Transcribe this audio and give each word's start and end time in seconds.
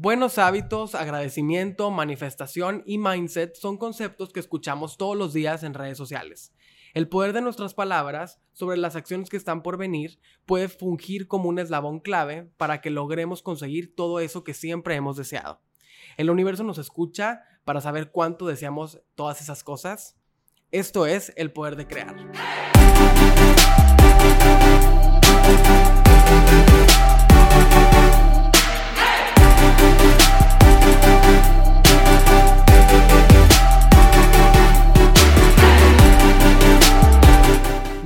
Buenos 0.00 0.38
hábitos, 0.38 0.94
agradecimiento, 0.94 1.90
manifestación 1.90 2.84
y 2.86 2.98
mindset 2.98 3.56
son 3.56 3.78
conceptos 3.78 4.32
que 4.32 4.38
escuchamos 4.38 4.96
todos 4.96 5.16
los 5.16 5.32
días 5.32 5.64
en 5.64 5.74
redes 5.74 5.98
sociales. 5.98 6.52
El 6.94 7.08
poder 7.08 7.32
de 7.32 7.40
nuestras 7.40 7.74
palabras 7.74 8.40
sobre 8.52 8.76
las 8.76 8.94
acciones 8.94 9.28
que 9.28 9.36
están 9.36 9.60
por 9.60 9.76
venir 9.76 10.20
puede 10.46 10.68
fungir 10.68 11.26
como 11.26 11.48
un 11.48 11.58
eslabón 11.58 11.98
clave 11.98 12.48
para 12.56 12.80
que 12.80 12.90
logremos 12.90 13.42
conseguir 13.42 13.96
todo 13.96 14.20
eso 14.20 14.44
que 14.44 14.54
siempre 14.54 14.94
hemos 14.94 15.16
deseado. 15.16 15.60
El 16.16 16.30
universo 16.30 16.62
nos 16.62 16.78
escucha 16.78 17.42
para 17.64 17.80
saber 17.80 18.12
cuánto 18.12 18.46
deseamos 18.46 19.00
todas 19.16 19.40
esas 19.40 19.64
cosas. 19.64 20.16
Esto 20.70 21.06
es 21.06 21.32
el 21.34 21.50
poder 21.50 21.74
de 21.74 21.88
crear. 21.88 22.14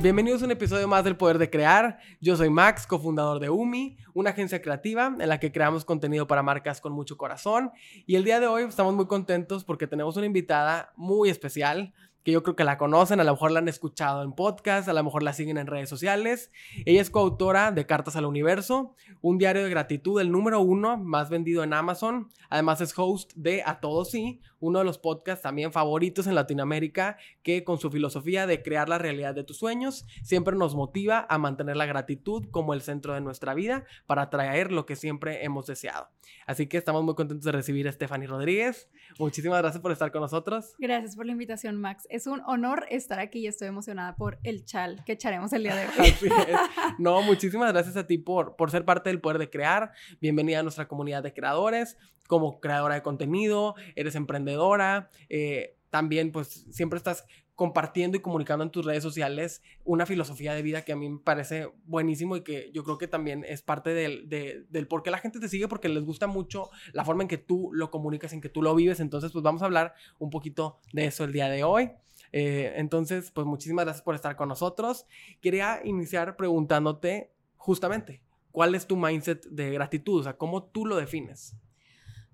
Bienvenidos 0.03 0.41
a 0.41 0.45
un 0.47 0.51
episodio 0.51 0.85
más 0.85 1.05
del 1.05 1.15
Poder 1.15 1.37
de 1.37 1.49
Crear. 1.49 1.97
Yo 2.19 2.35
soy 2.35 2.49
Max, 2.49 2.85
cofundador 2.85 3.39
de 3.39 3.49
UMI, 3.49 3.95
una 4.13 4.31
agencia 4.31 4.61
creativa 4.61 5.15
en 5.17 5.29
la 5.29 5.39
que 5.39 5.53
creamos 5.53 5.85
contenido 5.85 6.27
para 6.27 6.43
marcas 6.43 6.81
con 6.81 6.91
mucho 6.91 7.15
corazón. 7.15 7.71
Y 8.05 8.17
el 8.17 8.25
día 8.25 8.41
de 8.41 8.47
hoy 8.47 8.63
estamos 8.63 8.95
muy 8.95 9.05
contentos 9.07 9.63
porque 9.63 9.87
tenemos 9.87 10.17
una 10.17 10.25
invitada 10.25 10.91
muy 10.97 11.29
especial 11.29 11.93
que 12.23 12.31
yo 12.31 12.43
creo 12.43 12.55
que 12.55 12.63
la 12.63 12.77
conocen, 12.77 13.19
a 13.19 13.23
lo 13.23 13.31
mejor 13.31 13.51
la 13.51 13.59
han 13.59 13.67
escuchado 13.67 14.23
en 14.23 14.33
podcast, 14.33 14.87
a 14.87 14.93
lo 14.93 15.03
mejor 15.03 15.23
la 15.23 15.33
siguen 15.33 15.57
en 15.57 15.67
redes 15.67 15.89
sociales. 15.89 16.51
Ella 16.85 17.01
es 17.01 17.09
coautora 17.09 17.71
de 17.71 17.85
Cartas 17.85 18.15
al 18.15 18.25
Universo, 18.25 18.95
un 19.21 19.37
diario 19.37 19.63
de 19.63 19.69
gratitud, 19.69 20.21
el 20.21 20.31
número 20.31 20.61
uno 20.61 20.97
más 20.97 21.29
vendido 21.29 21.63
en 21.63 21.73
Amazon. 21.73 22.29
Además 22.49 22.81
es 22.81 22.93
host 22.97 23.33
de 23.35 23.63
A 23.65 23.79
Todos 23.79 24.11
Sí, 24.11 24.41
uno 24.59 24.79
de 24.79 24.85
los 24.85 24.97
podcasts 24.97 25.43
también 25.43 25.73
favoritos 25.73 26.25
en 26.27 26.35
Latinoamérica, 26.35 27.17
que 27.41 27.63
con 27.63 27.79
su 27.79 27.91
filosofía 27.91 28.47
de 28.47 28.63
crear 28.63 28.87
la 28.87 28.97
realidad 28.97 29.35
de 29.35 29.43
tus 29.43 29.57
sueños, 29.57 30.05
siempre 30.23 30.55
nos 30.55 30.75
motiva 30.75 31.25
a 31.29 31.37
mantener 31.37 31.75
la 31.75 31.85
gratitud 31.85 32.45
como 32.49 32.73
el 32.73 32.81
centro 32.81 33.13
de 33.13 33.21
nuestra 33.21 33.53
vida 33.53 33.85
para 34.05 34.29
traer 34.29 34.71
lo 34.71 34.85
que 34.85 34.95
siempre 34.95 35.43
hemos 35.43 35.67
deseado. 35.67 36.07
Así 36.45 36.67
que 36.67 36.77
estamos 36.77 37.03
muy 37.03 37.15
contentos 37.15 37.43
de 37.43 37.51
recibir 37.51 37.87
a 37.87 37.91
Stephanie 37.91 38.27
Rodríguez. 38.27 38.89
Muchísimas 39.19 39.59
gracias 39.59 39.81
por 39.81 39.91
estar 39.91 40.11
con 40.11 40.21
nosotros. 40.21 40.75
Gracias 40.79 41.15
por 41.15 41.25
la 41.25 41.33
invitación, 41.33 41.75
Max. 41.75 42.07
Es 42.13 42.27
un 42.27 42.41
honor 42.45 42.85
estar 42.91 43.19
aquí 43.19 43.39
y 43.39 43.47
estoy 43.47 43.69
emocionada 43.69 44.15
por 44.15 44.37
el 44.43 44.65
chal 44.65 45.03
que 45.03 45.13
echaremos 45.13 45.51
el 45.51 45.63
día 45.63 45.75
de 45.75 45.87
hoy. 45.99 46.13
No, 46.99 47.23
muchísimas 47.23 47.73
gracias 47.73 47.97
a 47.97 48.05
ti 48.05 48.19
por, 48.19 48.55
por 48.55 48.69
ser 48.69 48.85
parte 48.85 49.09
del 49.09 49.19
poder 49.19 49.39
de 49.39 49.49
crear. 49.49 49.93
Bienvenida 50.21 50.59
a 50.59 50.61
nuestra 50.61 50.87
comunidad 50.87 51.23
de 51.23 51.33
creadores 51.33 51.97
como 52.27 52.59
creadora 52.59 52.93
de 52.93 53.01
contenido, 53.01 53.73
eres 53.95 54.13
emprendedora, 54.13 55.09
eh, 55.27 55.75
también 55.89 56.31
pues 56.31 56.67
siempre 56.69 56.97
estás 56.97 57.25
compartiendo 57.55 58.17
y 58.17 58.21
comunicando 58.21 58.63
en 58.63 58.71
tus 58.71 58.85
redes 58.85 59.03
sociales 59.03 59.61
una 59.83 60.05
filosofía 60.05 60.53
de 60.53 60.61
vida 60.61 60.83
que 60.83 60.91
a 60.91 60.95
mí 60.95 61.09
me 61.09 61.19
parece 61.19 61.69
buenísimo 61.85 62.35
y 62.35 62.41
que 62.41 62.71
yo 62.73 62.83
creo 62.83 62.97
que 62.97 63.07
también 63.07 63.45
es 63.47 63.61
parte 63.61 63.93
del, 63.93 64.27
del 64.27 64.87
por 64.87 65.03
qué 65.03 65.11
la 65.11 65.19
gente 65.19 65.39
te 65.39 65.47
sigue 65.47 65.67
porque 65.67 65.89
les 65.89 66.03
gusta 66.03 66.27
mucho 66.27 66.69
la 66.93 67.05
forma 67.05 67.23
en 67.23 67.29
que 67.29 67.37
tú 67.37 67.69
lo 67.73 67.91
comunicas, 67.91 68.33
en 68.33 68.41
que 68.41 68.49
tú 68.49 68.61
lo 68.61 68.73
vives. 68.73 68.99
Entonces, 68.99 69.31
pues 69.31 69.43
vamos 69.43 69.61
a 69.61 69.65
hablar 69.65 69.93
un 70.17 70.29
poquito 70.29 70.79
de 70.93 71.05
eso 71.05 71.23
el 71.23 71.31
día 71.31 71.47
de 71.49 71.63
hoy. 71.63 71.91
Eh, 72.31 72.73
entonces, 72.77 73.29
pues 73.31 73.45
muchísimas 73.45 73.85
gracias 73.85 74.03
por 74.03 74.15
estar 74.15 74.35
con 74.35 74.49
nosotros. 74.49 75.05
Quería 75.39 75.81
iniciar 75.83 76.35
preguntándote 76.35 77.31
justamente, 77.55 78.23
¿cuál 78.51 78.73
es 78.73 78.87
tu 78.87 78.97
mindset 78.97 79.45
de 79.45 79.71
gratitud? 79.71 80.21
O 80.21 80.23
sea, 80.23 80.37
¿cómo 80.37 80.63
tú 80.63 80.85
lo 80.85 80.95
defines? 80.95 81.55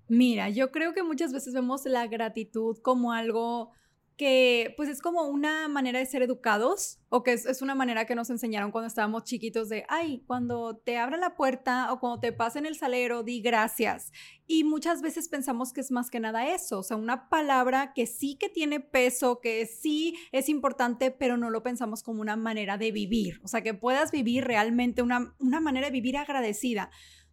Mira, 0.08 0.48
yo 0.48 0.72
creo 0.72 0.92
que 0.92 1.02
muchas 1.02 1.32
veces 1.32 1.54
vemos 1.54 1.84
la 1.84 2.06
gratitud 2.08 2.78
como 2.78 3.12
algo 3.12 3.70
que 4.20 4.74
pues 4.76 4.90
es 4.90 5.00
como 5.00 5.22
una 5.22 5.66
manera 5.66 5.98
de 5.98 6.04
ser 6.04 6.20
educados 6.20 6.98
o 7.08 7.22
que 7.22 7.32
es, 7.32 7.62
una 7.62 7.74
manera 7.74 8.04
que 8.04 8.14
nos 8.14 8.28
enseñaron 8.28 8.70
cuando 8.70 8.86
estábamos 8.86 9.24
chiquitos 9.24 9.70
de, 9.70 9.86
ay, 9.88 10.22
cuando 10.26 10.76
te 10.76 10.98
abran 10.98 11.20
la 11.20 11.36
puerta 11.36 11.90
o 11.90 12.00
cuando 12.00 12.20
te 12.20 12.30
pasen 12.30 12.66
el 12.66 12.76
salero, 12.76 13.22
di 13.22 13.40
gracias. 13.40 14.12
Y 14.46 14.64
muchas 14.64 15.00
veces 15.00 15.30
pensamos 15.30 15.72
que 15.72 15.80
es 15.80 15.90
más 15.90 16.10
que 16.10 16.20
nada 16.20 16.46
eso, 16.48 16.80
o 16.80 16.82
sea, 16.82 16.98
una 16.98 17.30
palabra 17.30 17.94
que 17.94 18.06
sí 18.06 18.36
que 18.38 18.50
tiene 18.50 18.78
peso, 18.78 19.40
que 19.40 19.64
sí 19.64 20.14
es 20.32 20.50
importante, 20.50 21.10
pero 21.10 21.38
no 21.38 21.48
lo 21.48 21.62
pensamos 21.62 22.02
como 22.02 22.20
una 22.20 22.36
manera 22.36 22.76
de 22.76 22.92
vivir, 22.92 23.40
o 23.42 23.48
sea, 23.48 23.62
que 23.62 23.72
puedas 23.72 24.10
vivir 24.10 24.44
realmente 24.44 25.00
una, 25.00 25.34
una 25.38 25.60
manera 25.60 25.86
de 25.86 25.92
vivir 25.92 26.18
agradecida. 26.18 26.90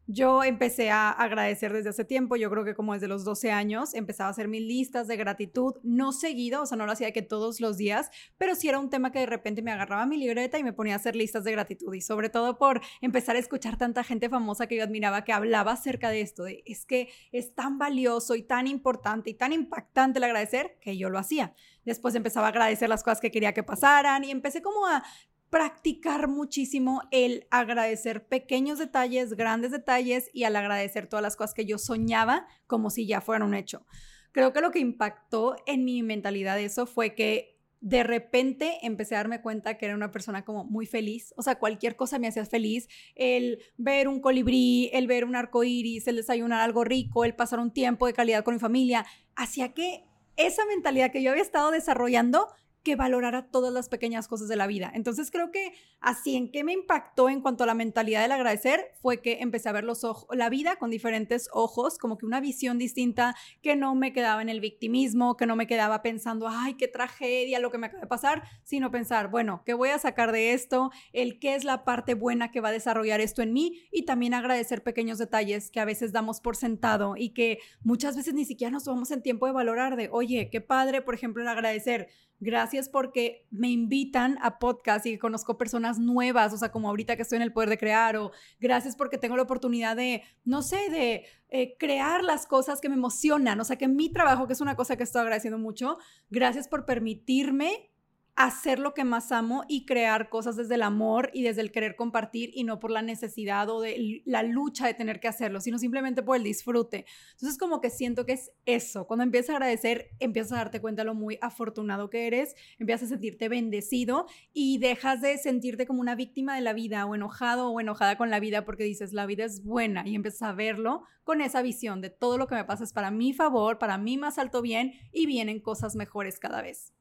Yo 0.10 0.42
empecé 0.46 0.90
a 0.90 1.12
agradecer 1.12 1.74
desde 1.74 1.90
hace 1.90 2.06
tiempo, 2.06 2.38
yo 2.38 2.50
creo 2.50 2.64
que 2.64 2.74
como 2.74 2.94
desde 2.94 3.10
los 3.10 3.26
12 3.26 3.52
años, 3.52 3.94
empezaba 3.94 4.30
a 4.30 4.32
hacer 4.32 4.48
mis 4.48 4.62
listas 4.62 5.06
de 5.06 5.18
gratitud, 5.18 5.76
no 5.84 6.14
seguido, 6.14 6.62
o 6.62 6.66
sea, 6.66 6.78
no 6.78 6.86
lo 6.86 6.94
hacía 6.94 7.12
que 7.12 7.22
todos 7.22 7.60
los 7.60 7.76
días, 7.76 8.10
pero 8.38 8.56
sí 8.56 8.70
era 8.70 8.80
un 8.80 8.90
tema 8.90 9.12
que 9.12 9.20
de 9.20 9.26
repente 9.26 9.62
me 9.62 9.70
agarraba 9.70 10.06
mi 10.06 10.16
libreta 10.16 10.58
y 10.58 10.64
me 10.64 10.72
ponía 10.72 10.94
a 10.94 10.96
hacer 10.96 11.18
listas 11.18 11.44
de 11.44 11.52
gratitud 11.52 11.94
y 11.94 12.00
sobre 12.00 12.30
todo 12.30 12.58
por 12.58 12.80
empezar 13.02 13.36
a 13.36 13.40
escuchar 13.40 13.78
tanta 13.78 14.02
gente 14.06 14.30
famosa 14.30 14.68
que 14.68 14.78
yo 14.78 14.84
admiraba 14.84 15.26
que 15.26 15.34
hablaba 15.34 15.74
acerca 15.74 16.10
de 16.10 16.22
esto, 16.22 16.46
de 16.46 16.64
es 16.66 16.86
que 16.86 17.10
es 17.34 17.54
tan 17.54 17.78
valioso 17.78 18.36
y 18.36 18.44
tan 18.44 18.68
importante 18.68 19.32
y 19.32 19.34
tan 19.34 19.52
impactante 19.52 20.20
el 20.20 20.24
agradecer 20.24 20.78
que 20.80 20.98
yo 20.98 21.10
lo 21.10 21.20
hacía. 21.20 21.54
Después 21.84 22.16
empezaba 22.16 22.48
a 22.48 22.50
agradecer 22.52 22.88
las 22.88 23.04
cosas 23.04 23.20
que 23.20 23.30
quería 23.30 23.54
que 23.54 23.64
pasaran 23.64 24.24
y 24.24 24.32
empecé 24.32 24.62
como 24.62 24.88
a 24.88 25.04
practicar 25.50 26.28
muchísimo 26.28 27.02
el 27.12 27.48
agradecer 27.52 28.28
pequeños 28.28 28.80
detalles, 28.80 29.34
grandes 29.34 29.72
detalles 29.72 30.30
y 30.34 30.44
al 30.44 30.56
agradecer 30.56 31.08
todas 31.08 31.24
las 31.24 31.36
cosas 31.36 31.54
que 31.54 31.66
yo 31.66 31.78
soñaba 31.78 32.48
como 32.68 32.90
si 32.90 33.08
ya 33.08 33.22
fueran 33.22 33.48
un 33.48 33.54
hecho. 33.54 33.86
Creo 34.32 34.54
que 34.54 34.62
lo 34.62 34.72
que 34.72 34.80
impactó 34.80 35.56
en 35.66 35.86
mi 35.86 36.04
mentalidad 36.04 36.60
eso 36.60 36.86
fue 36.86 37.16
que 37.16 37.58
de 37.80 38.04
repente 38.04 38.80
empecé 38.82 39.16
a 39.16 39.20
darme 39.20 39.42
cuenta 39.42 39.78
que 39.78 39.86
era 39.86 39.96
una 39.96 40.12
persona 40.12 40.44
como 40.44 40.66
muy 40.66 40.86
feliz, 40.86 41.34
o 41.38 41.44
sea, 41.44 41.60
cualquier 41.60 41.96
cosa 41.96 42.20
me 42.20 42.28
hacía 42.28 42.46
feliz, 42.46 42.88
el 43.16 43.60
ver 43.78 44.08
un 44.08 44.20
colibrí, 44.20 44.90
el 44.94 45.08
ver 45.08 45.26
un 45.26 45.36
arco 45.36 45.64
iris, 45.64 46.08
el 46.08 46.16
desayunar 46.16 46.60
algo 46.60 46.84
rico, 46.84 47.24
el 47.24 47.36
pasar 47.36 47.60
un 47.60 47.72
tiempo 47.72 48.08
de 48.08 48.14
calidad 48.14 48.44
con 48.44 48.56
mi 48.56 48.60
familia, 48.60 49.06
hacía 49.36 49.74
que 49.74 50.04
esa 50.38 50.66
mentalidad 50.66 51.12
que 51.12 51.22
yo 51.22 51.32
había 51.32 51.44
estado 51.44 51.72
desarrollando 51.72 52.48
que 52.88 52.96
valorara 52.96 53.48
todas 53.52 53.74
las 53.74 53.90
pequeñas 53.90 54.30
cosas 54.30 54.48
de 54.48 54.56
la 54.56 54.66
vida. 54.66 54.90
Entonces 54.96 55.30
creo 55.30 55.52
que 55.52 55.74
así 56.00 56.38
en 56.38 56.50
qué 56.54 56.64
me 56.64 56.72
impactó 56.72 57.28
en 57.28 57.42
cuanto 57.42 57.66
a 57.66 57.68
la 57.68 57.74
mentalidad 57.74 58.22
del 58.22 58.32
agradecer 58.32 58.94
fue 59.02 59.22
que 59.22 59.40
empecé 59.42 59.68
a 59.68 59.74
ver 59.74 59.84
los 59.84 60.06
ojos, 60.06 60.26
la 60.32 60.48
vida 60.50 60.78
con 60.78 60.90
diferentes 60.90 61.50
ojos, 61.52 61.98
como 61.98 62.18
que 62.18 62.26
una 62.26 62.40
visión 62.40 62.78
distinta, 62.78 63.36
que 63.62 63.76
no 63.76 63.94
me 63.94 64.14
quedaba 64.14 64.42
en 64.42 64.48
el 64.48 64.62
victimismo, 64.62 65.36
que 65.36 65.46
no 65.46 65.58
me 65.58 65.68
quedaba 65.68 66.02
pensando, 66.02 66.48
ay, 66.48 66.76
qué 66.76 66.88
tragedia 66.88 67.60
lo 67.60 67.72
que 67.72 67.78
me 67.78 67.88
acaba 67.88 68.04
de 68.04 68.08
pasar, 68.08 68.44
sino 68.64 68.90
pensar, 68.90 69.30
bueno, 69.30 69.64
¿qué 69.66 69.74
voy 69.74 69.90
a 69.90 70.00
sacar 70.00 70.32
de 70.32 70.54
esto? 70.54 70.90
El 71.12 71.40
qué 71.40 71.56
es 71.56 71.66
la 71.66 71.84
parte 71.84 72.14
buena 72.14 72.52
que 72.52 72.62
va 72.62 72.70
a 72.70 72.72
desarrollar 72.72 73.20
esto 73.20 73.42
en 73.42 73.52
mí 73.52 73.82
y 73.92 74.06
también 74.06 74.34
agradecer 74.34 74.82
pequeños 74.82 75.18
detalles 75.18 75.72
que 75.72 75.82
a 75.82 75.86
veces 75.86 76.14
damos 76.14 76.40
por 76.40 76.56
sentado 76.56 77.16
y 77.18 77.34
que 77.34 77.60
muchas 77.82 78.16
veces 78.16 78.34
ni 78.34 78.46
siquiera 78.46 78.72
nos 78.72 78.86
tomamos 78.86 79.12
en 79.12 79.22
tiempo 79.22 79.46
de 79.46 79.52
valorar 79.52 79.98
de, 79.98 80.08
oye, 80.10 80.48
qué 80.50 80.62
padre, 80.62 81.02
por 81.02 81.16
ejemplo, 81.16 81.42
el 81.42 81.50
agradecer 81.50 82.08
Gracias 82.40 82.77
porque 82.86 83.48
me 83.50 83.70
invitan 83.70 84.38
a 84.42 84.60
podcast 84.60 85.06
y 85.08 85.18
conozco 85.18 85.58
personas 85.58 85.98
nuevas, 85.98 86.54
o 86.54 86.58
sea, 86.58 86.72
como 86.72 86.90
ahorita 86.90 87.16
que 87.16 87.24
estoy 87.24 87.38
en 87.38 87.42
el 87.42 87.52
poder 87.52 87.70
de 87.70 87.78
crear, 87.78 88.16
o 88.16 88.32
gracias 88.60 88.96
porque 88.96 89.18
tengo 89.18 89.36
la 89.36 89.44
oportunidad 89.44 89.96
de, 89.96 90.22
no 90.46 90.62
sé, 90.62 90.90
de 90.92 91.26
eh, 91.50 91.76
crear 91.80 92.24
las 92.24 92.46
cosas 92.46 92.80
que 92.80 92.90
me 92.90 92.96
emocionan, 92.96 93.60
o 93.60 93.64
sea, 93.64 93.78
que 93.78 93.88
mi 93.88 94.10
trabajo, 94.10 94.46
que 94.46 94.54
es 94.54 94.62
una 94.62 94.76
cosa 94.76 94.96
que 94.96 95.04
estoy 95.04 95.22
agradeciendo 95.22 95.58
mucho, 95.58 95.98
gracias 96.30 96.68
por 96.68 96.86
permitirme 96.86 97.90
hacer 98.38 98.78
lo 98.78 98.94
que 98.94 99.04
más 99.04 99.32
amo 99.32 99.64
y 99.68 99.86
crear 99.88 100.30
cosas 100.30 100.56
desde 100.56 100.76
el 100.76 100.84
amor 100.84 101.32
y 101.34 101.42
desde 101.42 101.62
el 101.62 101.72
querer 101.72 101.96
compartir 101.96 102.52
y 102.54 102.64
no 102.66 102.80
por 102.80 102.92
la 102.92 103.02
necesidad 103.02 103.68
o 103.68 103.82
de 103.82 104.22
la 104.26 104.44
lucha 104.44 104.86
de 104.86 104.94
tener 104.94 105.20
que 105.20 105.28
hacerlo, 105.28 105.60
sino 105.60 105.80
simplemente 105.80 106.22
por 106.22 106.38
el 106.38 106.44
disfrute. 106.44 107.08
Entonces 107.32 107.58
como 107.58 107.82
que 107.82 107.90
siento 107.90 108.28
que 108.28 108.34
es 108.34 108.52
eso, 108.68 109.08
cuando 109.08 109.24
empiezas 109.24 109.50
a 109.50 109.54
agradecer, 109.54 110.12
empiezas 110.20 110.52
a 110.52 110.58
darte 110.58 110.80
cuenta 110.80 111.02
de 111.02 111.08
lo 111.08 111.16
muy 111.16 111.40
afortunado 111.42 112.12
que 112.12 112.28
eres, 112.28 112.56
empiezas 112.78 113.08
a 113.08 113.16
sentirte 113.16 113.50
bendecido 113.50 114.28
y 114.54 114.78
dejas 114.78 115.20
de 115.22 115.36
sentirte 115.40 115.88
como 115.88 116.00
una 116.00 116.14
víctima 116.14 116.54
de 116.54 116.62
la 116.62 116.74
vida 116.74 117.08
o 117.08 117.16
enojado 117.16 117.72
o 117.72 117.82
enojada 117.82 118.18
con 118.18 118.30
la 118.30 118.40
vida 118.40 118.66
porque 118.66 118.84
dices, 118.84 119.14
la 119.14 119.26
vida 119.26 119.46
es 119.46 119.64
buena 119.64 120.08
y 120.08 120.14
empiezas 120.14 120.44
a 120.44 120.54
verlo 120.54 121.02
con 121.24 121.42
esa 121.42 121.64
visión 121.64 122.02
de 122.02 122.12
todo 122.12 122.38
lo 122.38 122.48
que 122.48 122.56
me 122.56 122.64
pasa 122.64 122.84
es 122.84 122.94
para 122.94 123.10
mi 123.10 123.34
favor, 123.34 123.80
para 123.80 123.98
mi 123.98 124.16
más 124.16 124.38
alto 124.38 124.62
bien 124.62 124.94
y 125.12 125.26
vienen 125.26 125.60
cosas 125.60 125.96
mejores 125.96 126.40
cada 126.40 126.62
vez. 126.62 126.94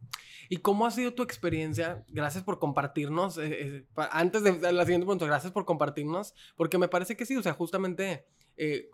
¿Y 0.48 0.56
cómo 0.58 0.86
ha 0.86 0.90
sido 0.90 1.14
tu 1.14 1.25
experiencia? 1.26 2.04
Gracias 2.08 2.42
por 2.42 2.58
compartirnos. 2.58 3.38
Eh, 3.38 3.44
eh, 3.60 3.86
antes 4.10 4.42
de 4.42 4.72
la 4.72 4.84
siguiente 4.84 5.04
pregunta, 5.04 5.26
gracias 5.26 5.52
por 5.52 5.64
compartirnos, 5.64 6.34
porque 6.56 6.78
me 6.78 6.88
parece 6.88 7.16
que 7.16 7.26
sí, 7.26 7.36
o 7.36 7.42
sea, 7.42 7.52
justamente 7.52 8.24
eh, 8.56 8.88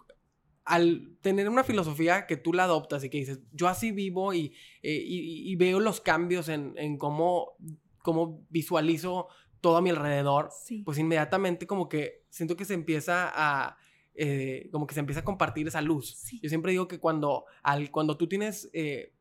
al 0.64 1.17
tener 1.20 1.49
una 1.49 1.64
filosofía 1.64 2.26
que 2.26 2.37
tú 2.37 2.52
la 2.52 2.64
adoptas 2.64 3.05
y 3.05 3.11
que 3.11 3.19
dices, 3.19 3.40
yo 3.52 3.69
así 3.69 3.93
vivo 3.93 4.34
y, 4.34 4.55
y, 4.82 5.55
veo 5.56 5.81
los 5.81 6.00
cambios 6.00 6.49
en, 6.49 6.75
en, 6.76 6.99
cómo, 6.99 7.56
cómo 7.99 8.44
visualizo 8.49 9.29
todo 9.61 9.76
a 9.76 9.82
mi 9.82 9.90
alrededor, 9.90 10.50
pues 10.84 10.99
inmediatamente 10.99 11.67
como 11.67 11.88
que 11.88 12.25
siento 12.31 12.56
que 12.56 12.64
se 12.64 12.75
empieza 12.75 13.31
a 13.34 13.76
eh, 14.14 14.69
como 14.70 14.87
que 14.87 14.93
se 14.93 15.00
empieza 15.00 15.20
a 15.20 15.25
compartir 15.25 15.67
esa 15.67 15.81
luz. 15.81 16.19
Yo 16.43 16.49
siempre 16.50 16.73
digo 16.73 16.87
que 16.87 16.99
cuando, 16.99 17.46
al, 17.62 17.90
cuando 17.90 18.19
tú 18.19 18.29
tienes 18.29 18.69
eh, 18.75 19.14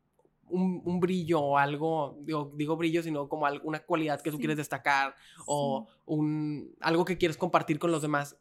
un, 0.52 1.00
brillo 1.00 1.40
o 1.40 1.58
algo, 1.58 2.18
digo, 2.20 2.52
digo 2.54 2.76
brillo, 2.76 3.02
sino 3.02 3.28
como 3.28 3.46
alguna 3.46 3.80
cualidad 3.80 4.20
que 4.20 4.30
tú 4.30 4.38
quieres 4.38 4.56
destacar 4.56 5.14
o 5.46 5.88
un, 6.06 6.74
algo 6.80 7.04
que 7.04 7.18
quieres 7.18 7.36
compartir 7.36 7.78
con 7.78 7.90
los 7.90 8.02
demás, 8.02 8.36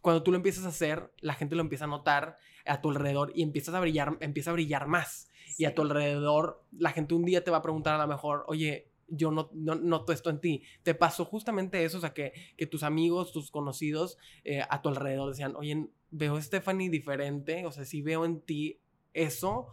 cuando 0.00 0.22
tú 0.22 0.30
lo 0.30 0.36
empiezas 0.36 0.64
a 0.64 0.68
hacer, 0.68 1.12
la 1.20 1.34
gente 1.34 1.56
lo 1.56 1.62
empieza 1.62 1.84
a 1.84 1.88
notar 1.88 2.38
a 2.64 2.80
tu 2.80 2.90
alrededor 2.90 3.32
y 3.34 3.42
empiezas 3.42 3.74
a 3.74 3.80
brillar, 3.80 4.16
empieza 4.20 4.50
a 4.50 4.52
brillar 4.52 4.86
más. 4.86 5.28
Y 5.58 5.64
a 5.64 5.74
tu 5.74 5.82
alrededor, 5.82 6.62
la 6.76 6.90
gente 6.90 7.14
un 7.14 7.24
día 7.24 7.42
te 7.42 7.50
va 7.50 7.58
a 7.58 7.62
preguntar 7.62 7.94
a 7.94 8.02
lo 8.02 8.06
mejor, 8.06 8.44
oye, 8.46 8.90
yo 9.08 9.30
no, 9.30 9.50
noto 9.52 10.12
esto 10.12 10.30
en 10.30 10.40
ti. 10.40 10.62
Te 10.82 10.94
pasó 10.94 11.24
justamente 11.24 11.84
eso, 11.84 11.98
o 11.98 12.00
sea, 12.00 12.12
que, 12.12 12.32
que 12.56 12.66
tus 12.66 12.82
amigos, 12.82 13.32
tus 13.32 13.50
conocidos 13.50 14.18
eh, 14.44 14.62
a 14.68 14.82
tu 14.82 14.88
alrededor 14.88 15.30
decían, 15.30 15.54
oye, 15.56 15.88
veo 16.10 16.36
a 16.36 16.42
Stephanie 16.42 16.90
diferente, 16.90 17.66
o 17.66 17.72
sea, 17.72 17.84
si 17.84 18.02
veo 18.02 18.24
en 18.24 18.40
ti 18.40 18.80
eso, 19.12 19.68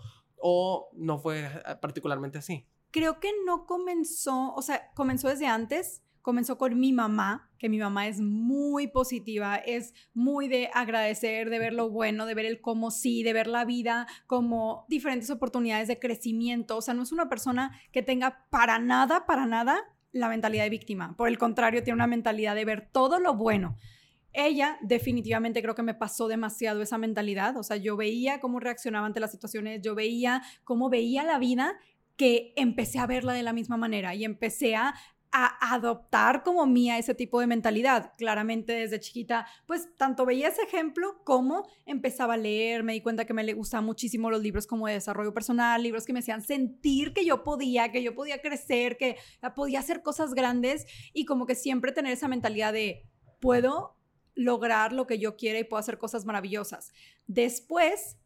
o 0.46 0.90
no 0.94 1.20
fue 1.20 1.50
ah, 1.66 1.80
particularmente 1.80 2.38
así. 2.38 2.68
Creo 2.92 3.22
que 3.22 3.32
no 3.46 3.66
comenzó, 3.66 4.54
o 4.54 4.62
sea, 4.62 4.92
comenzó 4.94 5.30
desde 5.30 5.48
antes, 5.48 6.04
comenzó 6.22 6.58
con 6.58 6.78
mi 6.80 6.92
mamá, 6.92 7.50
que 7.58 7.70
mi 7.70 7.80
mamá 7.80 8.08
es 8.08 8.20
muy 8.20 8.88
positiva, 8.88 9.56
es 9.56 9.94
muy 10.14 10.50
de 10.50 10.70
agradecer, 10.74 11.50
de 11.50 11.60
ver 11.60 11.74
lo 11.74 11.90
bueno, 11.90 12.26
de 12.26 12.36
ver 12.36 12.46
el 12.46 12.60
cómo 12.60 12.92
sí, 12.92 13.24
de 13.24 13.32
ver 13.32 13.48
la 13.48 13.64
vida 13.64 14.06
como 14.28 14.86
diferentes 14.90 15.30
oportunidades 15.30 15.88
de 15.88 15.98
crecimiento. 15.98 16.78
O 16.78 16.82
sea, 16.82 16.94
no 16.94 17.04
es 17.04 17.14
una 17.14 17.30
persona 17.30 17.80
que 17.94 18.04
tenga 18.04 18.46
para 18.50 18.80
nada, 18.80 19.26
para 19.26 19.46
nada 19.46 19.82
la 20.12 20.28
mentalidad 20.28 20.66
de 20.66 20.70
víctima. 20.70 21.16
Por 21.16 21.30
el 21.30 21.38
contrario, 21.38 21.84
tiene 21.84 21.96
una 21.96 22.08
mentalidad 22.08 22.54
de 22.54 22.66
ver 22.66 22.90
todo 22.92 23.20
lo 23.20 23.34
bueno. 23.36 23.78
Ella 24.34 24.78
definitivamente 24.82 25.62
creo 25.62 25.76
que 25.76 25.84
me 25.84 25.94
pasó 25.94 26.28
demasiado 26.28 26.82
esa 26.82 26.98
mentalidad, 26.98 27.56
o 27.58 27.64
sea, 27.64 27.78
yo 27.78 27.96
veía 27.96 28.40
cómo 28.40 28.60
reaccionaba 28.60 29.06
ante 29.06 29.20
las 29.20 29.32
situaciones, 29.32 29.82
yo 29.82 29.96
veía 29.96 30.42
cómo 30.64 30.90
veía 30.90 31.24
la 31.24 31.38
vida 31.38 31.78
que 32.16 32.54
empecé 32.56 33.00
a 33.00 33.08
verla 33.08 33.34
de 33.34 33.44
la 33.44 33.54
misma 33.54 33.78
manera 33.78 34.14
y 34.16 34.24
empecé 34.26 34.76
a 34.76 34.94
adoptar 35.36 36.44
como 36.44 36.68
mía 36.68 37.00
ese 37.00 37.16
tipo 37.16 37.40
de 37.40 37.48
mentalidad. 37.48 38.14
Claramente 38.18 38.74
desde 38.74 39.00
chiquita, 39.00 39.48
pues 39.66 39.90
tanto 39.98 40.28
veía 40.28 40.50
ese 40.50 40.62
ejemplo 40.62 41.24
como 41.24 41.68
empezaba 41.88 42.36
a 42.36 42.38
leer, 42.38 42.84
me 42.84 42.94
di 42.94 43.02
cuenta 43.02 43.26
que 43.26 43.34
me 43.34 43.44
le 43.44 43.54
gustaban 43.54 43.84
muchísimo 43.86 44.30
los 44.30 44.44
libros 44.44 44.68
como 44.68 44.86
de 44.86 44.94
desarrollo 44.94 45.34
personal, 45.34 45.82
libros 45.82 46.06
que 46.06 46.14
me 46.14 46.20
hacían 46.20 46.44
sentir 46.44 47.14
que 47.14 47.26
yo 47.26 47.44
podía, 47.44 47.92
que 47.92 48.04
yo 48.04 48.14
podía 48.14 48.42
crecer, 48.42 48.96
que 48.98 49.18
podía 49.56 49.80
hacer 49.80 50.04
cosas 50.04 50.36
grandes 50.36 50.86
y 51.14 51.26
como 51.26 51.48
que 51.48 51.56
siempre 51.56 51.92
tener 51.92 52.14
esa 52.14 52.28
mentalidad 52.28 52.72
de 52.72 53.10
puedo 53.42 53.98
lograr 54.36 54.94
lo 54.94 55.08
que 55.08 55.20
yo 55.20 55.36
quiera 55.36 55.60
y 55.60 55.64
puedo 55.64 55.80
hacer 55.80 55.98
cosas 55.98 56.26
maravillosas. 56.26 56.92
Después 57.28 58.18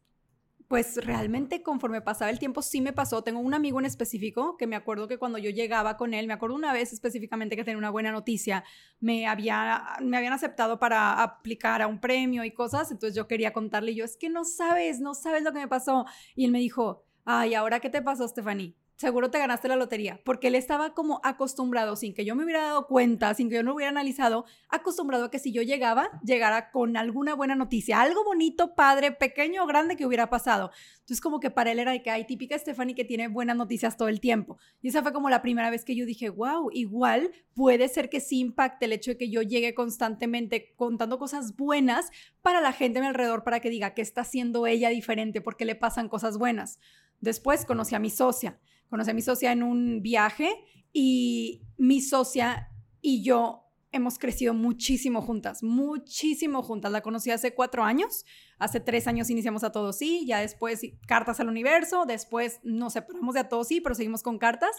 pues 0.68 0.98
realmente 0.98 1.64
conforme 1.64 2.02
pasaba 2.02 2.30
el 2.30 2.40
tiempo 2.40 2.62
sí 2.62 2.82
me 2.82 2.92
pasó. 2.92 3.24
Tengo 3.24 3.40
un 3.40 3.54
amigo 3.54 3.80
en 3.80 3.86
específico 3.86 4.58
que 4.58 4.68
me 4.68 4.76
acuerdo 4.76 5.08
que 5.08 5.18
cuando 5.18 5.38
yo 5.38 5.50
llegaba 5.50 5.96
con 5.96 6.14
él, 6.14 6.28
me 6.28 6.34
acuerdo 6.34 6.56
una 6.56 6.74
vez 6.74 6.92
específicamente 6.92 7.56
que 7.56 7.64
tenía 7.64 7.78
una 7.78 7.90
buena 7.90 8.12
noticia, 8.12 8.66
me, 9.00 9.28
había, 9.28 9.98
me 10.02 10.18
habían 10.18 10.34
aceptado 10.34 10.78
para 10.78 11.24
aplicar 11.24 11.82
a 11.82 11.88
un 11.88 12.00
premio 12.00 12.44
y 12.44 12.52
cosas, 12.52 12.92
entonces 12.92 13.16
yo 13.16 13.28
quería 13.28 13.54
contarle, 13.54 13.92
y 13.92 13.96
yo 13.96 14.06
es 14.06 14.18
que 14.18 14.30
no 14.30 14.44
sabes, 14.44 15.00
no 15.00 15.14
sabes 15.14 15.44
lo 15.44 15.54
que 15.54 15.60
me 15.60 15.68
pasó. 15.68 16.06
Y 16.36 16.44
él 16.44 16.52
me 16.52 16.60
dijo, 16.60 17.06
ay, 17.24 17.54
¿ahora 17.54 17.80
qué 17.80 17.90
te 17.90 18.02
pasó, 18.02 18.28
Stephanie? 18.28 18.76
Seguro 18.98 19.30
te 19.30 19.38
ganaste 19.38 19.68
la 19.68 19.76
lotería, 19.76 20.20
porque 20.24 20.48
él 20.48 20.56
estaba 20.56 20.96
como 20.96 21.22
acostumbrado, 21.24 21.96
sin 21.96 22.16
que 22.16 22.26
yo 22.26 22.36
me 22.36 22.44
hubiera 22.44 22.64
dado 22.64 22.88
cuenta, 22.88 23.34
sin 23.36 23.48
que 23.48 23.56
yo 23.56 23.64
no 23.64 23.76
hubiera 23.76 23.92
analizado, 23.92 24.46
acostumbrado 24.70 25.26
a 25.26 25.32
que 25.32 25.38
si 25.38 25.52
yo 25.52 25.62
llegaba, 25.62 26.20
llegara 26.24 26.72
con 26.72 26.98
alguna 26.98 27.36
buena 27.36 27.54
noticia, 27.54 28.02
algo 28.02 28.24
bonito, 28.24 28.74
padre, 28.74 29.12
pequeño 29.12 29.64
o 29.64 29.68
grande 29.68 29.96
que 29.96 30.06
hubiera 30.08 30.32
pasado. 30.32 30.72
Entonces 31.00 31.22
como 31.22 31.40
que 31.40 31.52
para 31.52 31.72
él 31.72 31.80
era 31.80 31.92
de 31.92 32.02
que 32.02 32.10
hay 32.10 32.26
típica 32.26 32.58
Stephanie 32.58 32.96
que 32.96 33.06
tiene 33.06 33.28
buenas 33.28 33.56
noticias 33.56 33.98
todo 33.98 34.08
el 34.08 34.20
tiempo. 34.20 34.58
Y 34.82 34.88
esa 34.88 35.04
fue 35.04 35.14
como 35.14 35.30
la 35.30 35.44
primera 35.44 35.70
vez 35.70 35.86
que 35.86 35.96
yo 35.96 36.06
dije, 36.06 36.30
wow, 36.30 36.72
igual 36.74 37.32
puede 37.54 37.90
ser 37.90 38.10
que 38.10 38.20
sí 38.20 38.40
impacte 38.40 38.86
el 38.86 38.94
hecho 38.94 39.12
de 39.12 39.18
que 39.18 39.30
yo 39.30 39.44
llegue 39.44 39.76
constantemente 39.76 40.74
contando 40.76 41.20
cosas 41.20 41.56
buenas 41.56 42.10
para 42.42 42.62
la 42.62 42.74
gente 42.74 42.98
a 42.98 43.04
mi 43.04 43.08
alrededor, 43.08 43.44
para 43.44 43.60
que 43.60 43.70
diga 43.70 43.94
que 43.94 44.02
está 44.02 44.22
haciendo 44.22 44.66
ella 44.66 44.90
diferente, 44.90 45.40
porque 45.40 45.66
le 45.66 45.76
pasan 45.76 46.10
cosas 46.10 46.40
buenas. 46.40 46.80
Después 47.20 47.66
conocí 47.66 47.94
a 47.94 48.00
mi 48.00 48.10
socia 48.10 48.60
Conocí 48.90 49.12
a 49.12 49.14
mi 49.14 49.22
socia 49.22 49.52
en 49.52 49.64
un 49.64 50.02
viaje 50.02 50.56
y 50.94 51.64
mi 51.78 52.02
socia 52.02 52.70
y 53.02 53.24
yo 53.24 53.64
hemos 53.92 54.20
crecido 54.20 54.54
muchísimo 54.54 55.22
juntas, 55.22 55.64
muchísimo 55.64 56.62
juntas. 56.62 56.92
La 56.92 57.02
conocí 57.02 57.32
hace 57.32 57.54
cuatro 57.54 57.84
años, 57.84 58.26
hace 58.60 58.80
tres 58.80 59.08
años 59.08 59.30
iniciamos 59.30 59.64
a 59.64 59.72
todos 59.72 59.98
sí, 59.98 60.26
ya 60.26 60.40
después 60.40 60.82
cartas 61.08 61.40
al 61.40 61.48
universo, 61.50 62.06
después 62.06 62.60
nos 62.64 62.94
separamos 62.94 63.34
de 63.34 63.42
a 63.42 63.50
todos 63.50 63.68
sí, 63.68 63.82
pero 63.82 63.96
seguimos 63.96 64.24
con 64.24 64.38
cartas 64.38 64.76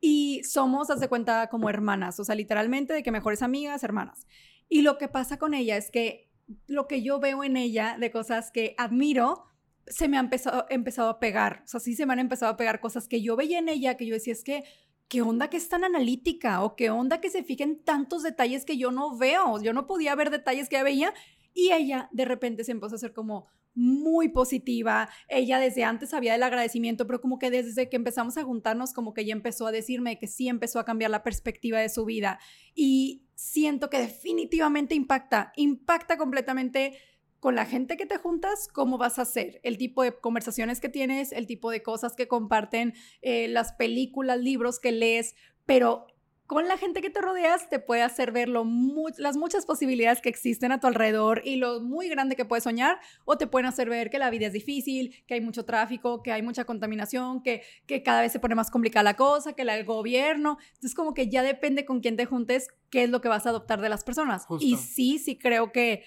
y 0.00 0.42
somos, 0.44 0.90
haz 0.90 1.00
de 1.00 1.08
cuenta, 1.08 1.48
como 1.48 1.70
hermanas, 1.70 2.20
o 2.20 2.24
sea, 2.24 2.34
literalmente 2.34 2.92
de 2.92 3.02
que 3.02 3.10
mejores 3.10 3.42
amigas, 3.42 3.82
hermanas. 3.82 4.26
Y 4.68 4.82
lo 4.82 4.98
que 4.98 5.08
pasa 5.08 5.38
con 5.38 5.54
ella 5.54 5.76
es 5.76 5.90
que 5.90 6.30
lo 6.66 6.86
que 6.86 7.02
yo 7.02 7.18
veo 7.18 7.44
en 7.44 7.56
ella 7.56 7.96
de 7.98 8.10
cosas 8.10 8.50
que 8.50 8.74
admiro, 8.78 9.44
se 9.86 10.08
me 10.08 10.16
ha 10.16 10.20
empezado, 10.20 10.66
empezado 10.68 11.08
a 11.08 11.20
pegar. 11.20 11.62
O 11.64 11.68
sea, 11.68 11.80
sí 11.80 11.94
se 11.94 12.06
me 12.06 12.12
han 12.12 12.18
empezado 12.18 12.52
a 12.52 12.56
pegar 12.56 12.80
cosas 12.80 13.08
que 13.08 13.22
yo 13.22 13.36
veía 13.36 13.58
en 13.58 13.68
ella, 13.68 13.96
que 13.96 14.06
yo 14.06 14.14
decía, 14.14 14.32
es 14.32 14.44
que, 14.44 14.64
¿qué 15.08 15.22
onda 15.22 15.48
que 15.48 15.56
es 15.56 15.68
tan 15.68 15.84
analítica? 15.84 16.62
¿O 16.62 16.76
qué 16.76 16.90
onda 16.90 17.20
que 17.20 17.30
se 17.30 17.44
fijen 17.44 17.82
tantos 17.84 18.22
detalles 18.22 18.64
que 18.64 18.76
yo 18.76 18.90
no 18.90 19.16
veo? 19.16 19.62
Yo 19.62 19.72
no 19.72 19.86
podía 19.86 20.14
ver 20.14 20.30
detalles 20.30 20.68
que 20.68 20.76
ella 20.76 20.84
veía. 20.84 21.14
Y 21.54 21.72
ella 21.72 22.08
de 22.12 22.24
repente 22.24 22.64
se 22.64 22.72
empezó 22.72 22.94
a 22.94 22.96
hacer 22.96 23.12
como 23.12 23.46
muy 23.76 24.30
positiva. 24.30 25.08
Ella 25.28 25.60
desde 25.60 25.84
antes 25.84 26.10
sabía 26.10 26.32
del 26.32 26.42
agradecimiento, 26.42 27.06
pero 27.06 27.20
como 27.20 27.38
que 27.38 27.50
desde 27.50 27.88
que 27.88 27.96
empezamos 27.96 28.36
a 28.36 28.42
juntarnos, 28.42 28.92
como 28.92 29.14
que 29.14 29.20
ella 29.20 29.32
empezó 29.32 29.66
a 29.66 29.72
decirme 29.72 30.18
que 30.18 30.26
sí 30.26 30.48
empezó 30.48 30.80
a 30.80 30.84
cambiar 30.84 31.10
la 31.10 31.22
perspectiva 31.22 31.78
de 31.78 31.88
su 31.88 32.04
vida. 32.04 32.40
Y 32.74 33.26
siento 33.34 33.90
que 33.90 33.98
definitivamente 33.98 34.94
impacta, 34.94 35.52
impacta 35.56 36.16
completamente 36.16 36.98
con 37.46 37.54
la 37.54 37.64
gente 37.64 37.96
que 37.96 38.06
te 38.06 38.16
juntas, 38.16 38.66
cómo 38.66 38.98
vas 38.98 39.20
a 39.20 39.22
hacer, 39.22 39.60
el 39.62 39.78
tipo 39.78 40.02
de 40.02 40.10
conversaciones 40.10 40.80
que 40.80 40.88
tienes, 40.88 41.30
el 41.30 41.46
tipo 41.46 41.70
de 41.70 41.80
cosas 41.80 42.16
que 42.16 42.26
comparten, 42.26 42.92
eh, 43.22 43.46
las 43.46 43.72
películas, 43.74 44.40
libros 44.40 44.80
que 44.80 44.90
lees, 44.90 45.36
pero 45.64 46.08
con 46.48 46.66
la 46.66 46.76
gente 46.76 47.00
que 47.00 47.08
te 47.08 47.20
rodeas 47.20 47.68
te 47.68 47.78
puede 47.78 48.02
hacer 48.02 48.32
ver 48.32 48.48
las 48.48 49.36
muchas 49.36 49.64
posibilidades 49.64 50.20
que 50.20 50.28
existen 50.28 50.72
a 50.72 50.80
tu 50.80 50.88
alrededor 50.88 51.40
y 51.44 51.54
lo 51.54 51.80
muy 51.80 52.08
grande 52.08 52.34
que 52.34 52.44
puedes 52.44 52.64
soñar, 52.64 52.98
o 53.24 53.38
te 53.38 53.46
pueden 53.46 53.66
hacer 53.66 53.88
ver 53.88 54.10
que 54.10 54.18
la 54.18 54.30
vida 54.30 54.48
es 54.48 54.52
difícil, 54.52 55.14
que 55.28 55.34
hay 55.34 55.40
mucho 55.40 55.64
tráfico, 55.64 56.24
que 56.24 56.32
hay 56.32 56.42
mucha 56.42 56.64
contaminación, 56.64 57.44
que, 57.44 57.62
que 57.86 58.02
cada 58.02 58.22
vez 58.22 58.32
se 58.32 58.40
pone 58.40 58.56
más 58.56 58.72
complicada 58.72 59.04
la 59.04 59.14
cosa, 59.14 59.52
que 59.52 59.62
el 59.62 59.84
gobierno. 59.84 60.58
Entonces, 60.74 60.96
como 60.96 61.14
que 61.14 61.28
ya 61.28 61.44
depende 61.44 61.84
con 61.84 62.00
quién 62.00 62.16
te 62.16 62.26
juntes, 62.26 62.66
qué 62.90 63.04
es 63.04 63.10
lo 63.10 63.20
que 63.20 63.28
vas 63.28 63.46
a 63.46 63.50
adoptar 63.50 63.80
de 63.80 63.88
las 63.88 64.02
personas. 64.02 64.46
Y 64.58 64.78
sí, 64.78 65.20
sí 65.20 65.38
creo 65.38 65.70
que 65.70 66.02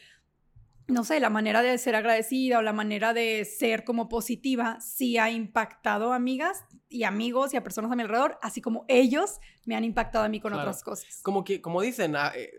no 0.89 1.03
sé, 1.03 1.19
la 1.19 1.29
manera 1.29 1.62
de 1.62 1.77
ser 1.77 1.96
agradecida 1.96 2.60
o 2.60 2.62
la 2.62 2.74
manera 2.74 3.13
de 3.13 3.46
ser 3.46 3.84
como 3.84 4.10
positiva 4.10 4.79
sí 4.81 5.17
ha 5.17 5.29
impactado 5.29 6.13
a 6.13 6.15
amigas 6.15 6.65
y 6.89 7.03
amigos 7.03 7.53
y 7.53 7.58
a 7.58 7.63
personas 7.63 7.91
a 7.91 7.96
mi 7.96 8.01
alrededor, 8.01 8.38
así 8.41 8.62
como 8.62 8.86
ellos 8.88 9.39
me 9.65 9.75
han 9.75 9.84
impactado 9.84 10.25
a 10.25 10.29
mí 10.29 10.39
con 10.39 10.53
otras 10.53 10.84
cosas. 10.84 11.22
Como 11.22 11.43
que, 11.43 11.62
como 11.62 11.81
dicen, 11.81 12.15
ah, 12.15 12.31
eh, 12.36 12.51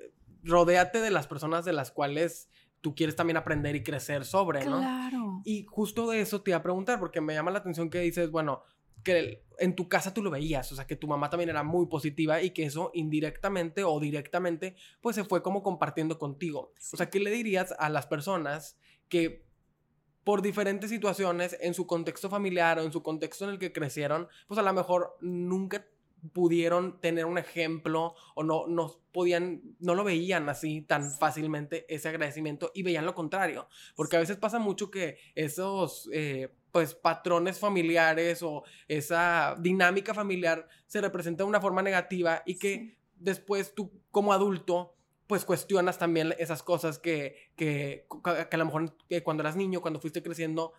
rodéate 0.44 1.00
de 1.00 1.10
las 1.10 1.26
personas 1.26 1.64
de 1.64 1.72
las 1.72 1.90
cuales 1.90 2.48
tú 2.80 2.94
quieres 2.94 3.16
también 3.16 3.36
aprender 3.36 3.76
y 3.76 3.82
crecer 3.82 4.24
sobre, 4.24 4.64
¿no? 4.64 4.78
Claro. 4.78 5.42
Y 5.44 5.64
justo 5.64 6.08
de 6.08 6.20
eso 6.20 6.42
te 6.42 6.52
iba 6.52 6.58
a 6.58 6.62
preguntar, 6.62 6.98
porque 6.98 7.20
me 7.20 7.34
llama 7.34 7.50
la 7.50 7.58
atención 7.58 7.90
que 7.90 8.00
dices, 8.00 8.30
bueno, 8.30 8.62
que 9.02 9.42
en 9.58 9.76
tu 9.76 9.88
casa 9.88 10.14
tú 10.14 10.22
lo 10.22 10.30
veías, 10.30 10.70
o 10.72 10.76
sea, 10.76 10.86
que 10.86 10.96
tu 10.96 11.06
mamá 11.06 11.30
también 11.30 11.50
era 11.50 11.62
muy 11.62 11.86
positiva 11.86 12.42
y 12.42 12.50
que 12.50 12.64
eso 12.64 12.90
indirectamente 12.94 13.84
o 13.84 14.00
directamente, 14.00 14.74
pues 15.00 15.16
se 15.16 15.24
fue 15.24 15.42
como 15.42 15.62
compartiendo 15.62 16.18
contigo. 16.18 16.72
O 16.92 16.96
sea, 16.96 17.10
¿qué 17.10 17.20
le 17.20 17.30
dirías 17.30 17.74
a 17.78 17.88
las 17.88 18.06
personas 18.06 18.78
que 19.08 19.44
por 20.24 20.42
diferentes 20.42 20.90
situaciones 20.90 21.56
en 21.60 21.74
su 21.74 21.86
contexto 21.86 22.28
familiar 22.28 22.78
o 22.78 22.82
en 22.82 22.92
su 22.92 23.02
contexto 23.02 23.44
en 23.44 23.50
el 23.50 23.58
que 23.58 23.72
crecieron, 23.72 24.28
pues 24.46 24.58
a 24.58 24.62
lo 24.62 24.72
mejor 24.72 25.16
nunca 25.20 25.86
pudieron 26.32 27.00
tener 27.00 27.26
un 27.26 27.38
ejemplo 27.38 28.14
o 28.34 28.42
no, 28.42 28.66
no 28.66 29.00
podían, 29.12 29.62
no 29.80 29.94
lo 29.94 30.04
veían 30.04 30.48
así 30.48 30.82
tan 30.82 31.10
fácilmente 31.10 31.86
ese 31.88 32.08
agradecimiento 32.08 32.70
y 32.74 32.82
veían 32.82 33.06
lo 33.06 33.14
contrario. 33.14 33.68
Porque 33.96 34.16
a 34.16 34.20
veces 34.20 34.36
pasa 34.36 34.58
mucho 34.58 34.90
que 34.90 35.18
esos, 35.34 36.08
eh, 36.12 36.52
pues, 36.72 36.94
patrones 36.94 37.58
familiares 37.58 38.42
o 38.42 38.64
esa 38.88 39.56
dinámica 39.58 40.14
familiar 40.14 40.68
se 40.86 41.00
representa 41.00 41.44
de 41.44 41.48
una 41.48 41.60
forma 41.60 41.82
negativa 41.82 42.42
y 42.46 42.58
que 42.58 42.96
después 43.16 43.74
tú 43.74 43.90
como 44.10 44.32
adulto 44.32 44.94
pues 45.26 45.44
cuestionas 45.44 45.96
también 45.96 46.34
esas 46.38 46.60
cosas 46.64 46.98
que, 46.98 47.52
que, 47.54 48.04
que 48.24 48.56
a 48.56 48.58
lo 48.58 48.64
mejor 48.64 48.96
que 49.08 49.22
cuando 49.22 49.44
eras 49.44 49.54
niño, 49.54 49.80
cuando 49.80 50.00
fuiste 50.00 50.24
creciendo, 50.24 50.72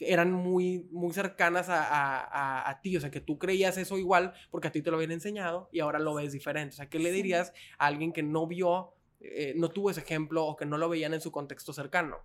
eran 0.00 0.32
muy, 0.32 0.88
muy 0.90 1.12
cercanas 1.12 1.66
a, 1.68 2.80
ti, 2.82 2.96
o 2.96 3.00
sea, 3.00 3.10
que 3.10 3.20
tú 3.20 3.38
creías 3.38 3.76
eso 3.76 3.98
igual 3.98 4.32
porque 4.50 4.68
a 4.68 4.72
ti 4.72 4.82
te 4.82 4.90
lo 4.90 4.96
habían 4.96 5.12
enseñado 5.12 5.68
y 5.72 5.80
ahora 5.80 5.98
lo 5.98 6.14
ves 6.14 6.32
diferente. 6.32 6.74
O 6.74 6.76
sea, 6.76 6.88
¿qué 6.88 6.98
le 6.98 7.12
dirías 7.12 7.52
a 7.78 7.86
alguien 7.86 8.12
que 8.12 8.22
no 8.22 8.46
vio 8.46 8.94
eh, 9.20 9.52
no 9.54 9.68
tuvo 9.68 9.90
ese 9.90 10.00
ejemplo 10.00 10.46
o 10.46 10.56
que 10.56 10.64
no 10.64 10.78
lo 10.78 10.88
veían 10.88 11.12
en 11.12 11.20
su 11.20 11.30
contexto 11.30 11.74
cercano 11.74 12.18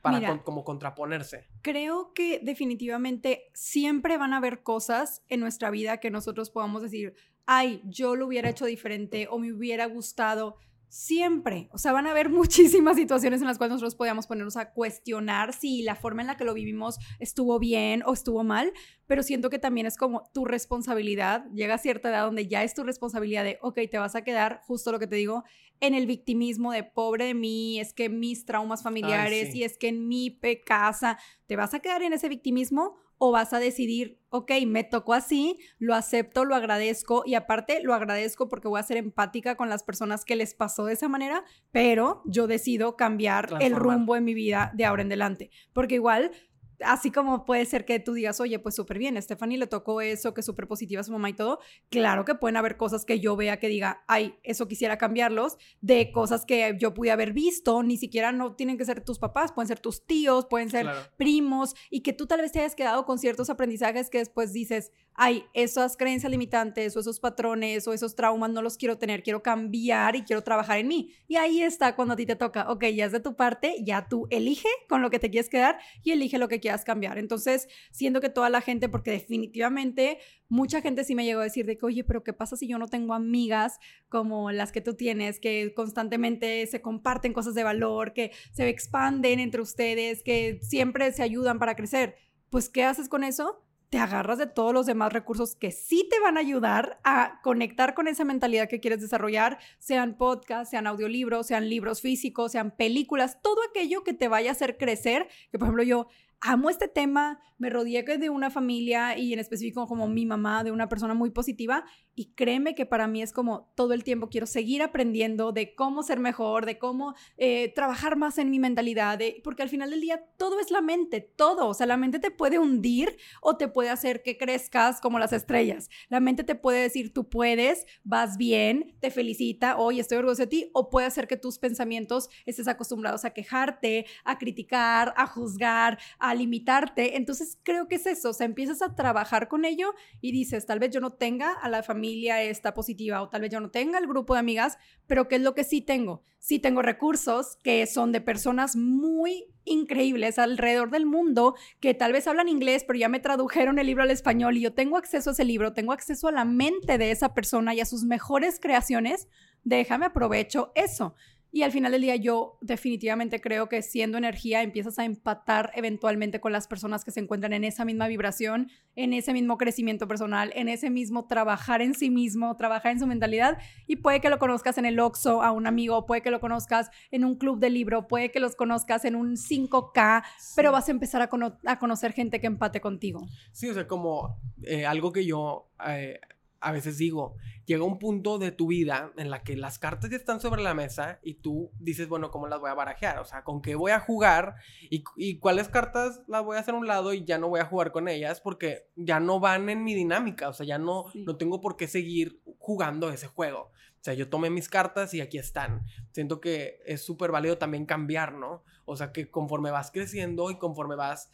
para 0.00 0.42
como 0.42 0.64
contraponerse. 0.64 1.46
Creo 1.62 2.12
que 2.12 2.40
definitivamente 2.42 3.48
siempre 3.54 4.18
van 4.18 4.32
a 4.32 4.38
haber 4.38 4.64
cosas 4.64 5.22
en 5.28 5.38
nuestra 5.38 5.70
vida 5.70 5.98
que 5.98 6.10
nosotros 6.10 6.50
podamos 6.50 6.82
decir, 6.82 7.14
ay, 7.46 7.80
yo 7.84 8.16
lo 8.16 8.26
hubiera 8.26 8.50
hecho 8.50 8.66
diferente 8.66 9.28
o 9.30 9.38
me 9.38 9.52
hubiera 9.52 9.86
gustado 9.86 10.56
Siempre. 10.92 11.70
O 11.72 11.78
sea, 11.78 11.92
van 11.92 12.06
a 12.06 12.10
haber 12.10 12.28
muchísimas 12.28 12.96
situaciones 12.96 13.40
en 13.40 13.46
las 13.46 13.56
cuales 13.56 13.72
nosotros 13.72 13.94
podíamos 13.94 14.26
ponernos 14.26 14.58
a 14.58 14.74
cuestionar 14.74 15.54
si 15.54 15.80
la 15.80 15.96
forma 15.96 16.20
en 16.20 16.26
la 16.26 16.36
que 16.36 16.44
lo 16.44 16.52
vivimos 16.52 16.98
estuvo 17.18 17.58
bien 17.58 18.02
o 18.04 18.12
estuvo 18.12 18.44
mal, 18.44 18.74
pero 19.06 19.22
siento 19.22 19.48
que 19.48 19.58
también 19.58 19.86
es 19.86 19.96
como 19.96 20.24
tu 20.34 20.44
responsabilidad. 20.44 21.46
Llega 21.54 21.76
a 21.76 21.78
cierta 21.78 22.10
edad 22.10 22.26
donde 22.26 22.46
ya 22.46 22.62
es 22.62 22.74
tu 22.74 22.84
responsabilidad 22.84 23.42
de, 23.42 23.58
ok, 23.62 23.78
te 23.90 23.96
vas 23.96 24.14
a 24.14 24.22
quedar, 24.22 24.60
justo 24.66 24.92
lo 24.92 24.98
que 24.98 25.06
te 25.06 25.16
digo, 25.16 25.44
en 25.80 25.94
el 25.94 26.06
victimismo 26.06 26.72
de 26.72 26.84
pobre 26.84 27.24
de 27.24 27.34
mí, 27.34 27.80
es 27.80 27.94
que 27.94 28.10
mis 28.10 28.44
traumas 28.44 28.82
familiares 28.82 29.54
y 29.54 29.64
es 29.64 29.78
que 29.78 29.88
en 29.88 30.08
mi 30.08 30.38
casa, 30.66 31.18
¿te 31.46 31.56
vas 31.56 31.72
a 31.72 31.80
quedar 31.80 32.02
en 32.02 32.12
ese 32.12 32.28
victimismo 32.28 33.01
o 33.18 33.30
vas 33.30 33.52
a 33.52 33.58
decidir, 33.58 34.20
ok, 34.30 34.50
me 34.66 34.84
tocó 34.84 35.14
así, 35.14 35.58
lo 35.78 35.94
acepto, 35.94 36.44
lo 36.44 36.54
agradezco 36.54 37.22
y 37.26 37.34
aparte 37.34 37.82
lo 37.82 37.94
agradezco 37.94 38.48
porque 38.48 38.68
voy 38.68 38.80
a 38.80 38.82
ser 38.82 38.96
empática 38.96 39.54
con 39.54 39.68
las 39.68 39.82
personas 39.82 40.24
que 40.24 40.36
les 40.36 40.54
pasó 40.54 40.84
de 40.84 40.94
esa 40.94 41.08
manera, 41.08 41.44
pero 41.70 42.22
yo 42.24 42.46
decido 42.46 42.96
cambiar 42.96 43.54
el 43.60 43.76
rumbo 43.76 44.16
en 44.16 44.24
mi 44.24 44.34
vida 44.34 44.72
de 44.74 44.84
ahora 44.84 45.02
en 45.02 45.08
adelante, 45.08 45.50
porque 45.72 45.96
igual 45.96 46.32
así 46.80 47.10
como 47.10 47.44
puede 47.44 47.64
ser 47.64 47.84
que 47.84 48.00
tú 48.00 48.12
digas, 48.14 48.40
oye, 48.40 48.58
pues 48.58 48.74
súper 48.74 48.98
bien, 48.98 49.20
Stephanie 49.20 49.58
le 49.58 49.66
tocó 49.66 50.00
eso, 50.00 50.34
que 50.34 50.42
súper 50.42 50.66
positiva 50.66 51.02
su 51.02 51.12
mamá 51.12 51.30
y 51.30 51.34
todo, 51.34 51.60
claro 51.90 52.24
que 52.24 52.34
pueden 52.34 52.56
haber 52.56 52.76
cosas 52.76 53.04
que 53.04 53.20
yo 53.20 53.36
vea 53.36 53.58
que 53.58 53.68
diga, 53.68 54.04
ay, 54.08 54.34
eso 54.42 54.68
quisiera 54.68 54.98
cambiarlos, 54.98 55.56
de 55.80 56.12
cosas 56.12 56.44
que 56.44 56.76
yo 56.78 56.94
pude 56.94 57.10
haber 57.10 57.32
visto, 57.32 57.82
ni 57.82 57.96
siquiera 57.96 58.32
no 58.32 58.54
tienen 58.54 58.78
que 58.78 58.84
ser 58.84 59.04
tus 59.04 59.18
papás, 59.18 59.52
pueden 59.52 59.68
ser 59.68 59.80
tus 59.80 60.04
tíos, 60.06 60.46
pueden 60.46 60.70
ser 60.70 60.88
primos, 61.16 61.74
y 61.90 62.00
que 62.00 62.12
tú 62.12 62.26
tal 62.26 62.40
vez 62.40 62.52
te 62.52 62.60
hayas 62.60 62.74
quedado 62.74 63.04
con 63.04 63.18
ciertos 63.18 63.50
aprendizajes 63.50 64.10
que 64.10 64.18
después 64.18 64.52
dices, 64.52 64.92
ay, 65.14 65.44
esas 65.52 65.96
creencias 65.96 66.30
limitantes 66.30 66.96
o 66.96 67.00
esos 67.00 67.20
patrones 67.20 67.86
o 67.86 67.92
esos 67.92 68.14
traumas 68.14 68.50
no 68.50 68.62
los 68.62 68.76
quiero 68.76 68.98
tener, 68.98 69.22
quiero 69.22 69.42
cambiar 69.42 70.16
y 70.16 70.22
quiero 70.22 70.42
trabajar 70.42 70.78
en 70.78 70.88
mí. 70.88 71.12
Y 71.28 71.36
ahí 71.36 71.62
está 71.62 71.94
cuando 71.94 72.14
a 72.14 72.16
ti 72.16 72.26
te 72.26 72.36
toca, 72.36 72.70
ok, 72.70 72.84
ya 72.86 73.06
es 73.06 73.12
de 73.12 73.20
tu 73.20 73.36
parte, 73.36 73.76
ya 73.82 74.08
tú 74.08 74.26
elige 74.30 74.68
con 74.88 75.02
lo 75.02 75.10
que 75.10 75.18
te 75.18 75.30
quieres 75.30 75.50
quedar 75.50 75.78
y 76.02 76.12
elige 76.12 76.38
lo 76.38 76.48
que 76.48 76.60
cambiar. 76.84 77.18
Entonces, 77.18 77.68
siento 77.90 78.20
que 78.20 78.30
toda 78.30 78.48
la 78.48 78.62
gente, 78.62 78.88
porque 78.88 79.10
definitivamente 79.10 80.18
mucha 80.48 80.80
gente 80.80 81.04
sí 81.04 81.14
me 81.14 81.24
llegó 81.24 81.40
a 81.40 81.44
decir 81.44 81.66
de 81.66 81.76
que, 81.76 81.86
oye, 81.86 82.04
pero 82.04 82.24
¿qué 82.24 82.32
pasa 82.32 82.56
si 82.56 82.66
yo 82.66 82.78
no 82.78 82.88
tengo 82.88 83.14
amigas 83.14 83.78
como 84.08 84.50
las 84.50 84.72
que 84.72 84.80
tú 84.80 84.94
tienes, 84.94 85.38
que 85.38 85.72
constantemente 85.74 86.66
se 86.66 86.80
comparten 86.80 87.32
cosas 87.34 87.54
de 87.54 87.64
valor, 87.64 88.14
que 88.14 88.32
se 88.52 88.68
expanden 88.68 89.38
entre 89.38 89.60
ustedes, 89.60 90.22
que 90.22 90.58
siempre 90.62 91.12
se 91.12 91.22
ayudan 91.22 91.58
para 91.58 91.76
crecer? 91.76 92.16
Pues, 92.50 92.68
¿qué 92.68 92.84
haces 92.84 93.08
con 93.08 93.24
eso? 93.24 93.62
te 93.92 93.98
agarras 93.98 94.38
de 94.38 94.46
todos 94.46 94.72
los 94.72 94.86
demás 94.86 95.12
recursos 95.12 95.54
que 95.54 95.70
sí 95.70 96.08
te 96.10 96.18
van 96.18 96.38
a 96.38 96.40
ayudar 96.40 96.98
a 97.04 97.40
conectar 97.42 97.92
con 97.92 98.08
esa 98.08 98.24
mentalidad 98.24 98.66
que 98.66 98.80
quieres 98.80 99.02
desarrollar, 99.02 99.58
sean 99.78 100.16
podcasts, 100.16 100.70
sean 100.70 100.86
audiolibros, 100.86 101.48
sean 101.48 101.68
libros 101.68 102.00
físicos, 102.00 102.52
sean 102.52 102.70
películas, 102.70 103.42
todo 103.42 103.58
aquello 103.68 104.02
que 104.02 104.14
te 104.14 104.28
vaya 104.28 104.48
a 104.48 104.52
hacer 104.52 104.78
crecer, 104.78 105.28
que 105.50 105.58
por 105.58 105.66
ejemplo 105.66 105.82
yo 105.82 106.06
amo 106.42 106.68
este 106.68 106.88
tema, 106.88 107.40
me 107.58 107.70
rodeé 107.70 108.02
de 108.02 108.28
una 108.28 108.50
familia 108.50 109.16
y 109.16 109.32
en 109.32 109.38
específico 109.38 109.86
como 109.86 110.08
mi 110.08 110.26
mamá, 110.26 110.64
de 110.64 110.72
una 110.72 110.88
persona 110.88 111.14
muy 111.14 111.30
positiva 111.30 111.84
y 112.14 112.32
créeme 112.34 112.74
que 112.74 112.84
para 112.84 113.06
mí 113.06 113.22
es 113.22 113.32
como 113.32 113.72
todo 113.76 113.94
el 113.94 114.02
tiempo 114.02 114.28
quiero 114.28 114.46
seguir 114.46 114.82
aprendiendo 114.82 115.52
de 115.52 115.74
cómo 115.76 116.02
ser 116.02 116.18
mejor, 116.18 116.66
de 116.66 116.78
cómo 116.78 117.14
eh, 117.36 117.72
trabajar 117.74 118.16
más 118.16 118.38
en 118.38 118.50
mi 118.50 118.58
mentalidad, 118.58 119.20
porque 119.44 119.62
al 119.62 119.68
final 119.68 119.90
del 119.90 120.00
día 120.00 120.24
todo 120.36 120.58
es 120.58 120.72
la 120.72 120.80
mente, 120.80 121.20
todo, 121.20 121.68
o 121.68 121.74
sea, 121.74 121.86
la 121.86 121.96
mente 121.96 122.18
te 122.18 122.32
puede 122.32 122.58
hundir 122.58 123.16
o 123.40 123.56
te 123.56 123.68
puede 123.68 123.90
hacer 123.90 124.22
que 124.22 124.36
crezcas 124.36 125.00
como 125.00 125.20
las 125.20 125.32
estrellas. 125.32 125.88
La 126.08 126.18
mente 126.18 126.42
te 126.42 126.56
puede 126.56 126.82
decir, 126.82 127.12
tú 127.14 127.28
puedes, 127.28 127.86
vas 128.02 128.36
bien, 128.36 128.96
te 129.00 129.12
felicita, 129.12 129.76
hoy 129.76 130.00
estoy 130.00 130.18
orgulloso 130.18 130.42
de 130.42 130.48
ti, 130.48 130.70
o 130.74 130.90
puede 130.90 131.06
hacer 131.06 131.28
que 131.28 131.36
tus 131.36 131.58
pensamientos 131.58 132.28
estés 132.44 132.66
acostumbrados 132.66 133.24
a 133.24 133.30
quejarte, 133.30 134.06
a 134.24 134.38
criticar, 134.38 135.14
a 135.16 135.26
juzgar, 135.28 135.98
a 136.18 136.31
limitarte. 136.34 137.16
Entonces 137.16 137.58
creo 137.62 137.88
que 137.88 137.96
es 137.96 138.06
eso, 138.06 138.30
o 138.30 138.32
sea, 138.32 138.46
empiezas 138.46 138.82
a 138.82 138.94
trabajar 138.94 139.48
con 139.48 139.64
ello 139.64 139.94
y 140.20 140.32
dices, 140.32 140.66
tal 140.66 140.78
vez 140.78 140.90
yo 140.90 141.00
no 141.00 141.10
tenga 141.10 141.52
a 141.52 141.68
la 141.68 141.82
familia 141.82 142.42
esta 142.42 142.74
positiva 142.74 143.22
o 143.22 143.28
tal 143.28 143.42
vez 143.42 143.50
yo 143.50 143.60
no 143.60 143.70
tenga 143.70 143.98
el 143.98 144.06
grupo 144.06 144.34
de 144.34 144.40
amigas, 144.40 144.78
pero 145.06 145.28
¿qué 145.28 145.36
es 145.36 145.42
lo 145.42 145.54
que 145.54 145.64
sí 145.64 145.80
tengo? 145.80 146.22
Sí 146.38 146.58
tengo 146.58 146.82
recursos 146.82 147.56
que 147.62 147.86
son 147.86 148.12
de 148.12 148.20
personas 148.20 148.74
muy 148.76 149.46
increíbles 149.64 150.38
alrededor 150.38 150.90
del 150.90 151.06
mundo 151.06 151.54
que 151.80 151.94
tal 151.94 152.12
vez 152.12 152.26
hablan 152.26 152.48
inglés, 152.48 152.84
pero 152.84 152.98
ya 152.98 153.08
me 153.08 153.20
tradujeron 153.20 153.78
el 153.78 153.86
libro 153.86 154.02
al 154.02 154.10
español 154.10 154.56
y 154.56 154.62
yo 154.62 154.72
tengo 154.72 154.96
acceso 154.96 155.30
a 155.30 155.32
ese 155.32 155.44
libro, 155.44 155.72
tengo 155.72 155.92
acceso 155.92 156.28
a 156.28 156.32
la 156.32 156.44
mente 156.44 156.98
de 156.98 157.10
esa 157.10 157.34
persona 157.34 157.74
y 157.74 157.80
a 157.80 157.86
sus 157.86 158.04
mejores 158.04 158.58
creaciones, 158.60 159.28
déjame 159.64 160.06
aprovecho 160.06 160.72
eso. 160.74 161.14
Y 161.54 161.64
al 161.64 161.70
final 161.70 161.92
del 161.92 162.00
día 162.00 162.16
yo 162.16 162.56
definitivamente 162.62 163.42
creo 163.42 163.68
que 163.68 163.82
siendo 163.82 164.16
energía 164.16 164.62
empiezas 164.62 164.98
a 164.98 165.04
empatar 165.04 165.70
eventualmente 165.74 166.40
con 166.40 166.50
las 166.50 166.66
personas 166.66 167.04
que 167.04 167.10
se 167.10 167.20
encuentran 167.20 167.52
en 167.52 167.64
esa 167.64 167.84
misma 167.84 168.08
vibración, 168.08 168.70
en 168.96 169.12
ese 169.12 169.34
mismo 169.34 169.58
crecimiento 169.58 170.08
personal, 170.08 170.50
en 170.54 170.70
ese 170.70 170.88
mismo 170.88 171.26
trabajar 171.26 171.82
en 171.82 171.92
sí 171.92 172.08
mismo, 172.08 172.56
trabajar 172.56 172.92
en 172.92 173.00
su 173.00 173.06
mentalidad. 173.06 173.58
Y 173.86 173.96
puede 173.96 174.22
que 174.22 174.30
lo 174.30 174.38
conozcas 174.38 174.78
en 174.78 174.86
el 174.86 174.98
Oxxo 174.98 175.42
a 175.42 175.52
un 175.52 175.66
amigo, 175.66 176.06
puede 176.06 176.22
que 176.22 176.30
lo 176.30 176.40
conozcas 176.40 176.90
en 177.10 177.22
un 177.22 177.36
club 177.36 177.58
de 177.58 177.68
libro, 177.68 178.08
puede 178.08 178.30
que 178.30 178.40
los 178.40 178.56
conozcas 178.56 179.04
en 179.04 179.14
un 179.14 179.36
5K, 179.36 180.24
pero 180.56 180.72
vas 180.72 180.88
a 180.88 180.90
empezar 180.90 181.20
a, 181.20 181.28
a, 181.66 181.78
conocer 181.78 182.14
gente 182.14 182.40
que 182.40 182.46
empate 182.46 182.80
contigo. 182.80 183.28
Sí, 183.52 183.68
o 183.68 183.74
sea, 183.74 183.86
como 183.86 184.38
eh, 184.62 184.86
algo 184.86 185.12
que 185.12 185.26
yo... 185.26 185.68
Eh, 185.86 186.18
a 186.62 186.72
veces 186.72 186.96
digo, 186.96 187.36
llega 187.66 187.84
un 187.84 187.98
punto 187.98 188.38
de 188.38 188.52
tu 188.52 188.68
vida 188.68 189.12
en 189.16 189.30
la 189.30 189.42
que 189.42 189.56
las 189.56 189.78
cartas 189.78 190.10
ya 190.10 190.16
están 190.16 190.40
sobre 190.40 190.62
la 190.62 190.74
mesa 190.74 191.18
y 191.22 191.34
tú 191.34 191.70
dices, 191.78 192.08
bueno, 192.08 192.30
¿cómo 192.30 192.46
las 192.46 192.60
voy 192.60 192.70
a 192.70 192.74
barajear? 192.74 193.18
O 193.18 193.24
sea, 193.24 193.42
¿con 193.42 193.60
qué 193.60 193.74
voy 193.74 193.92
a 193.92 194.00
jugar? 194.00 194.54
¿Y, 194.88 195.38
cuáles 195.38 195.68
cartas 195.68 196.22
las 196.28 196.44
voy 196.44 196.56
a 196.56 196.60
hacer 196.60 196.74
a 196.74 196.78
un 196.78 196.86
lado 196.86 197.12
y 197.12 197.24
ya 197.24 197.38
no 197.38 197.48
voy 197.48 197.60
a 197.60 197.66
jugar 197.66 197.92
con 197.92 198.08
ellas? 198.08 198.40
Porque 198.40 198.88
ya 198.96 199.20
no 199.20 199.40
van 199.40 199.68
en 199.68 199.84
mi 199.84 199.94
dinámica, 199.94 200.48
o 200.48 200.52
sea, 200.52 200.64
ya 200.64 200.78
no, 200.78 201.06
no 201.14 201.36
tengo 201.36 201.60
por 201.60 201.76
qué 201.76 201.88
seguir 201.88 202.40
jugando 202.58 203.10
ese 203.10 203.26
juego. 203.26 203.70
O 204.02 204.04
sea, 204.04 204.14
yo 204.14 204.28
tomé 204.28 204.50
mis 204.50 204.68
cartas 204.68 205.14
y 205.14 205.20
aquí 205.20 205.38
están. 205.38 205.84
Siento 206.10 206.40
que 206.40 206.80
es 206.86 207.04
súper 207.04 207.30
válido 207.30 207.58
también 207.58 207.86
cambiar, 207.86 208.32
¿no? 208.32 208.64
O 208.84 208.96
sea, 208.96 209.12
que 209.12 209.30
conforme 209.30 209.70
vas 209.70 209.92
creciendo 209.92 210.50
y 210.50 210.58
conforme 210.58 210.96
vas, 210.96 211.30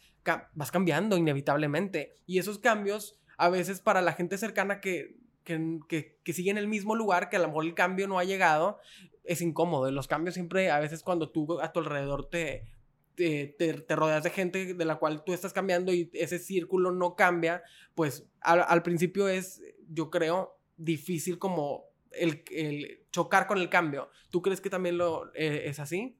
vas 0.53 0.71
cambiando 0.71 1.17
inevitablemente. 1.17 2.15
Y 2.27 2.37
esos 2.37 2.59
cambios 2.59 3.19
a 3.39 3.47
veces 3.47 3.79
para 3.79 4.01
la 4.01 4.11
gente 4.11 4.37
cercana 4.37 4.81
que, 4.81 5.15
que, 5.45 6.19
que, 6.23 6.33
sigue 6.33 6.51
en 6.51 6.57
el 6.57 6.67
mismo 6.67 6.93
lugar, 6.93 7.29
que 7.29 7.37
a 7.37 7.39
lo 7.39 7.47
mejor 7.47 7.63
el 7.63 7.73
cambio 7.73 8.05
no 8.05 8.19
ha 8.19 8.25
llegado, 8.25 8.79
es 9.23 9.41
incómodo. 9.41 9.89
Los 9.91 10.09
cambios 10.09 10.35
siempre, 10.35 10.69
a 10.71 10.79
veces 10.79 11.03
cuando 11.03 11.31
tú 11.31 11.59
a 11.61 11.71
tu 11.71 11.79
alrededor 11.79 12.29
te, 12.29 12.65
te, 13.15 13.47
te, 13.55 13.95
rodeas 13.95 14.23
de 14.23 14.29
gente 14.29 14.73
de 14.73 14.85
la 14.85 14.97
cual 14.97 15.23
tú 15.23 15.31
estás 15.31 15.53
cambiando 15.53 15.93
y 15.93 16.09
ese 16.13 16.37
círculo 16.37 16.91
no 16.91 17.15
cambia, 17.15 17.63
pues 17.95 18.27
al, 18.41 18.83
principio 18.83 19.29
es, 19.29 19.61
yo 19.87 20.09
creo, 20.09 20.59
difícil 20.75 21.39
como 21.39 21.85
el, 22.11 22.43
el, 22.51 23.05
chocar 23.09 23.47
con 23.47 23.57
el 23.57 23.69
cambio. 23.69 24.09
¿Tú 24.31 24.41
crees 24.41 24.59
que 24.59 24.69
también 24.69 24.97
lo, 24.97 25.33
eh, 25.33 25.63
es 25.67 25.79
así? 25.79 26.19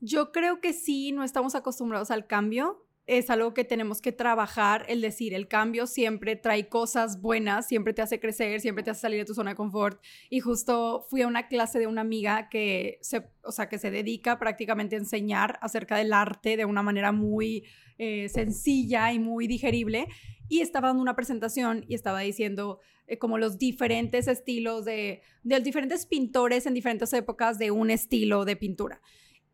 Yo 0.00 0.32
creo 0.32 0.62
que 0.62 0.72
sí, 0.72 1.12
no 1.12 1.22
estamos 1.22 1.54
acostumbrados 1.54 2.10
al 2.10 2.26
cambio 2.26 2.85
es 3.06 3.30
algo 3.30 3.54
que 3.54 3.64
tenemos 3.64 4.00
que 4.00 4.10
trabajar, 4.10 4.84
el 4.88 5.00
decir, 5.00 5.32
el 5.32 5.46
cambio 5.46 5.86
siempre 5.86 6.34
trae 6.34 6.68
cosas 6.68 7.20
buenas, 7.20 7.68
siempre 7.68 7.94
te 7.94 8.02
hace 8.02 8.18
crecer, 8.18 8.60
siempre 8.60 8.82
te 8.82 8.90
hace 8.90 9.02
salir 9.02 9.20
de 9.20 9.24
tu 9.24 9.34
zona 9.34 9.50
de 9.50 9.56
confort. 9.56 10.02
Y 10.28 10.40
justo 10.40 11.06
fui 11.08 11.22
a 11.22 11.28
una 11.28 11.46
clase 11.46 11.78
de 11.78 11.86
una 11.86 12.00
amiga 12.00 12.48
que 12.48 12.98
se, 13.02 13.30
o 13.44 13.52
sea, 13.52 13.68
que 13.68 13.78
se 13.78 13.92
dedica 13.92 14.40
prácticamente 14.40 14.96
a 14.96 14.98
enseñar 14.98 15.58
acerca 15.62 15.96
del 15.96 16.12
arte 16.12 16.56
de 16.56 16.64
una 16.64 16.82
manera 16.82 17.12
muy 17.12 17.64
eh, 17.98 18.28
sencilla 18.28 19.12
y 19.12 19.20
muy 19.20 19.46
digerible. 19.46 20.08
Y 20.48 20.60
estaba 20.60 20.88
dando 20.88 21.02
una 21.02 21.14
presentación 21.14 21.84
y 21.86 21.94
estaba 21.94 22.20
diciendo 22.20 22.80
eh, 23.06 23.18
como 23.18 23.38
los 23.38 23.56
diferentes 23.56 24.26
estilos 24.26 24.84
de, 24.84 25.22
de 25.44 25.54
los 25.54 25.64
diferentes 25.64 26.06
pintores 26.06 26.66
en 26.66 26.74
diferentes 26.74 27.12
épocas 27.12 27.56
de 27.58 27.70
un 27.70 27.90
estilo 27.90 28.44
de 28.44 28.56
pintura. 28.56 29.00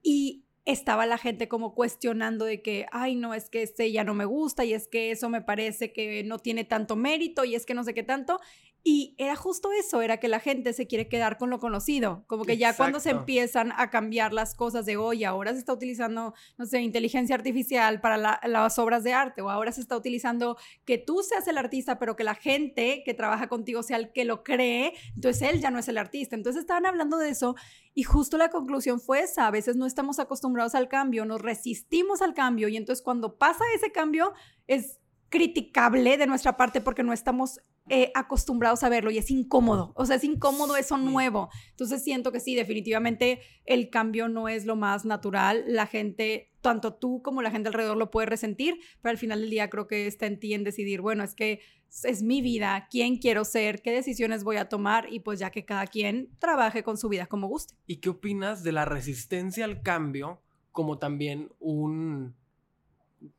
Y 0.03 0.47
estaba 0.65 1.07
la 1.07 1.19
gente 1.19 1.49
como 1.49 1.75
cuestionando 1.75 2.45
de 2.45 2.63
que, 2.63 2.87
ay, 2.93 3.17
no, 3.17 3.35
es 3.35 3.51
que 3.51 3.63
este 3.63 3.91
ya 3.91 4.05
no 4.05 4.15
me 4.15 4.25
gusta 4.25 4.65
y 4.65 4.75
es 4.75 4.87
que 4.89 5.11
eso 5.11 5.29
me 5.29 5.43
parece 5.43 5.93
que 5.93 6.23
no 6.25 6.39
tiene 6.39 6.65
tanto 6.65 6.95
mérito 6.97 7.45
y 7.45 7.55
es 7.55 7.67
que 7.67 7.75
no 7.75 7.85
sé 7.85 7.95
qué 7.95 8.03
tanto. 8.03 8.39
Y 8.85 9.15
era 9.17 9.37
justo 9.37 9.71
eso, 9.71 10.03
era 10.03 10.19
que 10.19 10.27
la 10.27 10.41
gente 10.41 10.73
se 10.73 10.89
quiere 10.89 11.09
quedar 11.09 11.39
con 11.39 11.51
lo 11.51 11.61
conocido, 11.61 12.25
como 12.27 12.45
que 12.45 12.57
ya 12.57 12.77
cuando 12.77 12.99
se 12.99 13.11
empiezan 13.11 13.73
a 13.77 13.91
cambiar 13.91 14.33
las 14.33 14.57
cosas 14.57 14.85
de 14.87 14.97
hoy, 14.97 15.23
ahora 15.23 15.53
se 15.53 15.61
está 15.61 15.73
utilizando, 15.73 16.35
no 16.59 16.67
sé, 16.67 16.81
inteligencia 16.81 17.37
artificial 17.37 18.01
para 18.01 18.17
las 18.17 18.79
obras 18.81 19.05
de 19.05 19.13
arte, 19.13 19.41
o 19.41 19.51
ahora 19.51 19.71
se 19.71 19.81
está 19.81 19.97
utilizando 19.97 20.57
que 20.85 20.99
tú 20.99 21.23
seas 21.23 21.47
el 21.47 21.59
artista, 21.59 22.01
pero 22.01 22.17
que 22.17 22.25
la 22.25 22.35
gente 22.35 23.03
que 23.05 23.15
trabaja 23.15 23.49
contigo 23.49 23.85
sea 23.85 23.99
el 23.99 24.11
que 24.11 24.25
lo 24.25 24.43
cree, 24.43 24.95
entonces 25.15 25.43
él 25.43 25.61
ya 25.61 25.71
no 25.71 25.79
es 25.79 25.87
el 25.87 25.97
artista. 25.99 26.35
Entonces 26.35 26.63
estaban 26.63 26.85
hablando 26.85 27.19
de 27.19 27.29
eso 27.29 27.55
y 27.95 28.03
justo 28.03 28.37
la 28.37 28.51
conclusión 28.51 29.01
fue 29.01 29.21
esa, 29.21 29.47
a 29.47 29.51
veces 29.53 29.77
no 29.77 29.87
estamos 29.87 30.19
acostumbrados 30.19 30.75
al 30.75 30.89
cambio, 30.89 31.25
nos 31.25 31.41
resistimos 31.41 32.21
al 32.21 32.35
cambio 32.35 32.67
y 32.67 32.77
entonces 32.77 33.03
cuando 33.03 33.39
pasa 33.39 33.63
ese 33.77 33.93
cambio 33.93 34.33
es 34.67 34.99
criticable 35.29 36.19
de 36.19 36.27
nuestra 36.27 36.57
parte 36.57 36.81
porque 36.81 37.03
no 37.03 37.13
estamos 37.13 37.61
eh, 37.89 38.13
acostumbrados 38.15 38.85
a 38.85 38.89
verlo 38.89 39.11
y 39.11 39.19
es 39.19 39.31
incómodo, 39.31 39.93
o 39.97 40.07
sea, 40.07 40.17
es 40.17 40.25
incómodo 40.25 40.77
eso 40.77 40.97
nuevo. 40.99 41.51
Entonces 41.71 42.05
siento 42.05 42.31
que 42.31 42.39
sí, 42.39 42.55
definitivamente 42.55 43.41
el 43.65 43.91
cambio 43.91 44.29
no 44.29 44.49
es 44.49 44.65
lo 44.67 44.77
más 44.77 45.05
natural. 45.05 45.65
La 45.67 45.87
gente, 45.87 46.53
tanto 46.61 46.95
tú 46.95 47.23
como 47.23 47.43
la 47.43 47.51
gente 47.51 47.69
alrededor 47.69 47.97
lo 47.97 48.11
puede 48.13 48.27
resentir, 48.27 48.79
pero 49.01 49.11
al 49.11 49.19
final 49.19 49.41
del 49.41 49.51
día 49.51 49.69
creo 49.69 49.89
que 49.89 50.07
está 50.07 50.27
en 50.27 50.39
ti 50.39 50.55
en 50.55 50.63
decidir, 50.63 51.01
bueno, 51.01 51.25
es 51.25 51.35
que 51.35 51.61
es 52.05 52.23
mi 52.23 52.41
vida, 52.41 52.87
quién 52.89 53.19
quiero 53.19 53.45
ser, 53.45 53.83
qué 53.83 53.91
decisiones 53.91 54.45
voy 54.45 54.57
a 54.57 54.69
tomar 54.69 55.13
y 55.13 55.21
pues 55.21 55.41
ya 55.41 55.51
que 55.51 55.65
cada 55.65 55.87
quien 55.87 56.31
trabaje 56.39 56.85
con 56.85 56.97
su 56.97 57.09
vida 57.09 57.27
como 57.27 57.49
guste. 57.49 57.75
¿Y 57.87 57.97
qué 57.97 58.11
opinas 58.11 58.63
de 58.63 58.73
la 58.73 58.85
resistencia 58.85 59.65
al 59.65 59.83
cambio 59.83 60.41
como 60.71 60.99
también 60.99 61.51
un 61.59 62.35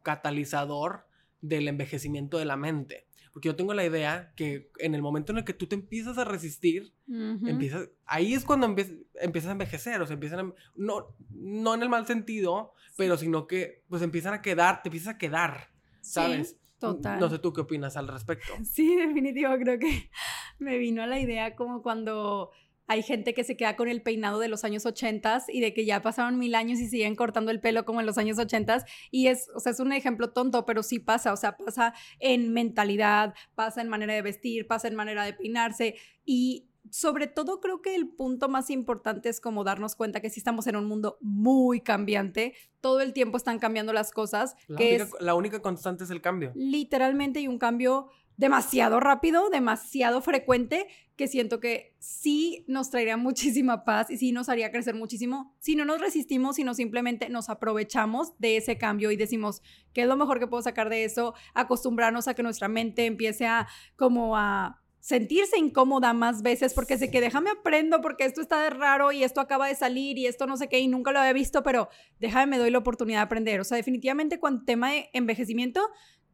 catalizador 0.02 1.08
del 1.42 1.70
envejecimiento 1.70 2.38
de 2.38 2.46
la 2.46 2.58
mente? 2.58 3.08
Porque 3.34 3.48
yo 3.48 3.56
tengo 3.56 3.74
la 3.74 3.84
idea 3.84 4.32
que 4.36 4.70
en 4.78 4.94
el 4.94 5.02
momento 5.02 5.32
en 5.32 5.40
el 5.40 5.44
que 5.44 5.54
tú 5.54 5.66
te 5.66 5.74
empiezas 5.74 6.20
a 6.20 6.24
resistir, 6.24 6.94
empiezas, 7.08 7.90
ahí 8.06 8.36
es 8.36 8.46
cuando 8.46 8.68
empiezas, 8.68 9.50
a 9.50 9.52
envejecer, 9.52 10.00
o 10.02 10.06
sea, 10.06 10.14
empiezan 10.14 10.54
no, 10.76 11.16
no 11.32 11.74
en 11.74 11.82
el 11.82 11.90
mal 11.90 12.06
sentido, 12.06 12.74
pero 12.96 13.18
sino 13.18 13.48
que 13.48 13.84
pues 13.90 14.04
empiezan 14.04 14.36
a 14.36 14.42
quedar, 14.44 14.84
te 14.84 14.90
empiezas 14.90 15.16
a 15.16 15.18
quedar, 15.18 15.72
¿sabes? 16.02 16.58
total. 16.80 17.20
No 17.20 17.30
sé 17.30 17.40
tú 17.40 17.54
qué 17.54 17.62
opinas 17.62 17.98
al 17.98 18.08
respecto. 18.08 18.54
Sí, 18.64 18.96
definitivo, 18.96 19.52
creo 19.58 19.80
que 19.80 20.10
me 20.60 20.78
vino 20.78 21.02
a 21.02 21.08
la 21.08 21.20
idea 21.20 21.56
como 21.56 21.82
cuando 21.82 22.52
hay 22.94 23.02
gente 23.02 23.34
que 23.34 23.44
se 23.44 23.58
queda 23.58 23.76
con 23.76 23.88
el 23.88 24.04
peinado 24.04 24.40
de 24.40 24.48
los 24.48 24.64
años 24.64 24.86
80 24.86 25.46
y 25.48 25.62
de 25.62 25.74
que 25.74 25.84
ya 25.84 26.04
pasaron 26.04 26.38
mil 26.38 26.54
años 26.54 26.80
y 26.80 26.88
siguen 26.88 27.16
cortando 27.16 27.50
el 27.50 27.60
pelo 27.60 27.86
como 27.86 28.00
en 28.00 28.06
los 28.06 28.20
años 28.20 28.38
80 28.38 28.86
y 29.10 29.28
es, 29.28 29.50
o 29.56 29.60
sea, 29.60 29.72
es 29.72 29.80
un 29.80 29.92
ejemplo 29.94 30.30
tonto, 30.32 30.68
pero 30.68 30.84
sí 30.84 31.00
pasa, 31.00 31.34
o 31.34 31.36
sea, 31.36 31.58
pasa 31.58 31.96
en 32.20 32.54
mentalidad, 32.54 33.34
pasa 33.56 33.82
en 33.82 33.90
manera 33.90 34.14
de 34.14 34.22
vestir, 34.22 34.68
pasa 34.68 34.88
en 34.88 34.96
manera 34.96 35.26
de 35.26 35.34
peinarse 35.34 35.96
y 36.24 36.70
sobre 36.92 37.26
todo 37.26 37.60
creo 37.62 37.82
que 37.82 37.96
el 37.96 38.10
punto 38.10 38.48
más 38.48 38.70
importante 38.70 39.30
es 39.30 39.42
como 39.42 39.64
darnos 39.64 39.96
cuenta 39.96 40.20
que 40.20 40.30
sí 40.30 40.40
estamos 40.40 40.68
en 40.68 40.76
un 40.76 40.86
mundo 40.86 41.18
muy 41.20 41.82
cambiante, 41.82 42.54
todo 42.80 43.02
el 43.02 43.14
tiempo 43.14 43.38
están 43.38 43.58
cambiando 43.58 43.92
las 43.94 44.12
cosas. 44.12 44.56
La, 44.68 44.78
que 44.78 45.02
única, 45.02 45.18
la 45.20 45.34
única 45.34 45.62
constante 45.62 46.04
es 46.04 46.12
el 46.12 46.22
cambio. 46.22 46.52
Literalmente 46.54 47.40
hay 47.40 47.48
un 47.48 47.58
cambio 47.58 48.10
demasiado 48.38 49.00
rápido, 49.00 49.50
demasiado 49.50 50.22
frecuente, 50.22 50.88
que 51.16 51.28
siento 51.28 51.60
que 51.60 51.96
sí 52.00 52.66
nos 52.68 52.90
traería 52.90 53.18
muchísima 53.18 53.86
paz 53.86 54.10
y 54.10 54.18
sí 54.18 54.32
nos 54.32 54.50
haría 54.50 54.72
crecer 54.72 54.96
muchísimo 54.96 55.56
si 55.60 55.76
no 55.76 55.86
nos 55.86 56.02
resistimos, 56.02 56.56
sino 56.56 56.74
simplemente 56.74 57.30
nos 57.30 57.50
aprovechamos 57.50 58.38
de 58.40 58.58
ese 58.58 58.78
cambio 58.78 59.12
y 59.12 59.16
decimos, 59.16 59.62
¿qué 59.94 60.02
es 60.02 60.08
lo 60.08 60.18
mejor 60.18 60.40
que 60.40 60.48
puedo 60.48 60.64
sacar 60.64 60.90
de 60.90 61.04
eso? 61.04 61.34
Acostumbrarnos 61.54 62.28
a 62.28 62.34
que 62.34 62.44
nuestra 62.44 62.68
mente 62.68 63.06
empiece 63.06 63.46
a 63.46 63.68
como 63.96 64.36
a 64.38 64.80
sentirse 65.04 65.60
incómoda 65.60 66.14
más 66.14 66.44
veces 66.44 66.74
porque 66.74 66.98
sé 66.98 67.12
que 67.12 67.20
déjame 67.20 67.50
aprendo 67.50 68.00
porque 68.00 68.24
esto 68.24 68.40
está 68.40 68.62
de 68.62 68.70
raro 68.70 69.12
y 69.12 69.26
esto 69.26 69.42
acaba 69.42 69.68
de 69.68 69.76
salir 69.76 70.18
y 70.18 70.28
esto 70.28 70.48
no 70.48 70.56
sé 70.56 70.70
qué 70.70 70.80
y 70.80 70.88
nunca 70.88 71.12
lo 71.12 71.20
había 71.20 71.34
visto, 71.34 71.62
pero 71.62 71.90
déjame 72.22 72.48
me 72.48 72.58
doy 72.58 72.72
la 72.72 72.78
oportunidad 72.78 73.20
de 73.20 73.24
aprender. 73.24 73.60
O 73.60 73.66
sea, 73.66 73.76
definitivamente 73.76 74.40
con 74.40 74.64
tema 74.64 74.92
de 74.92 75.10
envejecimiento, 75.12 75.82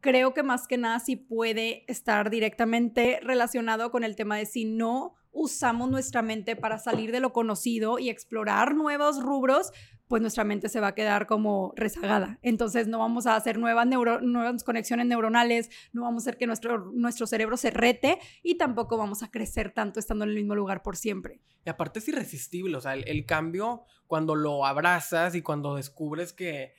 creo 0.01 0.34
que 0.34 0.44
más 0.44 0.68
que 0.68 0.77
nada 0.77 1.00
sí 1.00 1.15
puede 1.15 1.84
estar 1.88 2.29
directamente 2.29 3.20
relacionado 3.24 3.91
con 3.91 4.03
el 4.03 4.15
tema 4.15 4.38
de 4.38 4.46
si 4.46 4.65
no 4.65 5.15
usamos 5.32 5.89
nuestra 5.89 6.22
mente 6.22 6.56
para 6.56 6.77
salir 6.79 7.12
de 7.12 7.20
lo 7.20 7.34
conocido 7.34 8.00
y 8.00 8.10
explorar 8.10 8.75
nuevos 8.75 9.22
rubros, 9.22 9.72
pues 10.08 10.22
nuestra 10.22 10.44
mente 10.44 10.70
se 10.70 10.79
va 10.79 10.88
a 10.88 10.96
quedar 10.96 11.27
como 11.27 11.72
rezagada. 11.75 12.39
Entonces 12.41 12.88
no 12.88 12.98
vamos 12.98 13.27
a 13.27 13.36
hacer 13.36 13.60
nuevas, 13.60 13.88
nuevas 13.88 14.63
conexiones 14.63 15.06
neuronales, 15.06 15.70
no 15.94 16.01
vamos 16.01 16.24
a 16.24 16.29
hacer 16.29 16.38
que 16.38 16.48
nuestro, 16.48 16.91
nuestro 16.91 17.27
cerebro 17.27 17.58
se 17.58 17.70
rete 17.70 18.17
y 18.41 18.58
tampoco 18.58 18.97
vamos 18.97 19.21
a 19.21 19.30
crecer 19.30 19.71
tanto 19.71 20.00
estando 20.00 20.24
en 20.24 20.32
el 20.32 20.38
mismo 20.38 20.56
lugar 20.56 20.82
por 20.82 20.97
siempre. 20.97 21.41
Y 21.63 21.69
aparte 21.69 22.00
es 22.00 22.08
irresistible, 22.08 22.76
o 22.76 22.82
sea, 22.82 22.95
el 22.95 23.26
cambio 23.26 23.84
cuando 24.08 24.36
lo 24.36 24.65
abrazas 24.65 25.36
y 25.36 25.43
cuando 25.43 25.76
descubres 25.76 26.34
que 26.34 26.74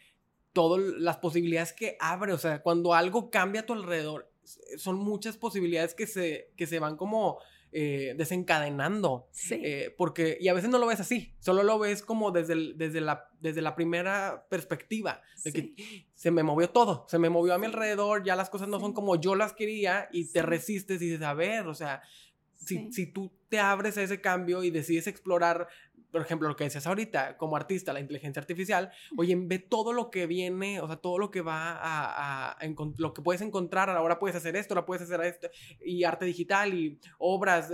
todas 0.52 0.80
las 0.98 1.18
posibilidades 1.18 1.72
que 1.72 1.96
abre, 2.00 2.32
o 2.32 2.38
sea, 2.38 2.62
cuando 2.62 2.94
algo 2.94 3.30
cambia 3.30 3.62
a 3.62 3.66
tu 3.66 3.72
alrededor, 3.72 4.30
son 4.76 4.96
muchas 4.96 5.36
posibilidades 5.36 5.94
que 5.94 6.06
se, 6.06 6.52
que 6.56 6.66
se 6.66 6.78
van 6.78 6.96
como 6.96 7.38
eh, 7.72 8.14
desencadenando. 8.16 9.28
Sí. 9.30 9.60
Eh, 9.62 9.94
porque, 9.96 10.36
y 10.40 10.48
a 10.48 10.54
veces 10.54 10.70
no 10.70 10.78
lo 10.78 10.86
ves 10.86 10.98
así, 10.98 11.34
solo 11.38 11.62
lo 11.62 11.78
ves 11.78 12.02
como 12.02 12.32
desde, 12.32 12.74
desde, 12.74 13.00
la, 13.00 13.28
desde 13.40 13.62
la 13.62 13.76
primera 13.76 14.46
perspectiva, 14.48 15.22
de 15.44 15.52
que 15.52 15.74
se 16.14 16.32
me 16.32 16.42
movió 16.42 16.70
todo, 16.70 17.06
se 17.08 17.20
me 17.20 17.30
movió 17.30 17.54
a 17.54 17.58
mi 17.58 17.66
alrededor, 17.66 18.24
ya 18.24 18.34
las 18.34 18.50
cosas 18.50 18.66
no 18.66 18.80
son 18.80 18.92
como 18.92 19.20
yo 19.20 19.36
las 19.36 19.52
quería 19.52 20.08
y 20.10 20.32
te 20.32 20.42
resistes 20.42 21.00
y 21.00 21.10
dices, 21.10 21.22
a 21.22 21.34
ver, 21.34 21.68
o 21.68 21.74
sea, 21.74 22.02
si, 22.56 22.92
si, 22.92 23.06
tú 23.06 23.32
te 23.48 23.60
abres 23.60 23.96
a 23.96 24.02
ese 24.02 24.20
cambio 24.20 24.64
y 24.64 24.70
decides 24.70 25.06
explorar 25.06 25.68
por 26.10 26.20
ejemplo, 26.20 26.48
lo 26.48 26.56
que 26.56 26.64
decías 26.64 26.86
ahorita, 26.86 27.36
como 27.36 27.56
artista, 27.56 27.92
la 27.92 28.00
inteligencia 28.00 28.40
artificial, 28.40 28.90
oye, 29.16 29.36
ve 29.36 29.58
todo 29.58 29.92
lo 29.92 30.10
que 30.10 30.26
viene, 30.26 30.80
o 30.80 30.86
sea, 30.86 30.96
todo 30.96 31.18
lo 31.18 31.30
que 31.30 31.40
va 31.40 31.78
a, 31.80 32.58
lo 32.98 33.14
que 33.14 33.22
puedes 33.22 33.42
encontrar, 33.42 33.90
ahora 33.90 34.18
puedes 34.18 34.36
hacer 34.36 34.56
esto, 34.56 34.74
ahora 34.74 34.86
puedes 34.86 35.02
hacer 35.02 35.20
esto, 35.22 35.48
y 35.84 36.04
arte 36.04 36.24
digital 36.24 36.74
y 36.74 36.98
obras, 37.18 37.70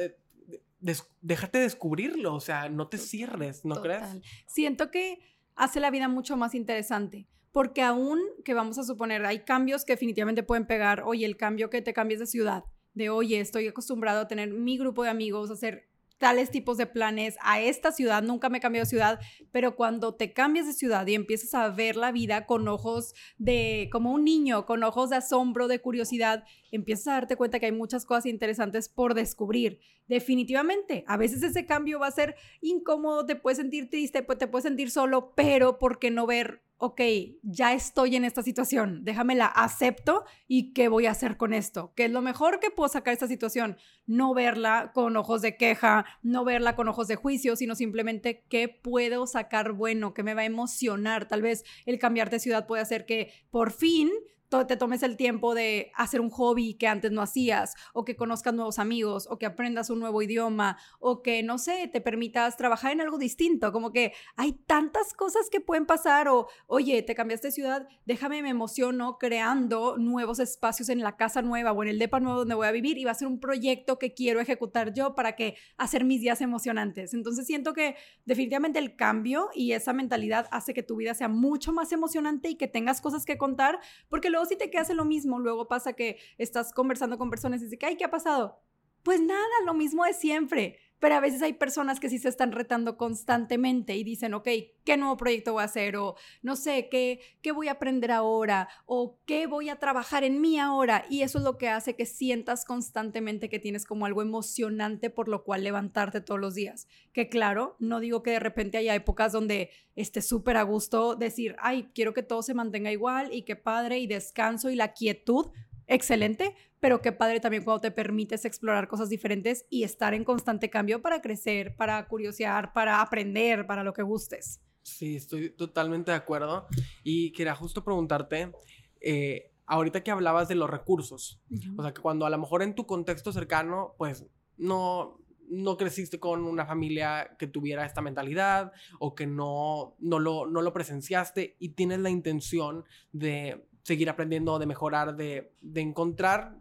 déjate 1.20 1.58
descubrirlo, 1.58 2.34
o 2.34 2.40
sea, 2.40 2.68
no 2.68 2.88
te 2.88 2.98
cierres, 2.98 3.64
¿no 3.64 3.80
crees? 3.80 4.04
Siento 4.46 4.90
que 4.90 5.18
hace 5.54 5.80
la 5.80 5.90
vida 5.90 6.08
mucho 6.08 6.36
más 6.36 6.54
interesante. 6.54 7.26
Porque 7.52 7.80
aún 7.80 8.20
que 8.44 8.52
vamos 8.52 8.76
a 8.76 8.84
suponer, 8.84 9.24
hay 9.24 9.38
cambios 9.44 9.86
que 9.86 9.94
definitivamente 9.94 10.42
pueden 10.42 10.66
pegar, 10.66 11.04
oye, 11.06 11.24
el 11.24 11.38
cambio 11.38 11.70
que 11.70 11.80
te 11.80 11.94
cambies 11.94 12.20
de 12.20 12.26
ciudad, 12.26 12.64
de 12.92 13.08
oye, 13.08 13.40
estoy 13.40 13.66
acostumbrado 13.66 14.20
a 14.20 14.28
tener 14.28 14.50
mi 14.50 14.76
grupo 14.76 15.04
de 15.04 15.08
amigos, 15.08 15.48
a 15.48 15.54
hacer 15.54 15.88
tales 16.18 16.50
tipos 16.50 16.76
de 16.76 16.86
planes 16.86 17.36
a 17.42 17.60
esta 17.60 17.92
ciudad, 17.92 18.22
nunca 18.22 18.48
me 18.48 18.58
he 18.58 18.60
cambiado 18.60 18.84
de 18.84 18.90
ciudad, 18.90 19.20
pero 19.52 19.76
cuando 19.76 20.14
te 20.14 20.32
cambias 20.32 20.66
de 20.66 20.72
ciudad 20.72 21.06
y 21.06 21.14
empiezas 21.14 21.54
a 21.54 21.68
ver 21.68 21.96
la 21.96 22.12
vida 22.12 22.46
con 22.46 22.66
ojos 22.68 23.14
de, 23.38 23.88
como 23.92 24.12
un 24.12 24.24
niño, 24.24 24.66
con 24.66 24.82
ojos 24.82 25.10
de 25.10 25.16
asombro, 25.16 25.68
de 25.68 25.80
curiosidad, 25.80 26.44
empiezas 26.70 27.08
a 27.08 27.12
darte 27.12 27.36
cuenta 27.36 27.60
que 27.60 27.66
hay 27.66 27.72
muchas 27.72 28.04
cosas 28.04 28.26
interesantes 28.26 28.88
por 28.88 29.14
descubrir. 29.14 29.80
Definitivamente, 30.06 31.04
a 31.06 31.16
veces 31.16 31.42
ese 31.42 31.66
cambio 31.66 31.98
va 31.98 32.06
a 32.06 32.12
ser 32.12 32.36
incómodo, 32.60 33.26
te 33.26 33.36
puedes 33.36 33.58
sentir 33.58 33.90
triste, 33.90 34.22
te 34.22 34.46
puedes 34.46 34.64
sentir 34.64 34.90
solo, 34.90 35.34
pero 35.34 35.78
¿por 35.78 35.98
qué 35.98 36.10
no 36.10 36.26
ver 36.26 36.65
ok, 36.78 37.00
ya 37.42 37.72
estoy 37.72 38.16
en 38.16 38.24
esta 38.24 38.42
situación, 38.42 39.02
déjame 39.02 39.34
la 39.34 39.46
acepto 39.46 40.24
y 40.46 40.74
qué 40.74 40.88
voy 40.88 41.06
a 41.06 41.12
hacer 41.12 41.36
con 41.36 41.54
esto. 41.54 41.92
¿Qué 41.96 42.04
es 42.04 42.10
lo 42.10 42.20
mejor 42.20 42.60
que 42.60 42.70
puedo 42.70 42.88
sacar 42.88 43.12
de 43.12 43.14
esta 43.14 43.28
situación? 43.28 43.78
No 44.06 44.34
verla 44.34 44.92
con 44.94 45.16
ojos 45.16 45.40
de 45.40 45.56
queja, 45.56 46.04
no 46.22 46.44
verla 46.44 46.76
con 46.76 46.88
ojos 46.88 47.08
de 47.08 47.16
juicio, 47.16 47.56
sino 47.56 47.74
simplemente 47.74 48.44
qué 48.48 48.68
puedo 48.68 49.26
sacar 49.26 49.72
bueno, 49.72 50.12
qué 50.12 50.22
me 50.22 50.34
va 50.34 50.42
a 50.42 50.46
emocionar. 50.46 51.26
Tal 51.28 51.40
vez 51.40 51.64
el 51.86 51.98
cambiar 51.98 52.28
de 52.28 52.40
ciudad 52.40 52.66
puede 52.66 52.82
hacer 52.82 53.06
que 53.06 53.32
por 53.50 53.72
fin 53.72 54.10
te 54.48 54.76
tomes 54.76 55.02
el 55.02 55.16
tiempo 55.16 55.54
de 55.54 55.92
hacer 55.94 56.20
un 56.20 56.30
hobby 56.30 56.74
que 56.74 56.86
antes 56.86 57.12
no 57.12 57.22
hacías, 57.22 57.74
o 57.92 58.04
que 58.04 58.16
conozcas 58.16 58.54
nuevos 58.54 58.78
amigos, 58.78 59.26
o 59.30 59.38
que 59.38 59.46
aprendas 59.46 59.90
un 59.90 60.00
nuevo 60.00 60.22
idioma, 60.22 60.78
o 60.98 61.22
que, 61.22 61.42
no 61.42 61.58
sé, 61.58 61.88
te 61.92 62.00
permitas 62.00 62.56
trabajar 62.56 62.92
en 62.92 63.00
algo 63.00 63.18
distinto, 63.18 63.72
como 63.72 63.92
que 63.92 64.12
hay 64.36 64.52
tantas 64.52 65.12
cosas 65.14 65.50
que 65.50 65.60
pueden 65.60 65.86
pasar, 65.86 66.28
o, 66.28 66.48
oye, 66.66 67.02
te 67.02 67.14
cambiaste 67.14 67.48
de 67.48 67.52
ciudad, 67.52 67.88
déjame, 68.04 68.42
me 68.42 68.50
emociono 68.50 69.18
creando 69.18 69.96
nuevos 69.98 70.38
espacios 70.38 70.88
en 70.88 71.00
la 71.00 71.16
casa 71.16 71.42
nueva 71.42 71.72
o 71.72 71.82
en 71.82 71.88
el 71.88 71.98
depa 71.98 72.20
nuevo 72.20 72.40
donde 72.40 72.54
voy 72.54 72.66
a 72.66 72.72
vivir, 72.72 72.98
y 72.98 73.04
va 73.04 73.10
a 73.10 73.14
ser 73.14 73.28
un 73.28 73.40
proyecto 73.40 73.98
que 73.98 74.14
quiero 74.14 74.40
ejecutar 74.40 74.92
yo 74.94 75.14
para 75.14 75.36
que 75.36 75.56
hacer 75.76 76.04
mis 76.04 76.20
días 76.20 76.40
emocionantes. 76.40 77.14
Entonces 77.14 77.46
siento 77.46 77.72
que 77.72 77.96
definitivamente 78.24 78.78
el 78.78 78.96
cambio 78.96 79.50
y 79.54 79.72
esa 79.72 79.92
mentalidad 79.92 80.46
hace 80.50 80.74
que 80.74 80.82
tu 80.82 80.96
vida 80.96 81.14
sea 81.14 81.28
mucho 81.28 81.72
más 81.72 81.92
emocionante 81.92 82.48
y 82.48 82.56
que 82.56 82.68
tengas 82.68 83.00
cosas 83.00 83.24
que 83.24 83.38
contar, 83.38 83.80
porque 84.08 84.30
luego 84.36 84.48
si 84.50 84.56
te 84.56 84.70
quedas 84.70 84.90
en 84.90 84.98
lo 84.98 85.06
mismo, 85.06 85.38
luego 85.38 85.66
pasa 85.66 85.94
que 85.94 86.18
estás 86.36 86.72
conversando 86.72 87.16
con 87.16 87.30
personas 87.30 87.62
y 87.62 87.64
dices, 87.64 87.78
ay, 87.82 87.96
¿qué 87.96 88.04
ha 88.04 88.10
pasado? 88.10 88.60
Pues 89.02 89.20
nada, 89.20 89.46
lo 89.64 89.72
mismo 89.72 90.04
de 90.04 90.12
siempre. 90.12 90.78
Pero 90.98 91.14
a 91.14 91.20
veces 91.20 91.42
hay 91.42 91.52
personas 91.54 92.00
que 92.00 92.08
sí 92.08 92.18
se 92.18 92.28
están 92.28 92.52
retando 92.52 92.96
constantemente 92.96 93.96
y 93.96 94.04
dicen, 94.04 94.34
ok, 94.34 94.48
¿qué 94.84 94.96
nuevo 94.96 95.16
proyecto 95.16 95.52
voy 95.52 95.62
a 95.62 95.66
hacer? 95.66 95.96
O 95.96 96.16
no 96.42 96.56
sé, 96.56 96.88
¿qué, 96.90 97.20
qué 97.42 97.52
voy 97.52 97.68
a 97.68 97.72
aprender 97.72 98.10
ahora? 98.10 98.68
O 98.86 99.18
¿qué 99.26 99.46
voy 99.46 99.68
a 99.68 99.76
trabajar 99.76 100.24
en 100.24 100.40
mí 100.40 100.58
ahora? 100.58 101.04
Y 101.10 101.22
eso 101.22 101.38
es 101.38 101.44
lo 101.44 101.58
que 101.58 101.68
hace 101.68 101.96
que 101.96 102.06
sientas 102.06 102.64
constantemente 102.64 103.48
que 103.48 103.58
tienes 103.58 103.84
como 103.84 104.06
algo 104.06 104.22
emocionante 104.22 105.10
por 105.10 105.28
lo 105.28 105.44
cual 105.44 105.64
levantarte 105.64 106.20
todos 106.20 106.40
los 106.40 106.54
días. 106.54 106.88
Que 107.12 107.28
claro, 107.28 107.76
no 107.78 108.00
digo 108.00 108.22
que 108.22 108.32
de 108.32 108.40
repente 108.40 108.78
haya 108.78 108.94
épocas 108.94 109.32
donde 109.32 109.70
esté 109.96 110.22
súper 110.22 110.56
a 110.56 110.62
gusto 110.62 111.16
decir, 111.16 111.56
ay, 111.58 111.90
quiero 111.94 112.14
que 112.14 112.22
todo 112.22 112.42
se 112.42 112.54
mantenga 112.54 112.92
igual 112.92 113.32
y 113.32 113.42
qué 113.42 113.56
padre 113.56 113.98
y 113.98 114.06
descanso 114.06 114.70
y 114.70 114.76
la 114.76 114.92
quietud, 114.92 115.46
excelente, 115.86 116.54
pero 116.80 117.00
qué 117.00 117.12
padre 117.12 117.40
también 117.40 117.64
cuando 117.64 117.80
te 117.80 117.90
permites 117.90 118.44
explorar 118.44 118.88
cosas 118.88 119.08
diferentes 119.08 119.66
y 119.70 119.84
estar 119.84 120.14
en 120.14 120.24
constante 120.24 120.70
cambio 120.70 121.02
para 121.02 121.20
crecer, 121.20 121.76
para 121.76 122.06
curiosear, 122.08 122.72
para 122.72 123.00
aprender, 123.00 123.66
para 123.66 123.84
lo 123.84 123.92
que 123.92 124.02
gustes. 124.02 124.60
Sí, 124.82 125.16
estoy 125.16 125.50
totalmente 125.50 126.12
de 126.12 126.16
acuerdo. 126.16 126.66
Y 127.02 127.32
quería 127.32 127.54
justo 127.54 127.82
preguntarte, 127.82 128.52
eh, 129.00 129.52
ahorita 129.66 130.04
que 130.04 130.12
hablabas 130.12 130.48
de 130.48 130.54
los 130.54 130.70
recursos, 130.70 131.40
o 131.76 131.82
sea, 131.82 131.92
que 131.92 132.00
cuando 132.00 132.24
a 132.24 132.30
lo 132.30 132.38
mejor 132.38 132.62
en 132.62 132.74
tu 132.74 132.86
contexto 132.86 133.32
cercano, 133.32 133.94
pues 133.98 134.24
no, 134.56 135.18
no 135.48 135.76
creciste 135.76 136.20
con 136.20 136.44
una 136.44 136.66
familia 136.66 137.36
que 137.38 137.46
tuviera 137.46 137.84
esta 137.84 138.00
mentalidad 138.00 138.72
o 138.98 139.14
que 139.14 139.26
no, 139.26 139.96
no, 139.98 140.18
lo, 140.18 140.46
no 140.46 140.62
lo 140.62 140.72
presenciaste 140.72 141.56
y 141.58 141.70
tienes 141.70 141.98
la 142.00 142.10
intención 142.10 142.84
de 143.12 143.66
seguir 143.86 144.10
aprendiendo, 144.10 144.58
de 144.58 144.66
mejorar, 144.66 145.14
de, 145.14 145.52
de 145.62 145.80
encontrar 145.80 146.56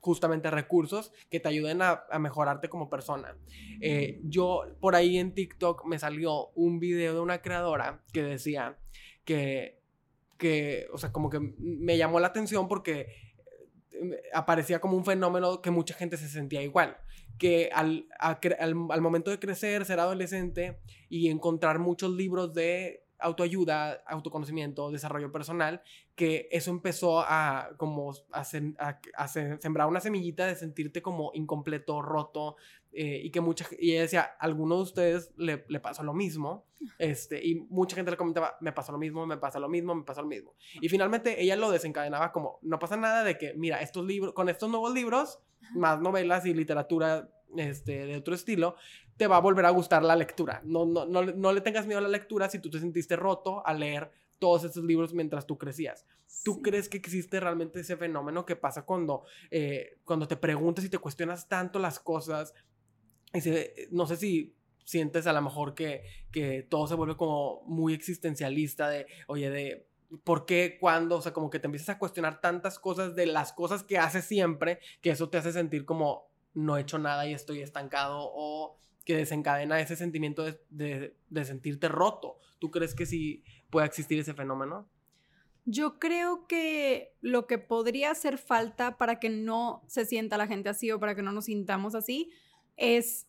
justamente 0.00 0.50
recursos 0.50 1.12
que 1.30 1.38
te 1.38 1.48
ayuden 1.48 1.80
a, 1.80 2.02
mejorarte 2.18 2.68
como 2.68 2.90
persona. 2.90 3.36
Eh, 3.80 4.18
yo 4.24 4.64
por 4.80 4.96
ahí 4.96 5.16
en 5.16 5.32
TikTok 5.32 5.84
me 5.86 6.00
salió 6.00 6.48
un 6.56 6.80
video 6.80 7.14
de 7.14 7.20
una 7.20 7.40
creadora 7.40 8.02
que 8.12 8.24
decía 8.24 8.76
que, 9.24 9.78
que, 10.38 10.88
o 10.92 10.98
sea, 10.98 11.12
como 11.12 11.30
que 11.30 11.38
me 11.38 11.96
llamó 11.96 12.18
la 12.18 12.26
atención 12.26 12.66
porque 12.66 13.14
eh, 13.92 14.22
aparecía 14.34 14.80
como 14.80 14.96
un 14.96 15.04
fenómeno 15.04 15.62
que 15.62 15.70
mucha 15.70 15.94
gente 15.94 16.16
se 16.16 16.28
sentía 16.28 16.62
igual. 16.62 16.96
Que 17.38 17.70
al, 17.72 18.08
al 18.18 18.74
momento 18.74 19.30
de 19.30 19.38
crecer, 19.38 19.84
ser 19.84 20.00
adolescente 20.00 20.80
y 21.08 21.28
encontrar 21.28 21.78
muchos 21.78 22.10
libros 22.10 22.52
de 22.54 23.05
autoayuda, 23.18 24.02
autoconocimiento, 24.06 24.90
desarrollo 24.90 25.32
personal, 25.32 25.82
que 26.14 26.48
eso 26.50 26.70
empezó 26.70 27.20
a 27.20 27.70
como 27.76 28.14
a, 28.32 28.44
sembrar 28.44 29.88
una 29.88 30.00
semillita 30.00 30.46
de 30.46 30.54
sentirte 30.54 31.02
como 31.02 31.30
incompleto, 31.34 32.02
roto, 32.02 32.56
eh, 32.92 33.20
y 33.22 33.30
que 33.30 33.40
mucha 33.40 33.66
y 33.78 33.92
ella 33.92 34.02
decía, 34.02 34.22
a 34.22 34.44
alguno 34.44 34.76
de 34.76 34.82
ustedes 34.82 35.32
le, 35.36 35.64
le, 35.68 35.80
pasó 35.80 36.02
lo 36.02 36.14
mismo, 36.14 36.64
este, 36.98 37.46
y 37.46 37.56
mucha 37.68 37.94
gente 37.96 38.10
le 38.10 38.16
comentaba, 38.16 38.56
me 38.60 38.72
pasó 38.72 38.92
lo 38.92 38.98
mismo, 38.98 39.26
me 39.26 39.36
pasa 39.36 39.58
lo 39.58 39.68
mismo, 39.68 39.94
me 39.94 40.04
pasa 40.04 40.22
lo 40.22 40.28
mismo. 40.28 40.54
Y 40.80 40.88
finalmente 40.88 41.42
ella 41.42 41.56
lo 41.56 41.70
desencadenaba 41.70 42.32
como, 42.32 42.58
no 42.62 42.78
pasa 42.78 42.96
nada 42.96 43.22
de 43.22 43.36
que, 43.36 43.54
mira, 43.54 43.80
estos 43.82 44.04
libros, 44.04 44.32
con 44.32 44.48
estos 44.48 44.70
nuevos 44.70 44.94
libros, 44.94 45.40
más 45.74 46.00
novelas 46.00 46.46
y 46.46 46.54
literatura 46.54 47.28
este, 47.56 48.06
de 48.06 48.16
otro 48.16 48.34
estilo, 48.34 48.76
te 49.16 49.26
va 49.26 49.36
a 49.36 49.40
volver 49.40 49.64
a 49.64 49.70
gustar 49.70 50.02
la 50.02 50.16
lectura. 50.16 50.60
No, 50.64 50.84
no, 50.84 51.06
no, 51.06 51.22
no 51.22 51.52
le 51.52 51.60
tengas 51.60 51.86
miedo 51.86 51.98
a 51.98 52.02
la 52.02 52.08
lectura 52.08 52.48
si 52.48 52.58
tú 52.58 52.70
te 52.70 52.80
sentiste 52.80 53.16
roto 53.16 53.66
al 53.66 53.80
leer 53.80 54.10
todos 54.38 54.64
esos 54.64 54.84
libros 54.84 55.14
mientras 55.14 55.46
tú 55.46 55.56
crecías. 55.56 56.06
¿Tú 56.44 56.60
crees 56.62 56.88
que 56.88 56.98
existe 56.98 57.40
realmente 57.40 57.80
ese 57.80 57.96
fenómeno 57.96 58.44
que 58.44 58.56
pasa 58.56 58.82
cuando, 58.82 59.24
eh, 59.50 59.98
cuando 60.04 60.28
te 60.28 60.36
preguntas 60.36 60.84
y 60.84 60.90
te 60.90 60.98
cuestionas 60.98 61.48
tanto 61.48 61.78
las 61.78 61.98
cosas? 61.98 62.54
Y 63.32 63.40
no 63.90 64.06
sé 64.06 64.16
si 64.16 64.54
sientes 64.84 65.26
a 65.26 65.32
lo 65.32 65.42
mejor 65.42 65.74
que, 65.74 66.04
que 66.30 66.62
todo 66.62 66.86
se 66.86 66.94
vuelve 66.94 67.16
como 67.16 67.62
muy 67.66 67.94
existencialista 67.94 68.88
de, 68.88 69.06
oye, 69.26 69.50
de 69.50 69.88
por 70.22 70.46
qué, 70.46 70.76
cuándo, 70.80 71.16
o 71.16 71.22
sea, 71.22 71.32
como 71.32 71.50
que 71.50 71.58
te 71.58 71.66
empiezas 71.66 71.96
a 71.96 71.98
cuestionar 71.98 72.40
tantas 72.40 72.78
cosas 72.78 73.16
de 73.16 73.26
las 73.26 73.52
cosas 73.52 73.82
que 73.82 73.98
haces 73.98 74.24
siempre, 74.24 74.78
que 75.00 75.10
eso 75.10 75.28
te 75.28 75.38
hace 75.38 75.52
sentir 75.52 75.84
como 75.84 76.28
no 76.54 76.76
he 76.76 76.82
hecho 76.82 76.98
nada 76.98 77.26
y 77.26 77.34
estoy 77.34 77.60
estancado 77.60 78.18
o 78.20 78.78
que 79.06 79.16
desencadena 79.16 79.80
ese 79.80 79.96
sentimiento 79.96 80.44
de, 80.68 81.14
sentirte 81.44 81.88
roto. 81.88 82.40
¿Tú 82.58 82.70
crees 82.70 82.94
que 82.94 83.06
sí 83.06 83.44
puede 83.70 83.86
existir 83.86 84.18
ese 84.18 84.34
fenómeno? 84.34 84.90
Yo 85.64 85.98
creo 85.98 86.46
que 86.48 87.14
lo 87.20 87.46
que 87.46 87.58
podría 87.58 88.10
hacer 88.10 88.36
falta 88.36 88.98
para 88.98 89.20
que 89.20 89.30
no 89.30 89.84
se 89.86 90.04
sienta 90.04 90.36
la 90.36 90.48
gente 90.48 90.68
así 90.68 90.90
o 90.90 91.00
para 91.00 91.14
que 91.14 91.22
no 91.22 91.32
nos 91.32 91.46
sintamos 91.46 91.94
así 91.94 92.30
es 92.76 93.28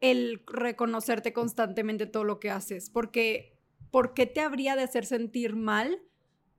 el 0.00 0.42
reconocerte 0.46 1.32
constantemente 1.32 2.06
todo 2.06 2.24
lo 2.24 2.38
que 2.38 2.50
haces. 2.50 2.90
Porque, 2.90 3.56
¿por 3.90 4.12
qué 4.12 4.26
te 4.26 4.40
habría 4.40 4.76
de 4.76 4.82
hacer 4.82 5.06
sentir 5.06 5.56
mal 5.56 6.02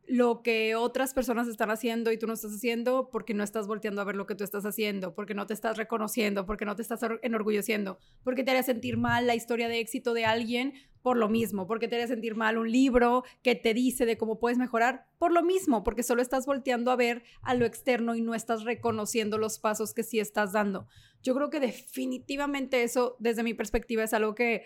lo 0.08 0.42
que 0.42 0.76
otras 0.76 1.14
personas 1.14 1.48
están 1.48 1.72
haciendo 1.72 2.12
y 2.12 2.18
tú 2.18 2.28
no 2.28 2.34
estás 2.34 2.54
haciendo 2.54 3.10
porque 3.12 3.34
no 3.34 3.44
estás 3.44 3.68
volteando 3.68 4.02
a 4.02 4.06
ver 4.06 4.16
lo 4.16 4.26
que 4.26 4.36
tú 4.36 4.44
estás 4.44 4.66
haciendo, 4.66 5.14
porque 5.14 5.34
no 5.34 5.48
te 5.48 5.54
estás 5.54 5.78
reconociendo, 5.78 6.46
porque 6.46 6.66
no 6.66 6.76
te 6.76 6.82
estás 6.82 7.02
enorgulleciendo, 7.22 7.98
porque 8.24 8.44
te 8.44 8.52
haría 8.52 8.64
sentir 8.64 8.98
mal 8.98 9.28
la 9.28 9.36
historia 9.36 9.68
de 9.68 9.80
éxito 9.80 10.14
de 10.14 10.26
alguien 10.26 10.74
por 11.02 11.18
lo 11.18 11.30
mismo, 11.30 11.68
porque 11.68 11.88
te 11.88 11.96
haría 11.96 12.08
sentir 12.08 12.36
mal 12.36 12.58
un 12.58 12.72
libro 12.72 13.24
que 13.44 13.56
te 13.56 13.74
dice 13.74 14.06
de 14.06 14.18
cómo 14.18 14.40
puedes 14.40 14.58
mejorar 14.58 15.06
por 15.20 15.32
lo 15.32 15.44
mismo, 15.44 15.84
porque 15.84 16.04
solo 16.04 16.22
estás 16.22 16.46
volteando 16.46 16.92
a 16.92 16.96
ver 16.96 17.24
a 17.42 17.54
lo 17.54 17.66
externo 17.66 18.16
y 18.16 18.22
no 18.22 18.34
estás 18.34 18.64
reconociendo 18.64 19.38
los 19.38 19.60
pasos 19.60 19.94
que 19.94 20.04
sí 20.04 20.20
estás 20.20 20.52
dando. 20.52 20.88
Yo 21.22 21.34
creo 21.36 21.50
que 21.50 21.60
definitivamente 21.60 22.84
eso, 22.84 23.16
desde 23.20 23.44
mi 23.44 23.54
perspectiva, 23.54 24.04
es 24.04 24.14
algo 24.14 24.36
que 24.36 24.64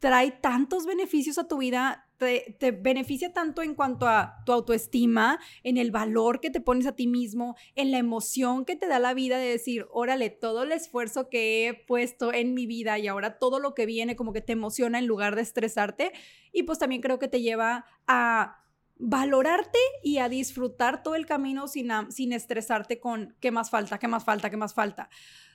trae 0.00 0.30
tantos 0.30 0.86
beneficios 0.86 1.38
a 1.38 1.46
tu 1.46 1.58
vida, 1.58 2.08
te, 2.16 2.72
beneficia 2.72 3.32
tanto 3.32 3.62
en 3.62 3.74
cuanto 3.74 4.08
a 4.08 4.42
tu 4.44 4.52
autoestima, 4.52 5.38
en 5.62 5.76
el 5.76 5.90
valor 5.90 6.40
que 6.40 6.50
te 6.50 6.60
pones 6.60 6.86
a 6.86 6.96
ti 6.96 7.06
mismo, 7.06 7.54
en 7.76 7.90
la 7.90 7.98
emoción 7.98 8.64
que 8.64 8.76
te 8.76 8.88
da 8.88 8.98
la 8.98 9.14
vida 9.14 9.38
de 9.38 9.46
decir, 9.46 9.86
órale, 9.92 10.30
todo 10.30 10.64
el 10.64 10.72
esfuerzo 10.72 11.28
que 11.28 11.68
he 11.68 11.74
puesto 11.74 12.32
en 12.32 12.54
mi 12.54 12.66
vida 12.66 12.98
y 12.98 13.08
ahora 13.08 13.38
todo 13.38 13.60
lo 13.60 13.74
que 13.74 13.86
viene 13.86 14.16
como 14.16 14.32
que 14.32 14.40
te 14.40 14.52
emociona 14.52 14.98
en 14.98 15.06
lugar 15.06 15.36
de 15.36 15.42
estresarte. 15.42 16.12
Y 16.52 16.64
pues 16.64 16.78
también 16.78 17.02
creo 17.02 17.18
que 17.18 17.28
te 17.28 17.42
lleva 17.42 17.84
a 18.06 18.64
valorarte 19.00 19.78
y 20.02 20.18
a 20.18 20.28
disfrutar 20.28 21.02
todo 21.02 21.14
el 21.14 21.26
camino 21.26 21.66
sin, 21.66 21.90
sin 22.10 22.32
estresarte 22.32 23.00
con 23.00 23.34
qué 23.40 23.50
más 23.50 23.70
falta, 23.70 23.98
qué 23.98 24.08
más 24.08 24.24
falta, 24.24 24.50
qué 24.50 24.56
más 24.56 24.74
falta 24.74 25.08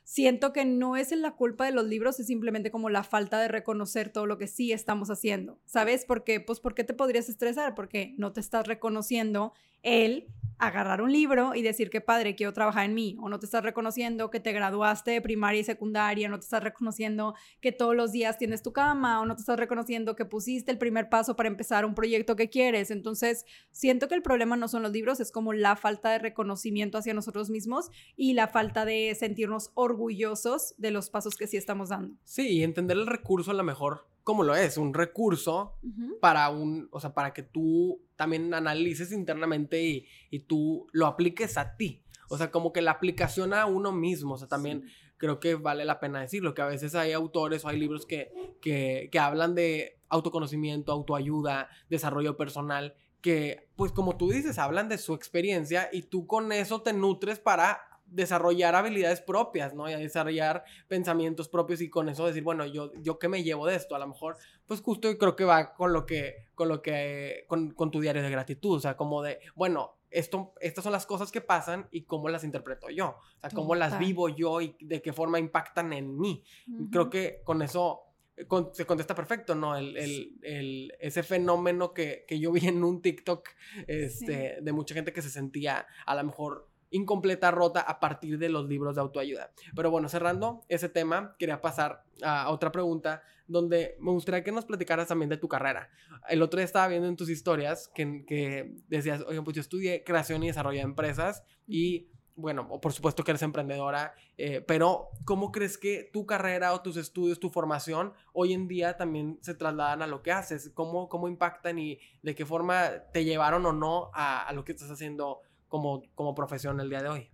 siento 0.06 0.54
que 0.54 0.64
no 0.66 0.96
es 0.96 1.12
en 1.12 1.22
la 1.22 1.32
culpa 1.32 1.66
de 1.66 1.72
los 1.72 1.86
libros, 1.86 2.20
es 2.20 2.28
simplemente 2.28 2.72
como 2.72 2.90
la 2.90 3.04
falta 3.04 3.40
de 3.40 3.48
reconocer 3.48 4.10
todo 4.10 4.28
lo 4.28 4.38
que 4.38 4.48
sí 4.48 4.72
estamos 4.72 5.10
haciendo, 5.10 5.60
¿sabes? 5.66 6.06
Porque, 6.06 6.40
pues, 6.40 6.60
¿por 6.60 6.76
qué 6.76 6.84
te 6.84 6.94
podrías 6.94 7.28
estresar? 7.28 7.76
Porque 7.76 8.14
no 8.18 8.32
te 8.32 8.40
estás 8.40 8.68
reconociendo 8.68 9.54
el 9.82 10.28
agarrar 10.58 11.02
un 11.02 11.12
libro 11.12 11.56
y 11.56 11.62
decir 11.62 11.90
que 11.90 12.02
padre, 12.02 12.36
quiero 12.36 12.54
trabajar 12.54 12.86
en 12.86 12.94
mí, 12.94 13.18
o 13.20 13.30
no 13.30 13.40
te 13.40 13.46
estás 13.46 13.64
reconociendo 13.64 14.30
que 14.30 14.40
te 14.40 14.52
graduaste 14.52 15.12
de 15.12 15.22
primaria 15.22 15.62
y 15.62 15.64
secundaria, 15.64 16.30
no 16.30 16.40
te 16.40 16.46
estás 16.46 16.64
reconociendo 16.64 17.36
que 17.62 17.72
todos 17.72 17.96
los 17.96 18.12
días 18.12 18.38
tienes 18.38 18.62
tu 18.62 18.74
cama, 18.74 19.22
o 19.22 19.26
no 19.26 19.36
te 19.36 19.42
estás 19.42 19.60
reconociendo 19.60 20.16
que 20.16 20.26
pusiste 20.26 20.72
el 20.72 20.78
primer 20.78 21.10
paso 21.10 21.36
para 21.36 21.48
empezar 21.48 21.86
un 21.86 21.96
proyecto 21.96 22.36
que 22.36 22.50
quieres. 22.50 22.92
Entonces, 22.92 23.46
siento 23.72 24.08
que 24.08 24.16
el 24.16 24.22
problema 24.22 24.56
no 24.56 24.68
son 24.68 24.84
los 24.84 24.92
libros, 24.92 25.20
es 25.20 25.32
como 25.32 25.54
la 25.54 25.76
falta 25.76 26.12
de 26.12 26.20
reconocimiento 26.20 26.98
hacia 26.98 27.14
nosotros 27.14 27.50
mismos 27.50 27.90
y 28.16 28.34
la 28.34 28.48
falta 28.48 28.86
de 28.86 29.16
sentirnos 29.16 29.72
orgullosos 29.74 30.76
de 30.78 30.92
los 30.92 31.10
pasos 31.10 31.36
que 31.36 31.48
sí 31.48 31.58
estamos 31.58 31.90
dando. 31.90 32.16
Sí, 32.24 32.48
y 32.48 32.64
entender 32.64 32.98
el 32.98 33.08
recurso 33.08 33.52
a 33.52 33.56
lo 33.56 33.64
mejor 33.64 34.08
como 34.26 34.44
lo 34.44 34.56
es, 34.56 34.78
un 34.78 34.96
recurso 34.96 35.76
para 36.20 36.50
un, 36.50 36.90
o 36.92 37.00
sea, 37.00 37.14
para 37.14 37.32
que 37.32 37.44
tú 37.44 38.02
también 38.16 38.52
analices 38.56 39.12
internamente 39.12 39.84
y, 39.84 40.08
y, 40.32 40.40
tú 40.40 40.88
lo 40.92 41.06
apliques 41.06 41.60
a 41.60 41.78
ti. 41.78 42.04
O 42.28 42.36
sea, 42.36 42.50
como 42.50 42.74
que 42.74 42.82
la 42.82 42.90
aplicación 42.90 43.54
a 43.54 43.68
uno 43.68 43.92
mismo, 43.92 44.34
o 44.34 44.38
sea, 44.40 44.48
también 44.48 44.86
creo 45.18 45.40
que 45.40 45.54
vale 45.54 45.86
la 45.86 46.00
pena 46.00 46.22
decirlo, 46.22 46.56
que 46.56 46.64
a 46.64 46.66
veces 46.66 46.96
hay 46.96 47.12
autores 47.12 47.64
o 47.64 47.70
hay 47.70 47.78
libros 47.78 48.08
que, 48.08 48.32
que, 48.62 49.10
que 49.12 49.20
hablan 49.20 49.54
de 49.54 50.00
autoconocimiento, 50.10 50.92
autoayuda, 50.92 51.70
desarrollo 51.88 52.36
personal, 52.36 52.96
que, 53.22 53.70
pues 53.76 53.92
como 53.92 54.18
tú 54.18 54.32
dices, 54.32 54.58
hablan 54.58 54.90
de 54.90 54.98
su 54.98 55.14
experiencia 55.14 55.88
y 55.94 56.02
tú 56.02 56.26
con 56.26 56.52
eso 56.52 56.82
te 56.82 56.94
nutres 56.94 57.38
para 57.38 57.95
desarrollar 58.06 58.76
habilidades 58.76 59.22
propias, 59.22 59.74
¿no? 59.74 59.90
Y 59.90 59.94
a 59.94 59.98
desarrollar 59.98 60.64
pensamientos 60.88 61.50
propios 61.50 61.82
y 61.82 61.90
con 61.90 62.10
eso 62.10 62.26
decir, 62.26 62.44
bueno, 62.44 62.66
yo, 62.66 62.92
yo 63.02 63.20
qué 63.20 63.28
me 63.28 63.44
llevo 63.44 63.66
de 63.68 63.76
esto, 63.76 63.96
a 63.96 64.00
lo 64.00 64.08
mejor, 64.08 64.38
pues 64.66 64.82
justo 64.82 65.16
creo 65.18 65.36
que 65.36 65.46
va 65.46 65.74
con 65.74 65.94
lo 65.94 66.06
que, 66.06 66.48
con 66.56 66.68
lo 66.68 66.82
que, 66.82 67.46
con, 67.48 67.72
con 67.72 67.92
tu 67.92 68.00
diario 68.00 68.22
de 68.22 68.30
gratitud, 68.30 68.78
o 68.78 68.80
sea, 68.80 68.96
como 68.96 69.22
de, 69.22 69.40
bueno, 69.56 69.98
esto, 70.16 70.54
estas 70.62 70.84
son 70.84 70.94
las 70.94 71.06
cosas 71.06 71.32
que 71.32 71.42
pasan 71.42 71.88
y 71.92 72.04
cómo 72.04 72.30
las 72.30 72.44
interpreto 72.44 72.90
yo, 72.90 73.18
o 73.38 73.40
sea, 73.42 73.50
cómo 73.50 73.76
las 73.76 74.00
vivo 74.00 74.30
yo 74.30 74.62
y 74.62 74.76
de 74.80 75.02
qué 75.02 75.12
forma 75.12 75.40
impactan 75.40 75.92
en 75.92 76.18
mí. 76.18 76.44
Creo 76.90 77.10
que 77.10 77.42
con 77.44 77.62
eso 77.62 78.06
eh, 78.38 78.48
se 78.72 78.86
contesta 78.86 79.14
perfecto, 79.14 79.56
¿no? 79.56 79.76
El, 79.76 79.98
el, 79.98 80.40
el, 80.42 80.94
ese 81.00 81.22
fenómeno 81.24 81.94
que, 81.94 82.24
que, 82.28 82.40
yo 82.40 82.52
vi 82.52 82.68
en 82.68 82.84
un 82.84 83.02
TikTok 83.02 83.50
este, 83.88 84.60
de 84.62 84.72
mucha 84.72 84.96
gente 84.96 85.12
que 85.12 85.22
se 85.22 85.30
sentía 85.30 85.86
a 86.06 86.16
lo 86.16 86.24
mejor 86.24 86.70
incompleta, 86.92 87.52
rota 87.52 87.82
a 87.82 88.00
partir 88.00 88.38
de 88.38 88.50
los 88.50 88.68
libros 88.68 88.96
de 88.96 89.02
autoayuda. 89.02 89.52
Pero 89.76 89.92
bueno, 89.92 90.10
cerrando 90.10 90.64
ese 90.70 90.90
tema, 90.90 91.36
quería 91.38 91.62
pasar 91.62 92.04
a 92.24 92.50
otra 92.50 92.72
pregunta 92.72 93.22
donde 93.48 93.96
me 94.00 94.12
gustaría 94.12 94.44
que 94.44 94.52
nos 94.52 94.66
platicaras 94.66 95.08
también 95.08 95.30
de 95.30 95.38
tu 95.38 95.48
carrera. 95.48 95.90
El 96.30 96.42
otro 96.42 96.58
día 96.58 96.66
estaba 96.66 96.88
viendo 96.88 97.08
en 97.08 97.16
tus 97.16 97.30
historias 97.30 97.90
que, 97.94 98.26
que 98.26 98.76
decías, 98.88 99.22
oye, 99.22 99.42
pues 99.42 99.56
yo 99.56 99.62
estudié 99.62 100.04
creación 100.04 100.44
y 100.44 100.48
desarrollo 100.48 100.78
de 100.78 100.84
empresas 100.84 101.44
y 101.68 102.10
bueno, 102.38 102.68
por 102.82 102.92
supuesto 102.92 103.24
que 103.24 103.32
eres 103.32 103.44
emprendedora, 103.44 104.14
eh, 104.38 104.60
pero 104.60 105.10
¿cómo 105.24 105.54
crees 105.54 105.78
que 105.78 106.10
tu 106.12 106.26
carrera 106.26 106.74
o 106.74 106.82
tus 106.82 106.98
estudios, 106.98 107.40
tu 107.40 107.50
formación, 107.50 108.14
hoy 108.34 108.54
en 108.54 108.68
día 108.68 108.98
también 108.98 109.40
se 109.42 109.56
trasladan 109.56 110.02
a 110.02 110.08
lo 110.08 110.22
que 110.22 110.34
haces? 110.34 110.70
¿Cómo, 110.74 111.08
cómo 111.08 111.30
impactan 111.30 111.80
y 111.80 112.00
de 112.24 112.36
qué 112.36 112.46
forma 112.46 112.90
te 113.14 113.24
llevaron 113.24 113.66
o 113.66 113.72
no 113.72 114.12
a, 114.14 114.46
a 114.46 114.52
lo 114.52 114.66
que 114.66 114.74
estás 114.74 114.92
haciendo 114.92 115.40
como, 115.68 116.04
como 116.16 116.36
profesión 116.36 116.80
el 116.80 116.90
día 116.90 117.02
de 117.02 117.10
hoy? 117.10 117.32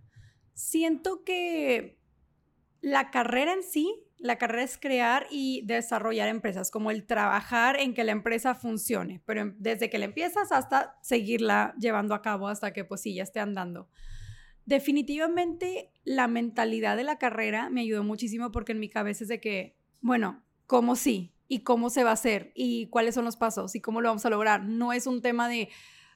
Siento 0.54 1.24
que 1.24 1.98
la 2.80 3.10
carrera 3.10 3.52
en 3.52 3.62
sí, 3.62 4.04
la 4.18 4.38
carrera 4.38 4.64
es 4.64 4.76
crear 4.78 5.26
y 5.30 5.62
desarrollar 5.64 6.28
empresas, 6.28 6.70
como 6.70 6.90
el 6.90 7.06
trabajar 7.06 7.78
en 7.80 7.94
que 7.94 8.04
la 8.04 8.12
empresa 8.12 8.54
funcione, 8.54 9.22
pero 9.24 9.52
desde 9.56 9.88
que 9.88 9.98
la 9.98 10.04
empiezas 10.04 10.52
hasta 10.52 10.98
seguirla 11.02 11.74
llevando 11.78 12.14
a 12.14 12.22
cabo 12.22 12.48
hasta 12.48 12.72
que 12.72 12.84
pues 12.84 13.00
sí, 13.00 13.14
ya 13.14 13.22
esté 13.22 13.40
andando. 13.40 13.88
Definitivamente 14.64 15.92
la 16.04 16.28
mentalidad 16.28 16.96
de 16.96 17.04
la 17.04 17.18
carrera 17.18 17.68
me 17.70 17.80
ayudó 17.80 18.04
muchísimo 18.04 18.52
porque 18.52 18.72
en 18.72 18.80
mi 18.80 18.88
cabeza 18.88 19.24
es 19.24 19.28
de 19.28 19.40
que, 19.40 19.76
bueno, 20.00 20.44
¿cómo 20.66 20.94
sí? 20.94 21.34
¿Y 21.48 21.60
cómo 21.64 21.90
se 21.90 22.04
va 22.04 22.10
a 22.10 22.14
hacer? 22.14 22.52
¿Y 22.54 22.86
cuáles 22.86 23.14
son 23.14 23.24
los 23.24 23.36
pasos? 23.36 23.74
¿Y 23.74 23.80
cómo 23.80 24.00
lo 24.00 24.08
vamos 24.08 24.24
a 24.24 24.30
lograr? 24.30 24.64
No 24.64 24.92
es 24.92 25.06
un 25.06 25.20
tema 25.20 25.48
de, 25.48 25.68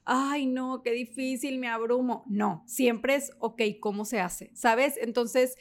ay, 0.07 0.47
no, 0.47 0.83
qué 0.83 0.92
difícil, 0.92 1.59
me 1.59 1.69
abrumo. 1.69 2.25
No, 2.27 2.62
siempre 2.66 3.16
es, 3.16 3.33
ok, 3.40 3.61
¿cómo 3.81 4.05
se 4.05 4.21
hace? 4.21 4.51
¿Sabes? 4.55 4.97
Entonces, 5.01 5.57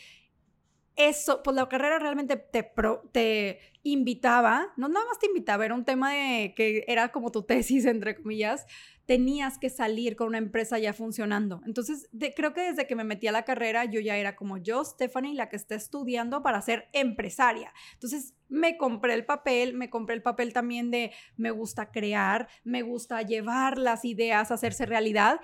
eso, 0.95 1.43
pues 1.43 1.55
la 1.55 1.67
carrera 1.67 1.99
realmente 1.99 2.37
te, 2.37 2.71
te 3.11 3.59
invitaba, 3.85 4.73
no 4.77 4.89
nada 4.89 5.05
más 5.05 5.19
te 5.19 5.27
invitaba, 5.27 5.63
era 5.63 5.75
un 5.75 5.85
tema 5.85 6.11
de 6.11 6.53
que 6.55 6.83
era 6.87 7.09
como 7.11 7.31
tu 7.31 7.43
tesis, 7.43 7.85
entre 7.85 8.15
comillas, 8.15 8.65
tenías 9.05 9.59
que 9.59 9.69
salir 9.69 10.15
con 10.15 10.27
una 10.27 10.39
empresa 10.39 10.79
ya 10.79 10.91
funcionando. 10.91 11.61
Entonces, 11.67 12.09
creo 12.35 12.53
que 12.53 12.61
desde 12.61 12.87
que 12.87 12.95
me 12.95 13.03
metí 13.03 13.27
a 13.27 13.31
la 13.31 13.45
carrera, 13.45 13.85
yo 13.85 13.99
ya 13.99 14.17
era 14.17 14.35
como 14.35 14.57
yo, 14.57 14.83
Stephanie, 14.83 15.35
la 15.35 15.49
que 15.49 15.55
está 15.55 15.75
estudiando 15.75 16.41
para 16.41 16.59
ser 16.63 16.89
empresaria. 16.93 17.71
Entonces, 17.93 18.33
me 18.49 18.75
compré 18.75 19.13
el 19.13 19.23
papel, 19.23 19.75
me 19.75 19.91
compré 19.91 20.15
el 20.15 20.23
papel 20.23 20.51
también 20.51 20.89
de 20.89 21.11
me 21.37 21.51
gusta 21.51 21.91
crear, 21.91 22.47
me 22.63 22.81
gusta 22.81 23.21
llevar 23.21 23.77
las 23.77 24.03
ideas 24.03 24.49
hacerse 24.49 24.87
realidad 24.87 25.39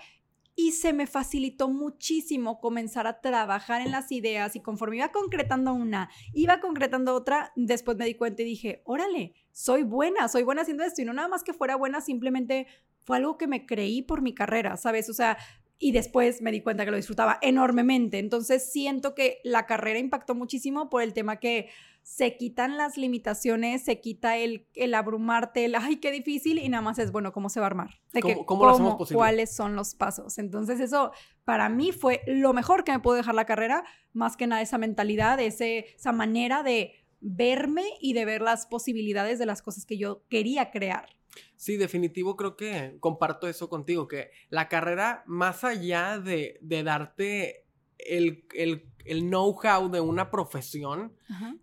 y 0.55 0.73
se 0.73 0.93
me 0.93 1.07
facilitó 1.07 1.69
muchísimo 1.69 2.59
comenzar 2.59 3.07
a 3.07 3.21
trabajar 3.21 3.81
en 3.81 3.91
las 3.91 4.11
ideas 4.11 4.55
y 4.55 4.61
conforme 4.61 4.97
iba 4.97 5.09
concretando 5.09 5.73
una, 5.73 6.09
iba 6.33 6.59
concretando 6.59 7.15
otra, 7.15 7.51
después 7.55 7.97
me 7.97 8.05
di 8.05 8.15
cuenta 8.15 8.41
y 8.41 8.45
dije, 8.45 8.81
órale, 8.85 9.33
soy 9.51 9.83
buena, 9.83 10.27
soy 10.27 10.43
buena 10.43 10.61
haciendo 10.61 10.83
esto 10.83 11.01
y 11.01 11.05
no 11.05 11.13
nada 11.13 11.27
más 11.27 11.43
que 11.43 11.53
fuera 11.53 11.75
buena, 11.75 12.01
simplemente 12.01 12.67
fue 12.99 13.17
algo 13.17 13.37
que 13.37 13.47
me 13.47 13.65
creí 13.65 14.01
por 14.01 14.21
mi 14.21 14.33
carrera, 14.33 14.77
¿sabes? 14.77 15.09
O 15.09 15.13
sea, 15.13 15.37
y 15.79 15.93
después 15.93 16.41
me 16.41 16.51
di 16.51 16.61
cuenta 16.61 16.85
que 16.85 16.91
lo 16.91 16.97
disfrutaba 16.97 17.39
enormemente. 17.41 18.19
Entonces 18.19 18.71
siento 18.71 19.15
que 19.15 19.39
la 19.43 19.65
carrera 19.65 19.97
impactó 19.97 20.35
muchísimo 20.35 20.89
por 20.89 21.01
el 21.01 21.13
tema 21.13 21.39
que 21.39 21.69
se 22.03 22.35
quitan 22.35 22.77
las 22.77 22.97
limitaciones, 22.97 23.83
se 23.83 24.01
quita 24.01 24.37
el, 24.37 24.67
el 24.73 24.93
abrumarte, 24.93 25.65
el, 25.65 25.75
ay, 25.75 25.97
qué 25.97 26.11
difícil, 26.11 26.57
y 26.57 26.67
nada 26.69 26.81
más 26.81 26.99
es, 26.99 27.11
bueno, 27.11 27.31
¿cómo 27.31 27.49
se 27.49 27.59
va 27.59 27.67
a 27.67 27.67
armar? 27.67 28.01
De 28.11 28.21
¿Cómo, 28.21 28.45
cómo, 28.45 28.65
lo 28.65 28.71
hacemos 28.71 28.95
posible? 28.95 29.17
¿Cuáles 29.17 29.55
son 29.55 29.75
los 29.75 29.95
pasos? 29.95 30.37
Entonces 30.37 30.79
eso 30.79 31.11
para 31.45 31.69
mí 31.69 31.91
fue 31.91 32.21
lo 32.27 32.53
mejor 32.53 32.83
que 32.83 32.91
me 32.91 32.99
pudo 32.99 33.15
dejar 33.15 33.35
la 33.35 33.45
carrera, 33.45 33.83
más 34.13 34.35
que 34.35 34.47
nada 34.47 34.61
esa 34.61 34.77
mentalidad, 34.77 35.39
ese, 35.39 35.93
esa 35.95 36.11
manera 36.11 36.63
de 36.63 36.93
verme 37.21 37.85
y 37.99 38.13
de 38.13 38.25
ver 38.25 38.41
las 38.41 38.65
posibilidades 38.65 39.39
de 39.39 39.45
las 39.45 39.61
cosas 39.61 39.85
que 39.85 39.97
yo 39.97 40.23
quería 40.27 40.71
crear. 40.71 41.07
Sí, 41.55 41.77
definitivo, 41.77 42.35
creo 42.35 42.57
que 42.57 42.97
comparto 42.99 43.47
eso 43.47 43.69
contigo, 43.69 44.07
que 44.07 44.31
la 44.49 44.67
carrera, 44.67 45.23
más 45.27 45.63
allá 45.63 46.19
de, 46.19 46.57
de 46.61 46.83
darte 46.83 47.67
el, 48.07 48.45
el, 48.53 48.85
el 49.05 49.21
know-how 49.21 49.89
de 49.89 50.01
una 50.01 50.29
profesión, 50.29 51.13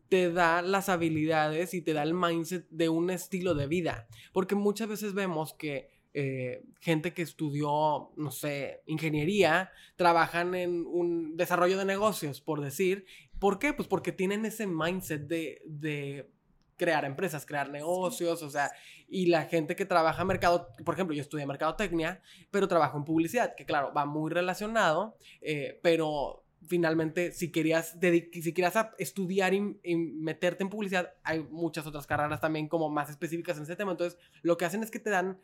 te 0.08 0.32
da 0.32 0.62
las 0.62 0.88
habilidades 0.88 1.74
y 1.74 1.82
te 1.82 1.92
da 1.92 2.02
el 2.02 2.14
mindset 2.14 2.66
de 2.70 2.88
un 2.88 3.10
estilo 3.10 3.54
de 3.54 3.66
vida. 3.66 4.08
Porque 4.32 4.54
muchas 4.54 4.88
veces 4.88 5.14
vemos 5.14 5.54
que 5.54 5.90
eh, 6.14 6.64
gente 6.80 7.12
que 7.12 7.22
estudió, 7.22 8.10
no 8.16 8.30
sé, 8.30 8.82
ingeniería, 8.86 9.70
trabajan 9.96 10.54
en 10.54 10.86
un 10.86 11.36
desarrollo 11.36 11.78
de 11.78 11.84
negocios, 11.84 12.40
por 12.40 12.60
decir. 12.60 13.04
¿Por 13.38 13.58
qué? 13.58 13.72
Pues 13.72 13.86
porque 13.86 14.10
tienen 14.10 14.44
ese 14.44 14.66
mindset 14.66 15.28
de, 15.28 15.62
de 15.66 16.30
crear 16.78 17.04
empresas, 17.04 17.44
crear 17.44 17.68
negocios, 17.68 18.42
o 18.42 18.48
sea, 18.48 18.70
y 19.08 19.26
la 19.26 19.42
gente 19.42 19.76
que 19.76 19.84
trabaja 19.84 20.22
en 20.22 20.28
mercado, 20.28 20.68
por 20.84 20.94
ejemplo, 20.94 21.14
yo 21.14 21.20
estudié 21.20 21.44
mercadotecnia, 21.44 22.22
pero 22.50 22.68
trabajo 22.68 22.96
en 22.96 23.04
publicidad, 23.04 23.54
que 23.54 23.66
claro, 23.66 23.92
va 23.94 24.06
muy 24.06 24.30
relacionado, 24.30 25.18
eh, 25.42 25.78
pero 25.82 26.44
finalmente 26.66 27.32
si 27.32 27.50
querías, 27.50 27.96
si 28.00 28.52
querías 28.54 28.74
estudiar 28.98 29.54
y, 29.54 29.60
meterte 29.96 30.62
en 30.62 30.70
publicidad, 30.70 31.12
hay 31.22 31.40
muchas 31.50 31.86
otras 31.86 32.06
carreras 32.06 32.40
también 32.40 32.68
como 32.68 32.88
más 32.88 33.10
específicas 33.10 33.56
en 33.58 33.64
ese 33.64 33.76
tema, 33.76 33.90
entonces 33.90 34.18
lo 34.42 34.56
que 34.56 34.64
hacen 34.64 34.82
es 34.82 34.90
que 34.90 35.00
te 35.00 35.10
dan 35.10 35.38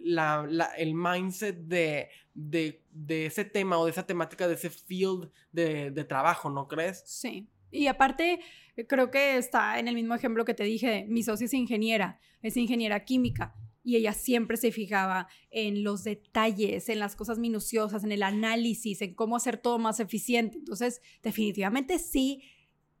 la, 0.00 0.46
el 0.76 0.94
mindset 0.94 1.56
de, 1.56 2.08
de, 2.34 2.82
de, 2.92 3.26
ese 3.26 3.44
tema 3.44 3.78
o 3.78 3.84
de 3.84 3.90
esa 3.90 4.06
temática, 4.06 4.46
de 4.46 4.54
ese 4.54 4.70
field 4.70 5.30
de, 5.52 5.90
de 5.90 6.04
trabajo, 6.04 6.48
¿no 6.50 6.68
crees? 6.68 7.02
Sí. 7.06 7.48
Y 7.74 7.88
aparte, 7.88 8.40
creo 8.88 9.10
que 9.10 9.36
está 9.36 9.78
en 9.78 9.88
el 9.88 9.94
mismo 9.94 10.14
ejemplo 10.14 10.44
que 10.44 10.54
te 10.54 10.64
dije, 10.64 11.06
mi 11.08 11.22
socia 11.22 11.46
es 11.46 11.54
ingeniera, 11.54 12.18
es 12.42 12.56
ingeniera 12.56 13.04
química 13.04 13.54
y 13.84 13.96
ella 13.96 14.14
siempre 14.14 14.56
se 14.56 14.72
fijaba 14.72 15.28
en 15.50 15.84
los 15.84 16.04
detalles, 16.04 16.88
en 16.88 16.98
las 16.98 17.14
cosas 17.16 17.38
minuciosas, 17.38 18.02
en 18.02 18.12
el 18.12 18.22
análisis, 18.22 19.02
en 19.02 19.14
cómo 19.14 19.36
hacer 19.36 19.58
todo 19.58 19.78
más 19.78 20.00
eficiente. 20.00 20.56
Entonces, 20.56 21.02
definitivamente 21.22 21.98
sí 21.98 22.42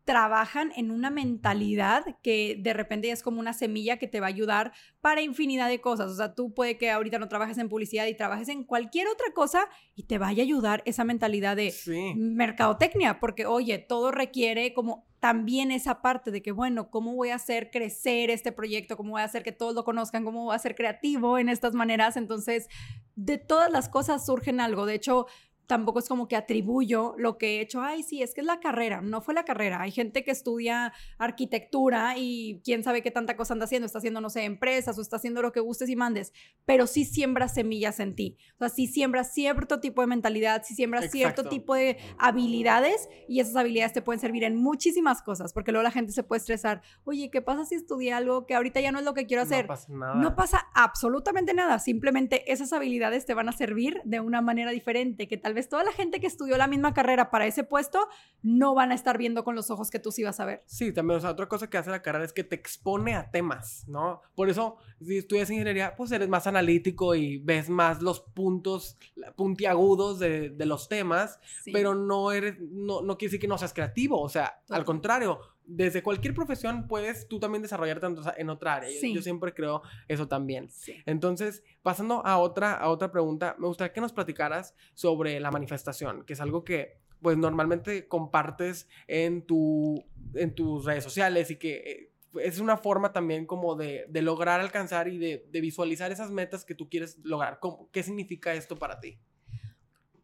trabajan 0.04 0.70
en 0.76 0.90
una 0.90 1.10
mentalidad 1.10 2.04
que 2.22 2.56
de 2.60 2.74
repente 2.74 3.10
es 3.10 3.22
como 3.22 3.40
una 3.40 3.54
semilla 3.54 3.98
que 3.98 4.06
te 4.06 4.20
va 4.20 4.26
a 4.26 4.28
ayudar 4.28 4.72
para 5.00 5.22
infinidad 5.22 5.68
de 5.68 5.80
cosas. 5.80 6.10
O 6.10 6.14
sea, 6.14 6.34
tú 6.34 6.52
puede 6.52 6.76
que 6.76 6.90
ahorita 6.90 7.18
no 7.18 7.28
trabajes 7.28 7.58
en 7.58 7.68
publicidad 7.68 8.06
y 8.06 8.14
trabajes 8.14 8.48
en 8.48 8.64
cualquier 8.64 9.08
otra 9.08 9.32
cosa 9.34 9.68
y 9.94 10.04
te 10.04 10.18
vaya 10.18 10.42
a 10.42 10.46
ayudar 10.46 10.82
esa 10.84 11.04
mentalidad 11.04 11.56
de 11.56 11.72
mercadotecnia, 12.16 13.18
porque 13.18 13.46
oye, 13.46 13.78
todo 13.78 14.10
requiere 14.10 14.74
como 14.74 15.06
también 15.20 15.70
esa 15.70 16.02
parte 16.02 16.30
de 16.30 16.42
que, 16.42 16.52
bueno, 16.52 16.90
¿cómo 16.90 17.14
voy 17.14 17.30
a 17.30 17.36
hacer 17.36 17.70
crecer 17.70 18.28
este 18.28 18.52
proyecto? 18.52 18.98
¿Cómo 18.98 19.12
voy 19.12 19.22
a 19.22 19.24
hacer 19.24 19.42
que 19.42 19.52
todos 19.52 19.74
lo 19.74 19.82
conozcan? 19.82 20.22
¿Cómo 20.22 20.44
voy 20.44 20.54
a 20.54 20.58
ser 20.58 20.74
creativo 20.74 21.38
en 21.38 21.48
estas 21.48 21.72
maneras? 21.72 22.18
Entonces, 22.18 22.68
de 23.16 23.38
todas 23.38 23.70
las 23.72 23.88
cosas 23.88 24.26
surgen 24.26 24.60
algo. 24.60 24.84
De 24.84 24.92
hecho, 24.92 25.26
tampoco 25.66 25.98
es 25.98 26.08
como 26.08 26.28
que 26.28 26.36
atribuyo 26.36 27.14
lo 27.18 27.38
que 27.38 27.56
he 27.56 27.60
hecho, 27.60 27.82
ay, 27.82 28.02
sí, 28.02 28.22
es 28.22 28.34
que 28.34 28.40
es 28.40 28.46
la 28.46 28.60
carrera, 28.60 29.00
no 29.00 29.20
fue 29.20 29.34
la 29.34 29.44
carrera. 29.44 29.80
Hay 29.80 29.90
gente 29.90 30.24
que 30.24 30.30
estudia 30.30 30.92
arquitectura 31.18 32.14
y 32.16 32.60
quién 32.64 32.82
sabe 32.82 33.02
qué 33.02 33.10
tanta 33.10 33.36
cosa 33.36 33.54
anda 33.54 33.64
haciendo, 33.64 33.86
está 33.86 33.98
haciendo, 33.98 34.20
no 34.20 34.30
sé, 34.30 34.44
empresas 34.44 34.98
o 34.98 35.00
está 35.00 35.16
haciendo 35.16 35.42
lo 35.42 35.52
que 35.52 35.60
gustes 35.60 35.88
y 35.88 35.96
mandes, 35.96 36.32
pero 36.64 36.86
sí 36.86 37.04
siembra 37.04 37.48
semillas 37.48 38.00
en 38.00 38.14
ti. 38.14 38.36
O 38.54 38.58
sea, 38.58 38.68
sí 38.68 38.86
siembra 38.86 39.24
cierto 39.24 39.80
tipo 39.80 40.00
de 40.00 40.06
mentalidad, 40.06 40.62
sí 40.64 40.74
siembra 40.74 41.02
cierto 41.02 41.44
tipo 41.48 41.74
de 41.74 41.98
habilidades 42.18 43.08
y 43.28 43.40
esas 43.40 43.56
habilidades 43.56 43.92
te 43.92 44.02
pueden 44.02 44.20
servir 44.20 44.44
en 44.44 44.56
muchísimas 44.56 45.22
cosas, 45.22 45.52
porque 45.52 45.72
luego 45.72 45.82
la 45.82 45.90
gente 45.90 46.12
se 46.12 46.22
puede 46.22 46.40
estresar, 46.40 46.82
oye, 47.04 47.30
¿qué 47.30 47.42
pasa 47.42 47.64
si 47.64 47.74
estudié 47.74 48.12
algo 48.12 48.46
que 48.46 48.54
ahorita 48.54 48.80
ya 48.80 48.92
no 48.92 48.98
es 48.98 49.04
lo 49.04 49.14
que 49.14 49.26
quiero 49.26 49.42
hacer? 49.42 49.64
No 49.64 49.68
pasa 49.68 49.92
nada. 49.92 50.14
No 50.14 50.36
pasa 50.36 50.66
absolutamente 50.74 51.54
nada, 51.54 51.78
simplemente 51.78 52.52
esas 52.52 52.72
habilidades 52.72 53.26
te 53.26 53.34
van 53.34 53.48
a 53.48 53.52
servir 53.52 54.00
de 54.04 54.20
una 54.20 54.40
manera 54.40 54.70
diferente, 54.70 55.28
que 55.28 55.36
tal 55.36 55.53
vez 55.54 55.68
toda 55.68 55.84
la 55.84 55.92
gente 55.92 56.20
que 56.20 56.26
estudió 56.26 56.56
la 56.56 56.66
misma 56.66 56.94
carrera 56.94 57.30
para 57.30 57.46
ese 57.46 57.64
puesto 57.64 58.08
no 58.42 58.74
van 58.74 58.92
a 58.92 58.94
estar 58.94 59.18
viendo 59.18 59.44
con 59.44 59.54
los 59.54 59.70
ojos 59.70 59.90
que 59.90 59.98
tú 59.98 60.12
sí 60.12 60.22
vas 60.22 60.40
a 60.40 60.44
ver. 60.44 60.62
Sí, 60.66 60.92
también, 60.92 61.18
o 61.18 61.20
sea, 61.20 61.30
otra 61.30 61.48
cosa 61.48 61.70
que 61.70 61.78
hace 61.78 61.90
la 61.90 62.02
carrera 62.02 62.24
es 62.24 62.32
que 62.32 62.44
te 62.44 62.56
expone 62.56 63.14
a 63.14 63.30
temas, 63.30 63.84
¿no? 63.88 64.20
Por 64.34 64.50
eso, 64.50 64.76
si 65.00 65.18
estudias 65.18 65.50
ingeniería, 65.50 65.96
pues 65.96 66.12
eres 66.12 66.28
más 66.28 66.46
analítico 66.46 67.14
y 67.14 67.38
ves 67.38 67.68
más 67.70 68.02
los 68.02 68.20
puntos 68.20 68.98
puntiagudos 69.36 70.18
de, 70.18 70.50
de 70.50 70.66
los 70.66 70.88
temas, 70.88 71.38
pero 71.72 71.94
no 71.94 72.32
eres, 72.32 72.56
no, 72.60 73.02
no 73.02 73.16
quiere 73.16 73.30
decir 73.30 73.40
que 73.40 73.48
no 73.48 73.58
seas 73.58 73.72
creativo, 73.72 74.20
o 74.20 74.28
sea, 74.28 74.62
al 74.68 74.84
contrario, 74.84 75.40
desde 75.66 76.02
cualquier 76.02 76.34
profesión 76.34 76.86
puedes 76.86 77.26
tú 77.28 77.40
también 77.40 77.62
desarrollarte 77.62 78.06
en 78.36 78.50
otra 78.50 78.76
área. 78.76 78.90
Yo, 78.90 79.22
siempre 79.22 79.54
creo 79.54 79.82
eso 80.08 80.28
también. 80.28 80.68
Entonces, 81.06 81.62
pasando 81.82 82.24
a 82.26 82.38
otra, 82.38 82.74
a 82.74 82.88
otra 82.88 83.10
pregunta, 83.10 83.56
me 83.58 83.66
gustaría 83.66 83.92
que 83.92 84.00
nos 84.00 84.12
platicaras 84.12 84.74
sobre 84.94 85.40
la 85.40 85.50
manifestación, 85.50 86.24
que 86.24 86.34
es 86.34 86.40
algo 86.40 86.64
que 86.64 86.98
pues 87.20 87.38
normalmente 87.38 88.06
compartes 88.06 88.86
en, 89.06 89.46
tu, 89.46 90.04
en 90.34 90.54
tus 90.54 90.84
redes 90.84 91.02
sociales 91.02 91.50
y 91.50 91.56
que 91.56 91.74
eh, 91.76 92.10
es 92.42 92.58
una 92.58 92.76
forma 92.76 93.12
también 93.12 93.46
como 93.46 93.76
de, 93.76 94.04
de 94.10 94.20
lograr 94.20 94.60
alcanzar 94.60 95.08
y 95.08 95.16
de, 95.16 95.46
de, 95.50 95.60
visualizar 95.62 96.12
esas 96.12 96.30
metas 96.30 96.66
que 96.66 96.74
tú 96.74 96.90
quieres 96.90 97.18
lograr. 97.22 97.60
¿Qué 97.92 98.02
significa 98.02 98.52
esto 98.52 98.76
para 98.76 99.00
ti? 99.00 99.18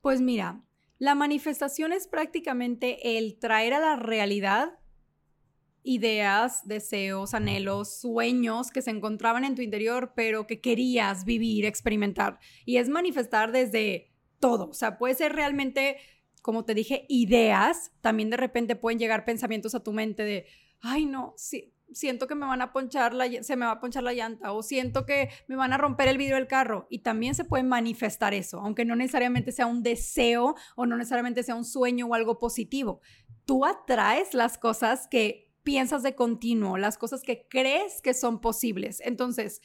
Pues 0.03 0.20
mira, 0.20 0.62
La 0.98 1.14
manifestación 1.14 1.94
es 1.94 2.07
prácticamente 2.07 3.16
el 3.16 3.38
traer 3.38 3.72
a 3.72 3.81
la 3.81 3.96
realidad 3.96 4.79
ideas, 5.82 6.66
deseos, 6.66 7.34
anhelos, 7.34 8.00
sueños 8.00 8.70
que 8.70 8.82
se 8.82 8.90
encontraban 8.90 9.44
en 9.44 9.54
tu 9.54 9.62
interior, 9.62 10.12
pero 10.14 10.46
que 10.46 10.60
querías 10.60 11.24
vivir, 11.24 11.64
experimentar. 11.64 12.38
Y 12.64 12.76
es 12.76 12.88
manifestar 12.88 13.52
desde 13.52 14.12
todo. 14.38 14.70
O 14.70 14.74
sea, 14.74 14.98
puede 14.98 15.14
ser 15.14 15.34
realmente, 15.34 15.96
como 16.42 16.64
te 16.64 16.74
dije, 16.74 17.06
ideas. 17.08 17.92
También 18.00 18.30
de 18.30 18.36
repente 18.36 18.76
pueden 18.76 18.98
llegar 18.98 19.24
pensamientos 19.24 19.74
a 19.74 19.82
tu 19.82 19.92
mente 19.92 20.24
de, 20.24 20.46
ay, 20.80 21.06
no, 21.06 21.34
sí, 21.36 21.74
siento 21.92 22.26
que 22.26 22.34
me 22.34 22.46
van 22.46 22.62
a 22.62 22.72
ponchar 22.72 23.14
la, 23.14 23.26
se 23.42 23.56
me 23.56 23.66
va 23.66 23.72
a 23.72 23.80
ponchar 23.80 24.02
la 24.02 24.12
llanta 24.12 24.52
o 24.52 24.62
siento 24.62 25.06
que 25.06 25.28
me 25.48 25.56
van 25.56 25.72
a 25.72 25.78
romper 25.78 26.08
el 26.08 26.18
vidrio 26.18 26.36
del 26.36 26.46
carro 26.46 26.86
y 26.90 27.00
también 27.00 27.34
se 27.34 27.44
puede 27.44 27.64
manifestar 27.64 28.34
eso, 28.34 28.60
aunque 28.60 28.84
no 28.84 28.96
necesariamente 28.96 29.52
sea 29.52 29.66
un 29.66 29.82
deseo 29.82 30.54
o 30.76 30.86
no 30.86 30.96
necesariamente 30.96 31.42
sea 31.42 31.54
un 31.54 31.64
sueño 31.64 32.06
o 32.06 32.14
algo 32.14 32.38
positivo. 32.38 33.00
Tú 33.44 33.64
atraes 33.64 34.34
las 34.34 34.58
cosas 34.58 35.08
que 35.08 35.49
piensas 35.62 36.03
de 36.03 36.14
continuo, 36.14 36.79
las 36.79 36.99
cosas 36.99 37.23
que 37.23 37.46
crees 37.49 38.01
que 38.03 38.14
son 38.14 38.40
posibles. 38.40 39.01
Entonces, 39.05 39.61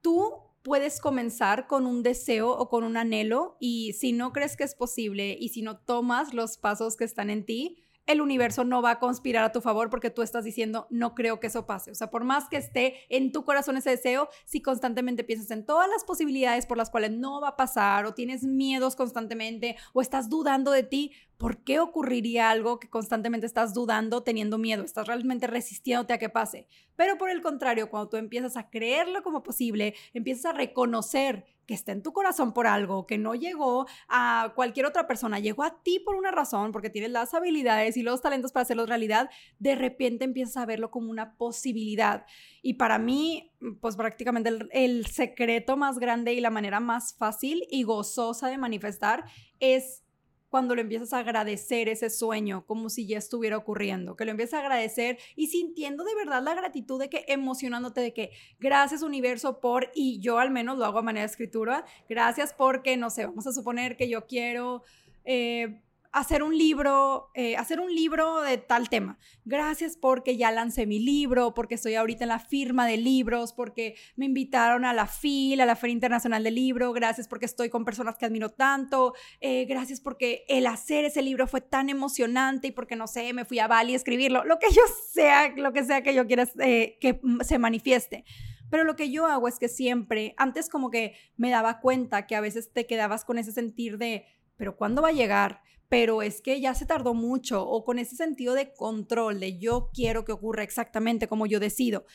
tú 0.00 0.50
puedes 0.62 1.00
comenzar 1.00 1.66
con 1.66 1.86
un 1.86 2.02
deseo 2.02 2.50
o 2.50 2.68
con 2.68 2.84
un 2.84 2.96
anhelo 2.96 3.56
y 3.60 3.94
si 3.94 4.12
no 4.12 4.32
crees 4.32 4.56
que 4.56 4.64
es 4.64 4.74
posible 4.74 5.36
y 5.38 5.50
si 5.50 5.62
no 5.62 5.78
tomas 5.78 6.34
los 6.34 6.58
pasos 6.58 6.96
que 6.96 7.04
están 7.04 7.30
en 7.30 7.46
ti, 7.46 7.78
el 8.06 8.20
universo 8.20 8.64
no 8.64 8.82
va 8.82 8.92
a 8.92 8.98
conspirar 8.98 9.44
a 9.44 9.52
tu 9.52 9.60
favor 9.60 9.88
porque 9.88 10.10
tú 10.10 10.22
estás 10.22 10.44
diciendo, 10.44 10.86
no 10.90 11.14
creo 11.14 11.38
que 11.38 11.46
eso 11.46 11.66
pase. 11.66 11.92
O 11.92 11.94
sea, 11.94 12.10
por 12.10 12.24
más 12.24 12.48
que 12.48 12.56
esté 12.56 12.94
en 13.08 13.30
tu 13.30 13.44
corazón 13.44 13.76
ese 13.76 13.90
deseo, 13.90 14.28
si 14.44 14.60
constantemente 14.60 15.22
piensas 15.22 15.50
en 15.50 15.64
todas 15.64 15.88
las 15.88 16.04
posibilidades 16.04 16.66
por 16.66 16.76
las 16.76 16.90
cuales 16.90 17.12
no 17.12 17.40
va 17.40 17.48
a 17.48 17.56
pasar 17.56 18.06
o 18.06 18.14
tienes 18.14 18.42
miedos 18.42 18.96
constantemente 18.96 19.76
o 19.92 20.00
estás 20.00 20.28
dudando 20.28 20.72
de 20.72 20.82
ti, 20.82 21.12
¿por 21.40 21.64
qué 21.64 21.80
ocurriría 21.80 22.50
algo 22.50 22.78
que 22.78 22.90
constantemente 22.90 23.46
estás 23.46 23.72
dudando, 23.72 24.22
teniendo 24.22 24.58
miedo? 24.58 24.84
Estás 24.84 25.06
realmente 25.06 25.46
resistiéndote 25.46 26.12
a 26.12 26.18
que 26.18 26.28
pase. 26.28 26.66
Pero 26.96 27.16
por 27.16 27.30
el 27.30 27.40
contrario, 27.40 27.88
cuando 27.88 28.10
tú 28.10 28.18
empiezas 28.18 28.58
a 28.58 28.68
creerlo 28.68 29.22
como 29.22 29.42
posible, 29.42 29.94
empiezas 30.12 30.44
a 30.44 30.52
reconocer 30.52 31.46
que 31.66 31.72
está 31.72 31.92
en 31.92 32.02
tu 32.02 32.12
corazón 32.12 32.52
por 32.52 32.66
algo, 32.66 33.06
que 33.06 33.16
no 33.16 33.34
llegó 33.34 33.86
a 34.06 34.52
cualquier 34.54 34.84
otra 34.84 35.06
persona, 35.06 35.38
llegó 35.38 35.62
a 35.62 35.82
ti 35.82 35.98
por 35.98 36.14
una 36.14 36.30
razón, 36.30 36.72
porque 36.72 36.90
tienes 36.90 37.10
las 37.10 37.32
habilidades 37.32 37.96
y 37.96 38.02
los 38.02 38.20
talentos 38.20 38.52
para 38.52 38.64
hacerlo 38.64 38.84
realidad, 38.84 39.30
de 39.58 39.76
repente 39.76 40.26
empiezas 40.26 40.58
a 40.58 40.66
verlo 40.66 40.90
como 40.90 41.10
una 41.10 41.38
posibilidad. 41.38 42.26
Y 42.60 42.74
para 42.74 42.98
mí, 42.98 43.50
pues 43.80 43.96
prácticamente 43.96 44.50
el, 44.50 44.68
el 44.72 45.06
secreto 45.06 45.78
más 45.78 45.98
grande 45.98 46.34
y 46.34 46.40
la 46.42 46.50
manera 46.50 46.80
más 46.80 47.14
fácil 47.14 47.66
y 47.70 47.82
gozosa 47.84 48.48
de 48.48 48.58
manifestar 48.58 49.24
es 49.58 50.02
cuando 50.50 50.74
lo 50.74 50.80
empiezas 50.80 51.12
a 51.12 51.20
agradecer 51.20 51.88
ese 51.88 52.10
sueño 52.10 52.66
como 52.66 52.90
si 52.90 53.06
ya 53.06 53.16
estuviera 53.16 53.56
ocurriendo, 53.56 54.16
que 54.16 54.24
lo 54.24 54.32
empiezas 54.32 54.54
a 54.54 54.64
agradecer 54.64 55.18
y 55.36 55.46
sintiendo 55.46 56.04
de 56.04 56.14
verdad 56.14 56.42
la 56.42 56.54
gratitud 56.54 57.00
de 57.00 57.08
que 57.08 57.24
emocionándote 57.28 58.00
de 58.00 58.12
que 58.12 58.30
gracias 58.58 59.02
universo 59.02 59.60
por, 59.60 59.90
y 59.94 60.20
yo 60.20 60.38
al 60.38 60.50
menos 60.50 60.76
lo 60.76 60.84
hago 60.84 60.98
a 60.98 61.02
manera 61.02 61.24
de 61.24 61.30
escritura, 61.30 61.84
gracias 62.08 62.52
porque, 62.52 62.96
no 62.96 63.10
sé, 63.10 63.24
vamos 63.26 63.46
a 63.46 63.52
suponer 63.52 63.96
que 63.96 64.08
yo 64.08 64.26
quiero... 64.26 64.82
Eh, 65.24 65.80
hacer 66.12 66.42
un 66.42 66.56
libro, 66.56 67.30
eh, 67.34 67.56
hacer 67.56 67.78
un 67.78 67.94
libro 67.94 68.40
de 68.42 68.58
tal 68.58 68.88
tema. 68.88 69.18
Gracias 69.44 69.96
porque 69.96 70.36
ya 70.36 70.50
lancé 70.50 70.86
mi 70.86 70.98
libro, 70.98 71.54
porque 71.54 71.76
estoy 71.76 71.94
ahorita 71.94 72.24
en 72.24 72.28
la 72.28 72.40
firma 72.40 72.86
de 72.86 72.96
libros, 72.96 73.52
porque 73.52 73.94
me 74.16 74.26
invitaron 74.26 74.84
a 74.84 74.92
la 74.92 75.06
FIL, 75.06 75.60
a 75.60 75.66
la 75.66 75.76
Feria 75.76 75.94
Internacional 75.94 76.42
del 76.42 76.56
Libro, 76.56 76.92
gracias 76.92 77.28
porque 77.28 77.46
estoy 77.46 77.70
con 77.70 77.84
personas 77.84 78.18
que 78.18 78.26
admiro 78.26 78.50
tanto, 78.50 79.14
eh, 79.40 79.66
gracias 79.66 80.00
porque 80.00 80.44
el 80.48 80.66
hacer 80.66 81.04
ese 81.04 81.22
libro 81.22 81.46
fue 81.46 81.60
tan 81.60 81.88
emocionante 81.88 82.68
y 82.68 82.72
porque, 82.72 82.96
no 82.96 83.06
sé, 83.06 83.32
me 83.32 83.44
fui 83.44 83.60
a 83.60 83.68
Bali 83.68 83.92
a 83.92 83.96
escribirlo, 83.96 84.44
lo 84.44 84.58
que 84.58 84.66
yo 84.74 84.82
sea, 85.12 85.54
lo 85.56 85.72
que 85.72 85.84
sea 85.84 86.02
que 86.02 86.14
yo 86.14 86.26
quiera 86.26 86.48
eh, 86.58 86.98
que 87.00 87.20
se 87.42 87.58
manifieste. 87.58 88.24
Pero 88.70 88.84
lo 88.84 88.94
que 88.94 89.10
yo 89.10 89.26
hago 89.26 89.48
es 89.48 89.58
que 89.58 89.68
siempre, 89.68 90.34
antes 90.36 90.68
como 90.68 90.90
que 90.90 91.14
me 91.36 91.50
daba 91.50 91.80
cuenta 91.80 92.26
que 92.28 92.36
a 92.36 92.40
veces 92.40 92.72
te 92.72 92.86
quedabas 92.86 93.24
con 93.24 93.36
ese 93.36 93.50
sentir 93.50 93.98
de, 93.98 94.26
pero 94.60 94.76
¿cuándo 94.76 95.00
va 95.00 95.08
a 95.08 95.12
llegar? 95.12 95.62
pero 95.90 96.22
es 96.22 96.40
que 96.40 96.60
ya 96.60 96.72
se 96.72 96.86
tardó 96.86 97.14
mucho 97.14 97.68
o 97.68 97.84
con 97.84 97.98
ese 97.98 98.14
sentido 98.14 98.54
de 98.54 98.72
control, 98.72 99.40
de 99.40 99.58
yo 99.58 99.90
quiero 99.92 100.24
que 100.24 100.30
ocurra 100.30 100.62
exactamente 100.62 101.26
como 101.26 101.46
yo 101.46 101.58
decido. 101.58 102.06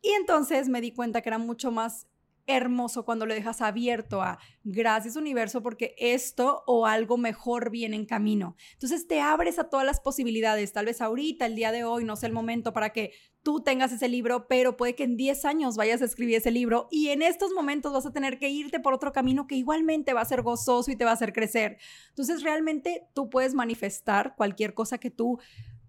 Y 0.00 0.08
entonces 0.12 0.70
me 0.70 0.80
di 0.80 0.92
cuenta 0.92 1.20
que 1.20 1.28
era 1.28 1.36
mucho 1.36 1.70
más 1.70 2.06
hermoso 2.48 3.04
cuando 3.04 3.26
lo 3.26 3.34
dejas 3.34 3.60
abierto 3.60 4.22
a 4.22 4.38
gracias 4.64 5.14
universo 5.14 5.62
porque 5.62 5.94
esto 5.98 6.64
o 6.66 6.86
algo 6.86 7.16
mejor 7.16 7.70
viene 7.70 7.94
en 7.94 8.06
camino. 8.06 8.56
Entonces 8.72 9.06
te 9.06 9.20
abres 9.20 9.58
a 9.58 9.70
todas 9.70 9.86
las 9.86 10.00
posibilidades, 10.00 10.72
tal 10.72 10.86
vez 10.86 11.00
ahorita, 11.00 11.46
el 11.46 11.54
día 11.54 11.70
de 11.70 11.84
hoy, 11.84 12.04
no 12.04 12.16
sé 12.16 12.26
el 12.26 12.32
momento 12.32 12.72
para 12.72 12.90
que 12.90 13.12
tú 13.42 13.62
tengas 13.62 13.92
ese 13.92 14.08
libro, 14.08 14.48
pero 14.48 14.76
puede 14.76 14.94
que 14.94 15.04
en 15.04 15.16
10 15.16 15.44
años 15.44 15.76
vayas 15.76 16.02
a 16.02 16.06
escribir 16.06 16.36
ese 16.36 16.50
libro 16.50 16.88
y 16.90 17.08
en 17.08 17.22
estos 17.22 17.52
momentos 17.52 17.92
vas 17.92 18.06
a 18.06 18.12
tener 18.12 18.38
que 18.38 18.48
irte 18.48 18.80
por 18.80 18.94
otro 18.94 19.12
camino 19.12 19.46
que 19.46 19.54
igualmente 19.54 20.14
va 20.14 20.22
a 20.22 20.24
ser 20.24 20.42
gozoso 20.42 20.90
y 20.90 20.96
te 20.96 21.04
va 21.04 21.10
a 21.10 21.14
hacer 21.14 21.32
crecer. 21.32 21.78
Entonces 22.08 22.42
realmente 22.42 23.06
tú 23.14 23.30
puedes 23.30 23.54
manifestar 23.54 24.34
cualquier 24.36 24.74
cosa 24.74 24.98
que 24.98 25.10
tú 25.10 25.38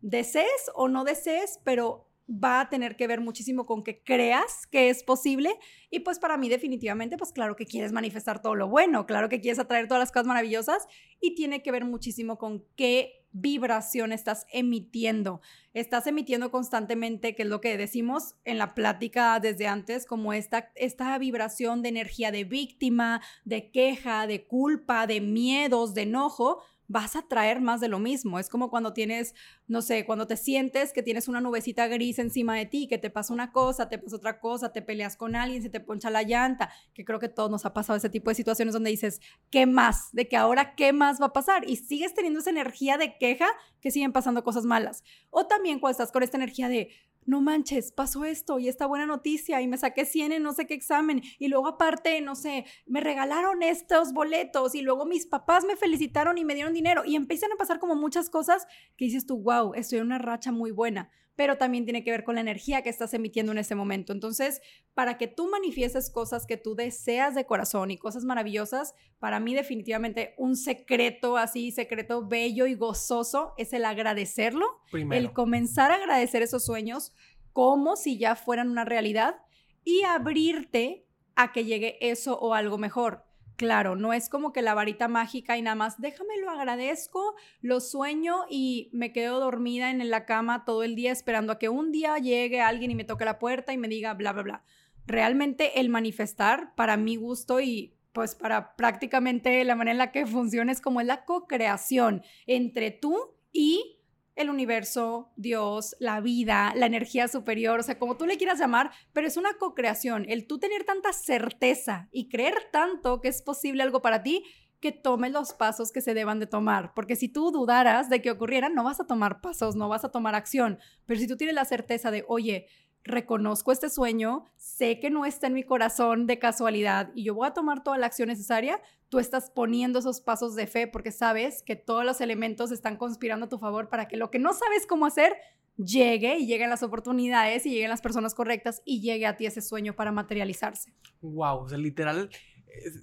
desees 0.01 0.71
o 0.75 0.87
no 0.87 1.03
desees, 1.03 1.59
pero 1.63 2.08
va 2.29 2.61
a 2.61 2.69
tener 2.69 2.95
que 2.95 3.07
ver 3.07 3.21
muchísimo 3.21 3.65
con 3.65 3.83
que 3.83 4.03
creas 4.03 4.67
que 4.67 4.89
es 4.89 5.03
posible 5.03 5.51
y 5.89 6.01
pues 6.01 6.19
para 6.19 6.37
mí 6.37 6.47
definitivamente 6.47 7.17
pues 7.17 7.31
claro 7.31 7.55
que 7.55 7.65
quieres 7.65 7.91
manifestar 7.91 8.41
todo 8.41 8.55
lo 8.55 8.67
bueno, 8.67 9.05
claro 9.05 9.29
que 9.29 9.41
quieres 9.41 9.59
atraer 9.59 9.87
todas 9.87 10.01
las 10.01 10.11
cosas 10.11 10.27
maravillosas 10.27 10.87
y 11.19 11.35
tiene 11.35 11.63
que 11.63 11.71
ver 11.71 11.85
muchísimo 11.85 12.37
con 12.37 12.63
qué 12.75 13.19
vibración 13.31 14.11
estás 14.11 14.45
emitiendo. 14.51 15.41
Estás 15.73 16.07
emitiendo 16.07 16.51
constantemente, 16.51 17.35
que 17.35 17.43
es 17.43 17.49
lo 17.49 17.61
que 17.61 17.77
decimos 17.77 18.35
en 18.43 18.57
la 18.57 18.73
plática 18.73 19.39
desde 19.39 19.67
antes, 19.67 20.05
como 20.05 20.33
esta, 20.33 20.71
esta 20.75 21.17
vibración 21.17 21.81
de 21.81 21.89
energía 21.89 22.31
de 22.31 22.43
víctima, 22.43 23.21
de 23.45 23.69
queja, 23.71 24.25
de 24.25 24.47
culpa, 24.47 25.05
de 25.05 25.21
miedos, 25.21 25.93
de 25.93 26.03
enojo, 26.03 26.63
vas 26.87 27.15
a 27.15 27.21
traer 27.21 27.61
más 27.61 27.79
de 27.81 27.87
lo 27.87 27.99
mismo. 27.99 28.39
Es 28.39 28.49
como 28.49 28.69
cuando 28.69 28.93
tienes, 28.93 29.35
no 29.69 29.83
sé, 29.83 30.03
cuando 30.05 30.25
te 30.25 30.35
sientes 30.35 30.91
que 30.93 31.03
tienes 31.03 31.27
una 31.27 31.41
nubecita 31.41 31.87
gris 31.87 32.17
encima 32.17 32.55
de 32.55 32.65
ti, 32.65 32.87
que 32.87 32.97
te 32.97 33.11
pasa 33.11 33.33
una 33.33 33.51
cosa, 33.51 33.87
te 33.87 33.99
pasa 33.99 34.15
otra 34.15 34.39
cosa, 34.39 34.73
te 34.73 34.81
peleas 34.81 35.15
con 35.15 35.35
alguien, 35.35 35.61
se 35.61 35.69
te 35.69 35.79
poncha 35.79 36.09
la 36.09 36.23
llanta, 36.23 36.71
que 36.95 37.05
creo 37.05 37.19
que 37.19 37.29
todos 37.29 37.51
nos 37.51 37.65
ha 37.65 37.73
pasado 37.73 37.95
ese 37.95 38.09
tipo 38.09 38.31
de 38.31 38.35
situaciones 38.35 38.73
donde 38.73 38.89
dices, 38.89 39.21
¿qué 39.51 39.67
más? 39.67 40.09
De 40.11 40.27
que 40.27 40.37
ahora, 40.37 40.73
¿qué 40.73 40.91
más 40.91 41.21
va 41.21 41.27
a 41.27 41.33
pasar? 41.33 41.69
Y 41.69 41.75
sigues 41.75 42.15
teniendo 42.15 42.39
esa 42.39 42.49
energía 42.49 42.97
de 42.97 43.17
queja 43.19 43.47
que 43.79 43.91
siguen 43.91 44.11
pasando 44.11 44.43
cosas 44.43 44.65
malas. 44.65 45.03
O 45.29 45.45
también 45.45 45.79
cuando 45.79 45.91
estás 45.91 46.11
con 46.11 46.23
esta 46.23 46.37
energía 46.37 46.67
de, 46.67 46.89
no 47.29 47.41
manches, 47.41 47.91
pasó 47.91 48.25
esto 48.25 48.59
y 48.59 48.67
esta 48.67 48.87
buena 48.87 49.05
noticia 49.05 49.61
y 49.61 49.67
me 49.67 49.77
saqué 49.77 50.05
100 50.05 50.31
en 50.31 50.43
no 50.43 50.53
sé 50.53 50.65
qué 50.65 50.73
examen 50.73 51.21
y 51.37 51.47
luego 51.47 51.67
aparte, 51.67 52.19
no 52.21 52.35
sé, 52.35 52.65
me 52.87 53.01
regalaron 53.01 53.61
estos 53.61 54.13
boletos 54.13 54.73
y 54.73 54.81
luego 54.81 55.05
mis 55.05 55.27
papás 55.27 55.63
me 55.63 55.75
felicitaron 55.75 56.37
y 56.39 56.45
me 56.45 56.55
dieron 56.55 56.73
dinero 56.73 57.03
y 57.05 57.15
empiezan 57.15 57.51
a 57.51 57.55
pasar 57.55 57.79
como 57.79 57.95
muchas 57.95 58.29
cosas 58.29 58.65
que 58.97 59.05
dices 59.05 59.27
tú, 59.27 59.37
wow, 59.37 59.58
estoy 59.75 59.99
en 59.99 60.05
una 60.05 60.17
racha 60.17 60.51
muy 60.51 60.71
buena, 60.71 61.09
pero 61.35 61.57
también 61.57 61.85
tiene 61.85 62.03
que 62.03 62.11
ver 62.11 62.25
con 62.25 62.35
la 62.35 62.41
energía 62.41 62.81
que 62.81 62.89
estás 62.89 63.13
emitiendo 63.13 63.53
en 63.53 63.59
ese 63.59 63.73
momento. 63.73 64.11
Entonces, 64.11 64.61
para 64.93 65.17
que 65.17 65.27
tú 65.27 65.49
manifiestes 65.49 66.09
cosas 66.09 66.45
que 66.45 66.57
tú 66.57 66.75
deseas 66.75 67.33
de 67.33 67.45
corazón 67.45 67.91
y 67.91 67.97
cosas 67.97 68.25
maravillosas, 68.25 68.93
para 69.19 69.39
mí 69.39 69.53
definitivamente 69.55 70.33
un 70.37 70.57
secreto 70.57 71.37
así, 71.37 71.71
secreto 71.71 72.27
bello 72.27 72.67
y 72.67 72.75
gozoso 72.75 73.53
es 73.57 73.71
el 73.71 73.85
agradecerlo, 73.85 74.65
el 74.91 75.31
comenzar 75.31 75.91
a 75.91 75.95
agradecer 75.95 76.41
esos 76.41 76.65
sueños 76.65 77.13
como 77.53 77.95
si 77.95 78.17
ya 78.17 78.35
fueran 78.35 78.69
una 78.69 78.83
realidad 78.83 79.37
y 79.85 80.03
abrirte 80.03 81.05
a 81.35 81.53
que 81.53 81.63
llegue 81.63 81.97
eso 82.01 82.37
o 82.37 82.53
algo 82.53 82.77
mejor. 82.77 83.28
Claro, 83.59 83.97
no 83.97 84.13
es 84.13 84.29
como 84.29 84.53
que 84.53 84.61
la 84.61 84.73
varita 84.73 85.09
mágica 85.09 85.57
y 85.57 85.61
nada 85.61 85.75
más, 85.75 85.99
déjame 85.99 86.39
lo 86.39 86.49
agradezco, 86.49 87.35
lo 87.59 87.81
sueño 87.81 88.45
y 88.49 88.89
me 88.93 89.11
quedo 89.11 89.41
dormida 89.41 89.91
en 89.91 90.09
la 90.09 90.25
cama 90.25 90.63
todo 90.63 90.81
el 90.81 90.95
día 90.95 91.11
esperando 91.11 91.51
a 91.51 91.59
que 91.59 91.67
un 91.67 91.91
día 91.91 92.17
llegue 92.19 92.61
alguien 92.61 92.89
y 92.89 92.95
me 92.95 93.03
toque 93.03 93.25
la 93.25 93.37
puerta 93.37 93.73
y 93.73 93.77
me 93.77 93.89
diga 93.89 94.13
bla, 94.13 94.31
bla, 94.31 94.43
bla. 94.43 94.63
Realmente 95.05 95.81
el 95.81 95.89
manifestar, 95.89 96.73
para 96.75 96.95
mi 96.95 97.17
gusto 97.17 97.59
y 97.59 97.97
pues 98.13 98.33
para 98.33 98.77
prácticamente 98.77 99.61
la 99.65 99.75
manera 99.75 99.91
en 99.91 99.97
la 99.97 100.13
que 100.13 100.25
funciona 100.25 100.71
es 100.71 100.79
como 100.79 101.01
es 101.01 101.07
la 101.07 101.25
co-creación 101.25 102.23
entre 102.47 102.91
tú 102.91 103.35
y 103.51 103.98
el 104.39 104.49
universo, 104.49 105.31
Dios, 105.35 105.97
la 105.99 106.21
vida, 106.21 106.73
la 106.75 106.85
energía 106.85 107.27
superior, 107.27 107.79
o 107.79 107.83
sea, 107.83 107.99
como 107.99 108.15
tú 108.15 108.25
le 108.25 108.37
quieras 108.37 108.57
llamar, 108.57 108.91
pero 109.11 109.27
es 109.27 109.35
una 109.35 109.53
co-creación. 109.55 110.25
El 110.29 110.47
tú 110.47 110.59
tener 110.59 110.85
tanta 110.85 111.11
certeza 111.11 112.07
y 112.11 112.29
creer 112.29 112.55
tanto 112.71 113.19
que 113.19 113.27
es 113.27 113.41
posible 113.41 113.83
algo 113.83 114.01
para 114.01 114.23
ti, 114.23 114.45
que 114.79 114.93
tomes 114.93 115.33
los 115.33 115.51
pasos 115.51 115.91
que 115.91 115.99
se 115.99 116.13
deban 116.13 116.39
de 116.39 116.47
tomar. 116.47 116.93
Porque 116.93 117.17
si 117.17 117.27
tú 117.27 117.51
dudaras 117.51 118.09
de 118.09 118.21
que 118.21 118.31
ocurriera, 118.31 118.69
no 118.69 118.85
vas 118.85 119.01
a 119.01 119.07
tomar 119.07 119.41
pasos, 119.41 119.75
no 119.75 119.89
vas 119.89 120.05
a 120.05 120.11
tomar 120.11 120.35
acción. 120.35 120.79
Pero 121.05 121.19
si 121.19 121.27
tú 121.27 121.35
tienes 121.35 121.53
la 121.53 121.65
certeza 121.65 122.09
de, 122.09 122.23
oye, 122.29 122.67
reconozco 123.09 123.71
este 123.71 123.89
sueño, 123.89 124.45
sé 124.55 124.99
que 124.99 125.09
no 125.09 125.25
está 125.25 125.47
en 125.47 125.53
mi 125.53 125.63
corazón 125.63 126.27
de 126.27 126.39
casualidad 126.39 127.11
y 127.13 127.25
yo 127.25 127.35
voy 127.35 127.47
a 127.47 127.53
tomar 127.53 127.83
toda 127.83 127.97
la 127.97 128.05
acción 128.05 128.29
necesaria, 128.29 128.81
tú 129.09 129.19
estás 129.19 129.51
poniendo 129.51 129.99
esos 129.99 130.21
pasos 130.21 130.55
de 130.55 130.67
fe 130.67 130.87
porque 130.87 131.11
sabes 131.11 131.63
que 131.63 131.75
todos 131.75 132.05
los 132.05 132.21
elementos 132.21 132.71
están 132.71 132.97
conspirando 132.97 133.47
a 133.47 133.49
tu 133.49 133.57
favor 133.57 133.89
para 133.89 134.07
que 134.07 134.17
lo 134.17 134.31
que 134.31 134.39
no 134.39 134.53
sabes 134.53 134.87
cómo 134.87 135.05
hacer 135.05 135.35
llegue 135.77 136.37
y 136.37 136.45
lleguen 136.45 136.69
las 136.69 136.83
oportunidades 136.83 137.65
y 137.65 137.71
lleguen 137.71 137.89
las 137.89 138.01
personas 138.01 138.33
correctas 138.33 138.81
y 138.85 139.01
llegue 139.01 139.25
a 139.25 139.37
ti 139.37 139.45
ese 139.45 139.61
sueño 139.61 139.95
para 139.95 140.11
materializarse. 140.11 140.93
Wow, 141.21 141.67
literal, 141.77 142.29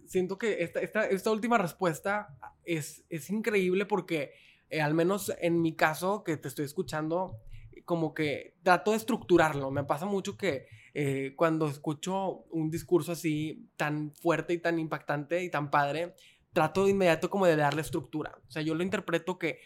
siento 0.06 0.38
que 0.38 0.62
esta, 0.62 1.30
última 1.30 1.58
respuesta 1.58 2.36
es, 2.64 3.04
es 3.08 3.30
increíble 3.30 3.86
porque, 3.86 4.32
eh, 4.70 4.80
al 4.80 4.94
menos 4.94 5.32
en 5.40 5.62
mi 5.62 5.74
caso, 5.74 6.22
que 6.24 6.36
te 6.36 6.48
estoy 6.48 6.64
escuchando, 6.64 7.40
como 7.86 8.12
que 8.12 8.54
trato 8.62 8.90
de 8.90 8.98
estructurarlo. 8.98 9.70
Me 9.70 9.84
pasa 9.84 10.04
mucho 10.04 10.36
que 10.36 10.66
eh, 10.92 11.32
cuando 11.36 11.68
escucho 11.68 12.44
un 12.50 12.70
discurso 12.70 13.12
así 13.12 13.66
tan 13.76 14.12
fuerte 14.12 14.52
y 14.52 14.58
tan 14.58 14.78
impactante 14.78 15.42
y 15.42 15.50
tan 15.50 15.70
padre, 15.70 16.14
trato 16.52 16.84
de 16.84 16.90
inmediato 16.90 17.30
como 17.30 17.46
de 17.46 17.56
darle 17.56 17.80
estructura. 17.80 18.38
O 18.46 18.50
sea, 18.50 18.60
yo 18.60 18.74
lo 18.74 18.82
interpreto 18.82 19.38
que 19.38 19.60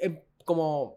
em, 0.00 0.20
como 0.44 0.96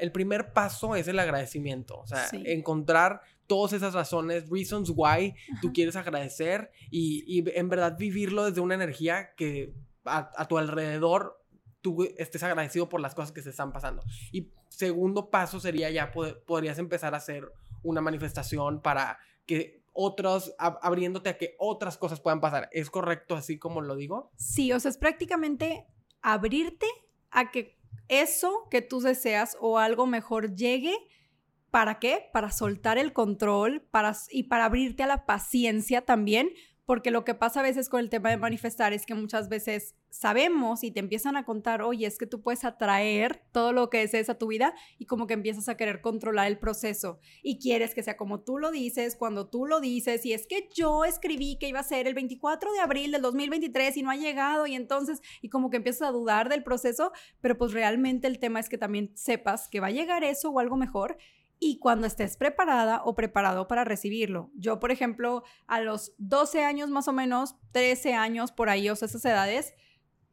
el 0.00 0.10
primer 0.10 0.54
paso 0.54 0.96
es 0.96 1.06
el 1.06 1.18
agradecimiento. 1.18 1.98
O 1.98 2.06
sea, 2.06 2.28
encontrar 2.32 3.20
todas 3.46 3.74
esas 3.74 3.92
razones, 3.92 4.48
reasons 4.48 4.90
why 4.94 5.34
tú 5.60 5.72
quieres 5.74 5.96
agradecer 5.96 6.70
y, 6.90 7.44
en 7.54 7.68
verdad 7.68 7.98
vivirlo 7.98 8.46
desde 8.46 8.62
una 8.62 8.74
energía 8.74 9.34
que 9.36 9.74
a, 10.06 10.48
tu 10.48 10.56
alrededor 10.56 11.38
tú 11.82 12.04
estés 12.16 12.42
agradecido 12.42 12.88
por 12.88 13.00
las 13.00 13.14
cosas 13.14 13.32
que 13.32 13.42
se 13.42 13.50
están 13.50 13.70
pasando. 13.70 14.02
Y 14.32 14.48
segundo 14.76 15.30
paso 15.30 15.58
sería 15.58 15.90
ya 15.90 16.12
podrías 16.12 16.78
empezar 16.78 17.14
a 17.14 17.16
hacer 17.16 17.50
una 17.82 18.02
manifestación 18.02 18.82
para 18.82 19.18
que 19.46 19.82
otros, 19.94 20.54
abriéndote 20.58 21.30
a 21.30 21.38
que 21.38 21.56
otras 21.58 21.96
cosas 21.96 22.20
puedan 22.20 22.40
pasar. 22.42 22.68
¿Es 22.72 22.90
correcto 22.90 23.34
así 23.36 23.58
como 23.58 23.80
lo 23.80 23.96
digo? 23.96 24.30
Sí, 24.36 24.72
o 24.72 24.78
sea, 24.78 24.90
es 24.90 24.98
prácticamente 24.98 25.86
abrirte 26.20 26.86
a 27.30 27.50
que 27.50 27.78
eso 28.08 28.68
que 28.70 28.82
tú 28.82 29.00
deseas 29.00 29.56
o 29.60 29.78
algo 29.78 30.06
mejor 30.06 30.54
llegue 30.54 30.94
¿Para 31.70 31.98
qué? 31.98 32.30
Para 32.32 32.52
soltar 32.52 32.96
el 32.96 33.12
control 33.12 33.82
para, 33.90 34.16
y 34.30 34.44
para 34.44 34.64
abrirte 34.64 35.02
a 35.02 35.06
la 35.06 35.26
paciencia 35.26 36.00
también, 36.00 36.48
porque 36.86 37.10
lo 37.10 37.24
que 37.24 37.34
pasa 37.34 37.60
a 37.60 37.62
veces 37.64 37.88
con 37.88 37.98
el 37.98 38.08
tema 38.08 38.30
de 38.30 38.36
manifestar 38.36 38.92
es 38.92 39.06
que 39.06 39.14
muchas 39.14 39.48
veces 39.48 39.96
sabemos 40.08 40.84
y 40.84 40.92
te 40.92 41.00
empiezan 41.00 41.36
a 41.36 41.44
contar, 41.44 41.82
oye, 41.82 42.06
es 42.06 42.16
que 42.16 42.26
tú 42.26 42.40
puedes 42.42 42.64
atraer 42.64 43.42
todo 43.50 43.72
lo 43.72 43.90
que 43.90 43.98
desees 43.98 44.30
a 44.30 44.38
tu 44.38 44.46
vida 44.46 44.72
y 44.96 45.06
como 45.06 45.26
que 45.26 45.34
empiezas 45.34 45.68
a 45.68 45.76
querer 45.76 46.00
controlar 46.00 46.46
el 46.46 46.58
proceso 46.58 47.18
y 47.42 47.58
quieres 47.58 47.92
que 47.92 48.04
sea 48.04 48.16
como 48.16 48.40
tú 48.40 48.58
lo 48.58 48.70
dices, 48.70 49.16
cuando 49.16 49.48
tú 49.48 49.66
lo 49.66 49.80
dices, 49.80 50.24
y 50.24 50.32
es 50.32 50.46
que 50.46 50.68
yo 50.72 51.04
escribí 51.04 51.58
que 51.58 51.68
iba 51.68 51.80
a 51.80 51.82
ser 51.82 52.06
el 52.06 52.14
24 52.14 52.72
de 52.72 52.78
abril 52.78 53.10
del 53.10 53.20
2023 53.20 53.96
y 53.96 54.02
no 54.02 54.10
ha 54.10 54.16
llegado 54.16 54.68
y 54.68 54.76
entonces, 54.76 55.20
y 55.42 55.48
como 55.48 55.70
que 55.70 55.78
empiezas 55.78 56.08
a 56.08 56.12
dudar 56.12 56.48
del 56.48 56.62
proceso, 56.62 57.10
pero 57.40 57.58
pues 57.58 57.72
realmente 57.72 58.28
el 58.28 58.38
tema 58.38 58.60
es 58.60 58.68
que 58.68 58.78
también 58.78 59.10
sepas 59.16 59.68
que 59.68 59.80
va 59.80 59.88
a 59.88 59.90
llegar 59.90 60.22
eso 60.22 60.50
o 60.50 60.60
algo 60.60 60.76
mejor 60.76 61.16
y 61.58 61.78
cuando 61.78 62.06
estés 62.06 62.36
preparada 62.36 63.02
o 63.04 63.14
preparado 63.14 63.66
para 63.68 63.84
recibirlo. 63.84 64.50
Yo, 64.54 64.78
por 64.78 64.90
ejemplo, 64.90 65.42
a 65.66 65.80
los 65.80 66.14
12 66.18 66.64
años 66.64 66.90
más 66.90 67.08
o 67.08 67.12
menos, 67.12 67.56
13 67.72 68.14
años 68.14 68.52
por 68.52 68.68
ahí, 68.68 68.88
o 68.90 68.96
sea, 68.96 69.06
esas 69.06 69.24
edades, 69.24 69.74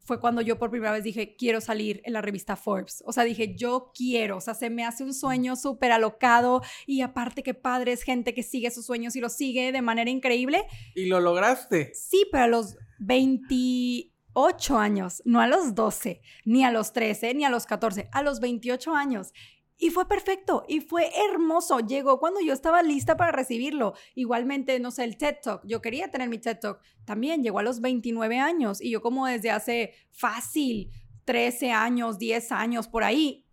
fue 0.04 0.20
cuando 0.20 0.42
yo 0.42 0.58
por 0.58 0.70
primera 0.70 0.92
vez 0.92 1.02
dije, 1.02 1.34
quiero 1.36 1.60
salir 1.60 2.02
en 2.04 2.12
la 2.12 2.20
revista 2.20 2.56
Forbes. 2.56 3.02
O 3.06 3.12
sea, 3.12 3.24
dije, 3.24 3.54
yo 3.56 3.90
quiero, 3.94 4.36
o 4.36 4.40
sea, 4.40 4.54
se 4.54 4.68
me 4.68 4.84
hace 4.84 5.02
un 5.02 5.14
sueño 5.14 5.56
súper 5.56 5.92
alocado 5.92 6.62
y 6.86 7.00
aparte 7.00 7.42
que 7.42 7.54
padre 7.54 7.92
es 7.92 8.02
gente 8.02 8.34
que 8.34 8.42
sigue 8.42 8.70
sus 8.70 8.84
sueños 8.84 9.16
y 9.16 9.20
los 9.20 9.32
sigue 9.32 9.72
de 9.72 9.82
manera 9.82 10.10
increíble. 10.10 10.66
¿Y 10.94 11.06
lo 11.06 11.20
lograste? 11.20 11.92
Sí, 11.94 12.26
pero 12.30 12.44
a 12.44 12.48
los 12.48 12.76
28 12.98 14.78
años, 14.78 15.22
no 15.24 15.40
a 15.40 15.46
los 15.46 15.74
12, 15.74 16.20
ni 16.44 16.64
a 16.64 16.70
los 16.70 16.92
13, 16.92 17.32
ni 17.34 17.46
a 17.46 17.50
los 17.50 17.64
14, 17.64 18.10
a 18.12 18.22
los 18.22 18.40
28 18.40 18.94
años. 18.94 19.32
Y 19.76 19.90
fue 19.90 20.06
perfecto 20.06 20.64
y 20.68 20.80
fue 20.80 21.10
hermoso. 21.30 21.80
Llegó 21.80 22.20
cuando 22.20 22.40
yo 22.40 22.52
estaba 22.52 22.82
lista 22.82 23.16
para 23.16 23.32
recibirlo. 23.32 23.94
Igualmente, 24.14 24.78
no 24.78 24.90
sé, 24.90 25.04
el 25.04 25.16
TED 25.16 25.36
Talk. 25.42 25.62
Yo 25.64 25.82
quería 25.82 26.10
tener 26.10 26.28
mi 26.28 26.38
TED 26.38 26.58
Talk. 26.60 26.80
También 27.04 27.42
llegó 27.42 27.58
a 27.58 27.62
los 27.62 27.80
29 27.80 28.38
años 28.38 28.80
y 28.80 28.90
yo 28.90 29.02
como 29.02 29.26
desde 29.26 29.50
hace 29.50 29.94
fácil 30.10 30.90
13 31.24 31.72
años, 31.72 32.18
10 32.18 32.52
años 32.52 32.88
por 32.88 33.02
ahí, 33.02 33.44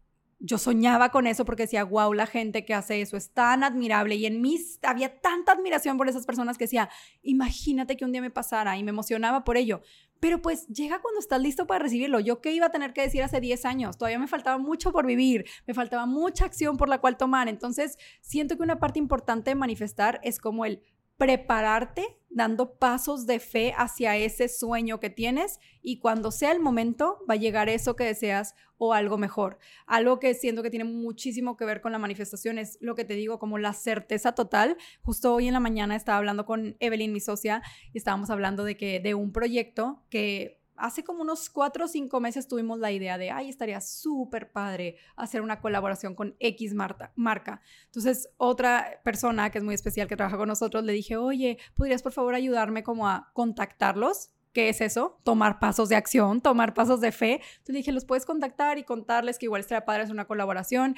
yo 0.43 0.57
soñaba 0.57 1.09
con 1.09 1.28
eso 1.28 1.45
porque 1.45 1.63
decía, 1.63 1.84
wow, 1.84 2.13
la 2.13 2.26
gente 2.26 2.65
que 2.65 2.74
hace 2.74 3.01
eso 3.01 3.15
es 3.15 3.32
tan 3.32 3.63
admirable. 3.63 4.15
Y 4.15 4.26
en 4.26 4.41
mí 4.41 4.57
había 4.82 5.22
tanta 5.22 5.51
admiración 5.51 5.97
por 5.97 6.09
esas 6.09 6.26
personas 6.26 6.57
que 6.57 6.63
decía, 6.63 6.89
imagínate 7.22 7.95
que 7.95 8.05
un 8.05 8.11
día 8.11 8.22
me 8.22 8.32
pasara 8.32 8.76
y 8.78 8.84
me 8.84 8.89
emocionaba 8.89 9.43
por 9.43 9.55
ello. 9.55 9.82
Pero 10.22 10.41
pues 10.41 10.67
llega 10.67 11.01
cuando 11.01 11.19
estás 11.19 11.41
listo 11.41 11.67
para 11.67 11.84
recibirlo. 11.84 12.19
Yo 12.19 12.41
qué 12.41 12.53
iba 12.53 12.67
a 12.67 12.72
tener 12.72 12.93
que 12.93 13.01
decir 13.01 13.24
hace 13.24 13.41
10 13.41 13.65
años. 13.65 13.97
Todavía 13.97 14.19
me 14.19 14.28
faltaba 14.28 14.59
mucho 14.59 14.91
por 14.91 15.05
vivir, 15.05 15.45
me 15.65 15.74
faltaba 15.74 16.05
mucha 16.05 16.45
acción 16.45 16.78
por 16.78 16.88
la 16.88 17.01
cual 17.01 17.17
tomar. 17.17 17.49
Entonces, 17.49 17.97
siento 18.22 18.55
que 18.55 18.63
una 18.63 18.80
parte 18.80 18.99
importante 18.99 19.49
de 19.49 19.55
manifestar 19.55 20.22
es 20.24 20.39
como 20.39 20.63
el 20.63 20.84
prepararte 21.17 22.20
dando 22.34 22.75
pasos 22.75 23.25
de 23.25 23.39
fe 23.39 23.73
hacia 23.77 24.17
ese 24.17 24.47
sueño 24.47 24.99
que 24.99 25.09
tienes 25.09 25.59
y 25.82 25.99
cuando 25.99 26.32
sea 26.32 26.51
el 26.51 26.59
momento 26.59 27.19
va 27.29 27.34
a 27.34 27.38
llegar 27.38 27.69
eso 27.69 27.95
que 27.95 28.05
deseas 28.05 28.55
o 28.77 28.93
algo 28.93 29.17
mejor. 29.17 29.59
Algo 29.86 30.19
que 30.19 30.34
siento 30.34 30.63
que 30.63 30.69
tiene 30.69 30.86
muchísimo 30.86 31.55
que 31.57 31.65
ver 31.65 31.82
con 31.82 31.91
la 31.91 31.99
manifestación 31.99 32.57
es 32.57 32.77
lo 32.82 32.95
que 32.95 33.05
te 33.05 33.13
digo 33.13 33.38
como 33.38 33.57
la 33.57 33.73
certeza 33.73 34.34
total. 34.34 34.77
Justo 35.03 35.36
hoy 35.36 35.47
en 35.47 35.53
la 35.53 35.59
mañana 35.59 35.95
estaba 35.95 36.17
hablando 36.17 36.45
con 36.45 36.77
Evelyn, 36.79 37.11
mi 37.11 37.19
socia, 37.19 37.61
y 37.93 37.97
estábamos 37.97 38.29
hablando 38.29 38.63
de 38.63 38.77
que 38.77 38.99
de 38.99 39.13
un 39.13 39.32
proyecto 39.34 40.03
que 40.09 40.61
hace 40.82 41.03
como 41.03 41.21
unos 41.21 41.49
cuatro 41.49 41.86
o 41.86 41.88
cinco 41.88 42.19
meses 42.19 42.47
tuvimos 42.47 42.79
la 42.79 42.91
idea 42.91 43.17
de, 43.17 43.32
ay, 43.32 43.49
estaría 43.49 43.79
súper 43.82 44.51
padre 44.51 44.97
hacer 45.15 45.41
una 45.41 45.61
colaboración 45.61 46.15
con 46.15 46.36
X 46.39 46.73
marca. 46.73 47.61
Entonces, 47.86 48.29
otra 48.38 48.99
persona 49.03 49.51
que 49.51 49.59
es 49.59 49.63
muy 49.63 49.75
especial 49.75 50.07
que 50.07 50.17
trabaja 50.17 50.38
con 50.38 50.47
nosotros, 50.47 50.84
le 50.84 50.93
dije, 50.93 51.17
oye, 51.17 51.57
¿podrías 51.75 52.01
por 52.01 52.11
favor 52.11 52.34
ayudarme 52.34 52.84
como 52.84 53.07
a 53.07 53.32
contactarlos? 53.34 54.32
¿Qué 54.53 54.69
es 54.69 54.82
eso? 54.82 55.19
Tomar 55.23 55.59
pasos 55.59 55.88
de 55.88 55.95
acción, 55.95 56.41
tomar 56.41 56.73
pasos 56.73 56.99
de 56.99 57.11
fe. 57.11 57.41
Entonces 57.59 57.75
dije, 57.75 57.91
los 57.91 58.05
puedes 58.05 58.25
contactar 58.25 58.77
y 58.77 58.84
contarles 58.84 59.39
que 59.39 59.45
igual 59.45 59.61
estaría 59.61 59.86
padre 59.86 60.03
hacer 60.03 60.13
una 60.13 60.25
colaboración. 60.25 60.95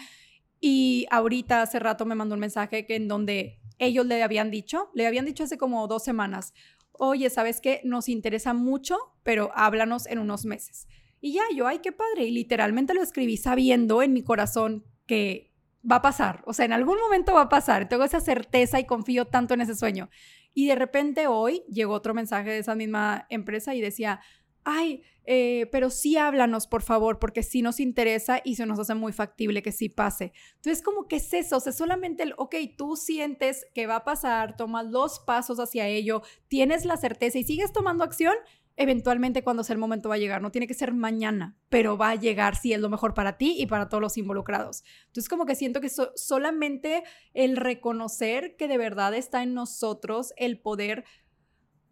Y 0.60 1.08
ahorita 1.12 1.62
hace 1.62 1.78
rato 1.78 2.06
me 2.06 2.16
mandó 2.16 2.36
un 2.36 2.40
mensaje 2.40 2.86
que 2.86 2.96
en 2.96 3.08
donde 3.08 3.60
ellos 3.80 4.06
le 4.06 4.24
habían 4.24 4.50
dicho, 4.50 4.90
le 4.94 5.06
habían 5.06 5.26
dicho 5.26 5.44
hace 5.44 5.58
como 5.58 5.88
dos 5.88 6.04
semanas, 6.04 6.54
oye, 6.94 7.30
¿sabes 7.30 7.62
qué? 7.62 7.82
Nos 7.84 8.10
interesa 8.10 8.54
mucho, 8.54 8.98
pero 9.24 9.52
háblanos 9.56 10.08
en 10.08 10.20
unos 10.20 10.46
meses. 10.46 10.88
Y 11.22 11.34
ya, 11.34 11.44
yo, 11.56 11.68
ay, 11.68 11.80
qué 11.80 11.92
padre. 11.92 12.26
Y 12.26 12.32
literalmente 12.32 12.94
lo 12.94 13.02
escribí 13.02 13.38
sabiendo 13.38 14.02
en 14.02 14.14
mi 14.14 14.24
corazón 14.24 14.86
que 15.06 15.54
va 15.90 15.98
a 15.98 16.02
pasar. 16.02 16.44
O 16.46 16.54
sea, 16.54 16.66
en 16.66 16.74
algún 16.74 17.00
momento 17.00 17.34
va 17.34 17.44
a 17.44 17.50
pasar. 17.50 17.90
Tengo 17.90 18.04
esa 18.04 18.20
certeza 18.20 18.80
y 18.80 18.86
confío 18.86 19.26
tanto 19.26 19.54
en 19.54 19.62
ese 19.62 19.76
sueño. 19.76 20.10
Y 20.54 20.68
de 20.68 20.76
repente 20.76 21.28
hoy 21.28 21.64
llegó 21.70 21.94
otro 21.94 22.14
mensaje 22.14 22.50
de 22.50 22.60
esa 22.60 22.76
misma 22.76 23.26
empresa 23.30 23.74
y 23.74 23.82
decía, 23.82 24.22
ay, 24.66 25.04
eh, 25.26 25.68
pero 25.72 25.90
sí 25.90 26.18
háblanos, 26.18 26.68
por 26.68 26.82
favor, 26.82 27.20
porque 27.20 27.44
sí 27.44 27.62
nos 27.62 27.80
interesa 27.80 28.42
y 28.44 28.56
se 28.56 28.66
nos 28.66 28.80
hace 28.80 28.96
muy 28.96 29.14
factible 29.14 29.62
que 29.62 29.72
sí 29.72 29.90
pase. 29.90 30.34
Entonces, 30.56 30.84
como 30.84 31.08
que 31.08 31.18
es 31.18 31.34
eso, 31.34 31.58
o 31.58 31.60
sea, 31.60 31.72
solamente 31.72 32.24
el, 32.24 32.34
ok, 32.38 32.56
tú 32.78 32.96
sientes 32.96 33.66
que 33.74 33.88
va 33.88 33.98
a 33.98 34.04
pasar, 34.04 34.58
tomas 34.58 34.86
los 34.88 35.20
pasos 35.20 35.60
hacia 35.60 35.88
ello, 35.88 36.22
tienes 36.48 36.86
la 36.86 36.98
certeza 36.98 37.40
y 37.40 37.44
sigues 37.44 37.72
tomando 37.72 38.04
acción, 38.04 38.36
eventualmente 38.76 39.44
cuando 39.44 39.64
sea 39.64 39.76
el 39.76 39.80
momento 39.80 40.10
va 40.10 40.16
a 40.16 40.20
llegar. 40.20 40.42
No 40.42 40.52
tiene 40.52 40.68
que 40.68 40.74
ser 40.74 40.94
mañana, 40.94 41.56
pero 41.70 41.98
va 41.98 42.10
a 42.12 42.16
llegar 42.16 42.56
si 42.56 42.74
es 42.74 42.80
lo 42.80 42.90
mejor 42.90 43.14
para 43.14 43.38
ti 43.38 43.56
y 43.58 43.68
para 43.68 43.90
todos 43.90 44.02
los 44.02 44.18
involucrados. 44.18 44.84
Entonces 45.08 45.30
como 45.30 45.46
que 45.46 45.56
siento 45.56 45.82
que 45.82 45.90
solamente 46.16 47.04
el 47.34 47.58
reconocer 47.58 48.56
que 48.56 48.68
de 48.68 48.78
verdad 48.78 49.14
está 49.14 49.44
en 49.44 49.54
nosotros 49.54 50.34
el 50.38 50.60
poder 50.60 51.06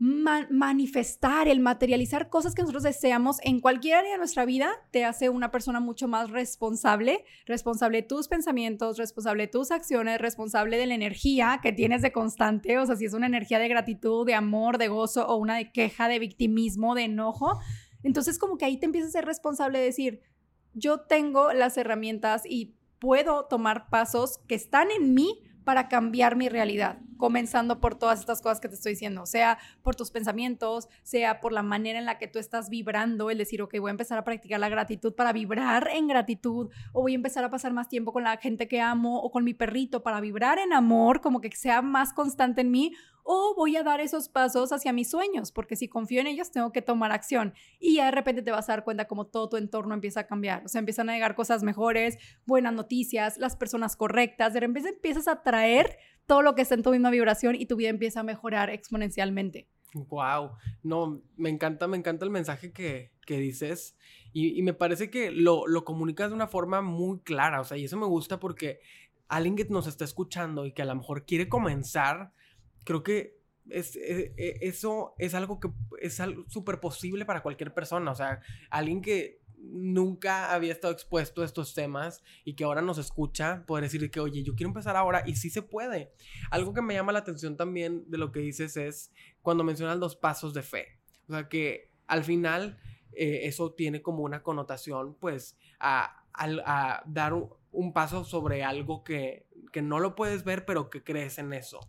manifestar, 0.02 1.47
el 1.47 1.60
materializar 1.60 2.28
cosas 2.28 2.56
que 2.56 2.64
nosotros 2.64 2.82
deseamos 2.82 3.38
en 3.43 3.60
cualquier 3.60 3.97
área 3.97 4.14
de 4.14 4.18
nuestra 4.18 4.45
vida 4.45 4.72
te 4.89 5.06
hace 5.06 5.30
una 5.30 5.52
persona 5.52 5.80
mucho 5.80 6.08
más 6.08 6.32
responsable, 6.32 7.24
responsable 7.45 8.02
de 8.02 8.08
tus 8.08 8.28
pensamientos, 8.28 8.97
responsable 8.97 9.43
de 9.43 9.49
tus 9.49 9.70
acciones, 9.70 10.20
responsable 10.20 10.78
de 10.78 10.88
la 10.88 10.95
energía 10.95 11.60
que 11.62 11.72
tienes 11.72 12.02
de 12.02 12.12
constante, 12.12 12.80
o 12.80 12.86
sea, 12.88 12.95
si 12.95 13.06
es 13.06 13.14
una 13.14 13.28
energía 13.28 13.60
de 13.60 13.68
gratitud, 13.68 14.26
de 14.26 14.34
amor, 14.34 14.80
de 14.80 14.88
gozo 14.88 15.28
o 15.28 15.36
una 15.36 15.56
de 15.56 15.72
queja, 15.72 16.08
de 16.08 16.18
victimismo, 16.18 16.95
de 16.95 17.04
enojo, 17.04 17.60
entonces 18.02 18.39
como 18.39 18.58
que 18.58 18.66
ahí 18.66 18.78
te 18.78 18.88
empiezas 18.88 19.10
a 19.10 19.20
ser 19.20 19.26
responsable 19.26 19.78
de 19.78 19.86
decir, 19.86 20.22
yo 20.74 21.02
tengo 21.02 21.54
las 21.54 21.78
herramientas 21.78 22.41
y 22.49 22.74
puedo 22.97 23.45
tomar 23.45 23.88
pasos 23.91 24.39
que 24.47 24.56
están 24.56 24.89
en 24.89 25.14
mí 25.14 25.43
para 25.64 25.88
cambiar 25.88 26.36
mi 26.36 26.49
realidad 26.49 26.97
comenzando 27.22 27.80
por 27.80 27.93
todas 27.93 28.20
estas 28.20 28.41
cosas 28.41 28.59
que 28.59 28.68
te 28.68 28.74
estoy 28.74 28.93
diciendo, 28.93 29.28
sea 29.28 29.59
por 29.84 29.95
tus 29.95 30.09
pensamientos, 30.09 30.89
sea 31.03 31.39
por 31.39 31.53
la 31.53 31.62
manera 31.62 31.99
en 31.99 32.05
la 32.05 32.18
que 32.18 32.28
tú 32.28 32.39
estás 32.39 32.72
vibrando, 32.72 33.30
el 33.30 33.38
decir, 33.38 33.62
ok, 33.62 33.76
voy 33.80 33.89
a 33.89 33.91
empezar 33.91 34.18
a 34.18 34.24
practicar 34.24 34.59
la 34.59 34.70
gratitud 34.70 35.14
para 35.14 35.32
vibrar 35.32 35.88
en 35.93 36.07
gratitud, 36.07 36.72
o 36.93 37.01
voy 37.01 37.12
a 37.12 37.16
empezar 37.16 37.43
a 37.43 37.51
pasar 37.51 37.74
más 37.74 37.88
tiempo 37.89 38.12
con 38.12 38.24
la 38.24 38.38
gente 38.38 38.68
que 38.68 38.82
amo 38.82 39.22
o 39.22 39.30
con 39.30 39.43
mi 39.43 39.53
perrito 39.53 40.01
para 40.01 40.20
vibrar 40.20 40.57
en 40.57 40.74
amor, 40.74 41.22
como 41.22 41.41
que 41.41 41.51
sea 41.55 41.84
más 41.84 42.12
constante 42.12 42.62
en 42.62 42.72
mí, 42.72 42.93
o 43.24 43.54
voy 43.56 43.76
a 43.76 43.84
dar 43.84 44.00
esos 44.00 44.30
pasos 44.30 44.72
hacia 44.72 44.94
mis 44.94 45.10
sueños, 45.10 45.52
porque 45.52 45.76
si 45.76 45.88
confío 45.88 46.22
en 46.22 46.28
ellos 46.28 46.52
tengo 46.52 46.72
que 46.72 46.82
tomar 46.82 47.12
acción 47.12 47.54
y 47.80 47.96
ya 47.96 48.06
de 48.06 48.12
repente 48.12 48.42
te 48.42 48.52
vas 48.52 48.70
a 48.70 48.74
dar 48.74 48.84
cuenta 48.84 49.06
como 49.06 49.28
todo 49.28 49.50
tu 49.50 49.58
entorno 49.58 49.94
empieza 49.94 50.22
a 50.22 50.28
cambiar, 50.28 50.66
o 50.66 50.68
sea, 50.68 50.80
empiezan 50.80 51.10
a 51.10 51.14
llegar 51.14 51.36
cosas 51.36 51.64
mejores, 51.64 52.18
buenas 52.46 52.74
noticias, 52.74 53.38
las 53.38 53.56
personas 53.56 53.96
correctas, 53.96 54.54
de 54.54 54.62
repente 54.62 54.90
empiezas 54.90 55.28
a 55.28 55.44
traer 55.44 55.98
todo 56.26 56.42
lo 56.42 56.56
que 56.56 56.62
está 56.62 56.76
en 56.76 56.84
tu 56.84 56.92
misma 56.92 57.10
vibración 57.10 57.56
y 57.56 57.66
tu 57.66 57.76
vida 57.76 57.90
empieza 57.90 58.22
a 58.22 58.24
mejorar 58.24 58.70
exponencialmente. 58.70 59.68
Wow, 59.94 60.52
no, 60.84 61.22
me 61.36 61.50
encanta, 61.50 61.88
me 61.88 61.98
encanta 61.98 62.24
el 62.24 62.32
mensaje 62.32 62.72
que, 62.72 63.12
que 63.26 63.38
dices 63.38 63.98
y, 64.34 64.62
me 64.62 64.74
parece 64.74 65.10
que 65.10 65.32
lo, 65.32 65.68
lo 65.68 65.84
comunicas 65.84 66.30
de 66.30 66.36
una 66.36 66.48
forma 66.48 66.82
muy 66.82 67.20
clara, 67.20 67.60
o 67.60 67.66
sea, 67.66 67.78
y 67.78 67.84
eso 67.84 67.98
me 67.98 68.06
gusta 68.06 68.40
porque 68.40 68.80
alguien 69.28 69.56
que 69.56 69.66
nos 69.66 69.88
está 69.88 70.06
escuchando 70.06 70.66
y 70.66 70.72
que 70.72 70.82
a 70.82 70.86
lo 70.86 70.96
mejor 70.96 71.26
quiere 71.26 71.50
comenzar, 71.50 72.32
creo 72.84 73.04
que 73.04 73.40
es, 73.70 73.96
e, 73.96 74.34
e, 74.38 74.60
eso 74.62 75.16
es 75.18 75.34
algo 75.34 75.60
que 75.60 75.70
es 76.02 76.22
súper 76.48 76.80
posible 76.80 77.26
para 77.26 77.44
cualquier 77.44 77.74
persona. 77.74 78.12
O 78.12 78.16
sea, 78.16 78.42
alguien 78.70 79.02
que 79.02 79.42
nunca 79.64 80.54
había 80.54 80.72
estado 80.72 80.94
expuesto 80.94 81.42
a 81.42 81.46
estos 81.46 81.74
temas 81.74 82.24
y 82.44 82.56
que 82.56 82.64
ahora 82.64 82.82
nos 82.82 82.98
escucha, 82.98 83.64
poder 83.68 83.84
decir 83.84 84.10
que, 84.10 84.20
oye, 84.20 84.44
yo 84.44 84.56
quiero 84.56 84.70
empezar 84.70 84.96
ahora 84.96 85.24
y 85.26 85.36
sí 85.36 85.50
se 85.50 85.62
puede. 85.62 86.14
Algo 86.50 86.74
que 86.74 86.82
me 86.82 86.94
llama 86.94 87.12
la 87.12 87.20
atención 87.20 87.58
también 87.58 88.04
de 88.10 88.18
lo 88.18 88.32
que 88.32 88.40
dices 88.40 88.76
es 88.78 89.12
cuando 89.42 89.64
mencionas 89.64 89.98
los 89.98 90.16
pasos 90.16 90.54
de 90.54 90.64
fe. 90.64 91.00
O 91.28 91.34
sea, 91.34 91.48
que 91.48 91.92
al 92.08 92.24
final 92.24 92.80
eh, 93.14 93.42
eso 93.44 93.74
tiene 93.74 94.02
como 94.02 94.24
una 94.24 94.42
connotación, 94.42 95.16
pues, 95.16 95.58
a, 95.80 96.26
a 96.34 97.04
dar 97.06 97.34
un 97.72 97.94
paso 97.94 98.26
sobre 98.26 98.64
algo 98.64 99.04
que, 99.04 99.48
que 99.72 99.82
no 99.82 100.00
lo 100.00 100.16
puedes 100.16 100.44
ver, 100.44 100.66
pero 100.66 100.90
que 100.90 101.04
crees 101.04 101.38
en 101.38 101.54
eso. 101.54 101.80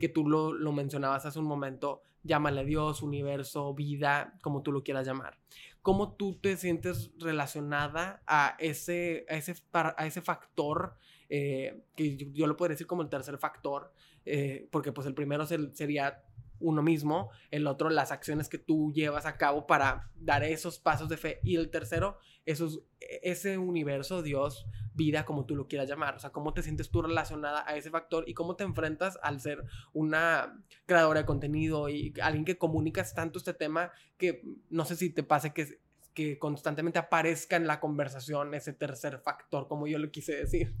Que 0.00 0.08
tú 0.08 0.28
lo, 0.28 0.52
lo, 0.52 0.72
mencionabas 0.72 1.26
hace 1.26 1.38
un 1.38 1.46
momento, 1.46 2.02
llámale 2.22 2.64
Dios, 2.64 3.02
universo, 3.02 3.74
vida, 3.74 4.38
como 4.42 4.62
tú 4.62 4.72
lo 4.72 4.82
quieras 4.82 5.06
llamar. 5.06 5.38
¿Cómo 5.82 6.14
tú 6.14 6.38
te 6.40 6.56
sientes 6.56 7.10
relacionada 7.18 8.22
a 8.26 8.56
ese, 8.60 9.26
a 9.28 9.34
ese, 9.34 9.56
a 9.72 10.06
ese 10.06 10.22
factor, 10.22 10.96
eh, 11.28 11.82
que 11.96 12.16
yo, 12.32 12.46
lo 12.46 12.56
puedo 12.56 12.70
decir 12.70 12.86
como 12.86 13.02
el 13.02 13.08
tercer 13.08 13.38
factor, 13.38 13.92
eh, 14.24 14.68
porque 14.70 14.92
pues 14.92 15.06
el 15.06 15.14
primero 15.14 15.44
sería 15.46 16.22
uno 16.62 16.82
mismo, 16.82 17.30
el 17.50 17.66
otro 17.66 17.90
las 17.90 18.12
acciones 18.12 18.48
que 18.48 18.58
tú 18.58 18.92
llevas 18.92 19.26
a 19.26 19.36
cabo 19.36 19.66
para 19.66 20.10
dar 20.14 20.42
esos 20.44 20.78
pasos 20.78 21.08
de 21.08 21.16
fe 21.16 21.40
y 21.42 21.56
el 21.56 21.70
tercero 21.70 22.18
esos, 22.44 22.82
e, 23.00 23.20
ese 23.22 23.58
universo, 23.58 24.22
Dios, 24.22 24.66
vida, 24.94 25.24
como 25.24 25.46
tú 25.46 25.56
lo 25.56 25.68
quieras 25.68 25.88
llamar, 25.88 26.14
o 26.16 26.18
sea, 26.18 26.30
cómo 26.30 26.52
te 26.54 26.62
sientes 26.62 26.90
tú 26.90 27.02
relacionada 27.02 27.64
a 27.66 27.76
ese 27.76 27.90
factor 27.90 28.24
y 28.26 28.34
cómo 28.34 28.56
te 28.56 28.64
enfrentas 28.64 29.18
al 29.22 29.40
ser 29.40 29.64
una 29.92 30.62
creadora 30.86 31.20
de 31.20 31.26
contenido 31.26 31.88
y 31.88 32.12
alguien 32.22 32.44
que 32.44 32.58
comunicas 32.58 33.14
tanto 33.14 33.38
este 33.38 33.54
tema 33.54 33.92
que 34.16 34.42
no 34.70 34.84
sé 34.84 34.96
si 34.96 35.10
te 35.10 35.22
pase 35.22 35.52
que, 35.52 35.80
que 36.14 36.38
constantemente 36.38 36.98
aparezca 36.98 37.56
en 37.56 37.66
la 37.66 37.80
conversación 37.80 38.54
ese 38.54 38.72
tercer 38.72 39.18
factor, 39.18 39.68
como 39.68 39.86
yo 39.86 39.98
lo 39.98 40.10
quise 40.10 40.34
decir. 40.34 40.74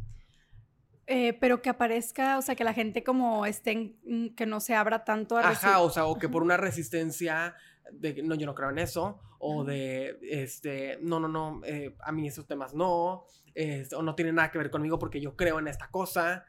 Eh, 1.06 1.32
pero 1.34 1.62
que 1.62 1.68
aparezca, 1.68 2.38
o 2.38 2.42
sea, 2.42 2.54
que 2.54 2.64
la 2.64 2.72
gente 2.72 3.02
como 3.02 3.44
esté, 3.44 3.96
que 4.36 4.46
no 4.46 4.60
se 4.60 4.74
abra 4.74 5.04
tanto 5.04 5.36
a... 5.36 5.48
Ajá, 5.48 5.80
o 5.80 5.90
sea, 5.90 6.06
o 6.06 6.18
que 6.18 6.28
por 6.28 6.42
una 6.42 6.56
resistencia 6.56 7.54
de, 7.92 8.22
no, 8.22 8.34
yo 8.36 8.46
no 8.46 8.54
creo 8.54 8.70
en 8.70 8.78
eso, 8.78 9.20
o 9.38 9.64
de, 9.64 10.18
este, 10.22 10.98
no, 11.02 11.18
no, 11.18 11.26
no, 11.26 11.60
eh, 11.64 11.96
a 12.00 12.12
mí 12.12 12.28
esos 12.28 12.46
temas 12.46 12.74
no, 12.74 13.24
o 13.96 14.02
no 14.02 14.14
tiene 14.14 14.32
nada 14.32 14.50
que 14.50 14.58
ver 14.58 14.70
conmigo 14.70 14.98
porque 14.98 15.20
yo 15.20 15.36
creo 15.36 15.58
en 15.58 15.66
esta 15.66 15.90
cosa. 15.90 16.44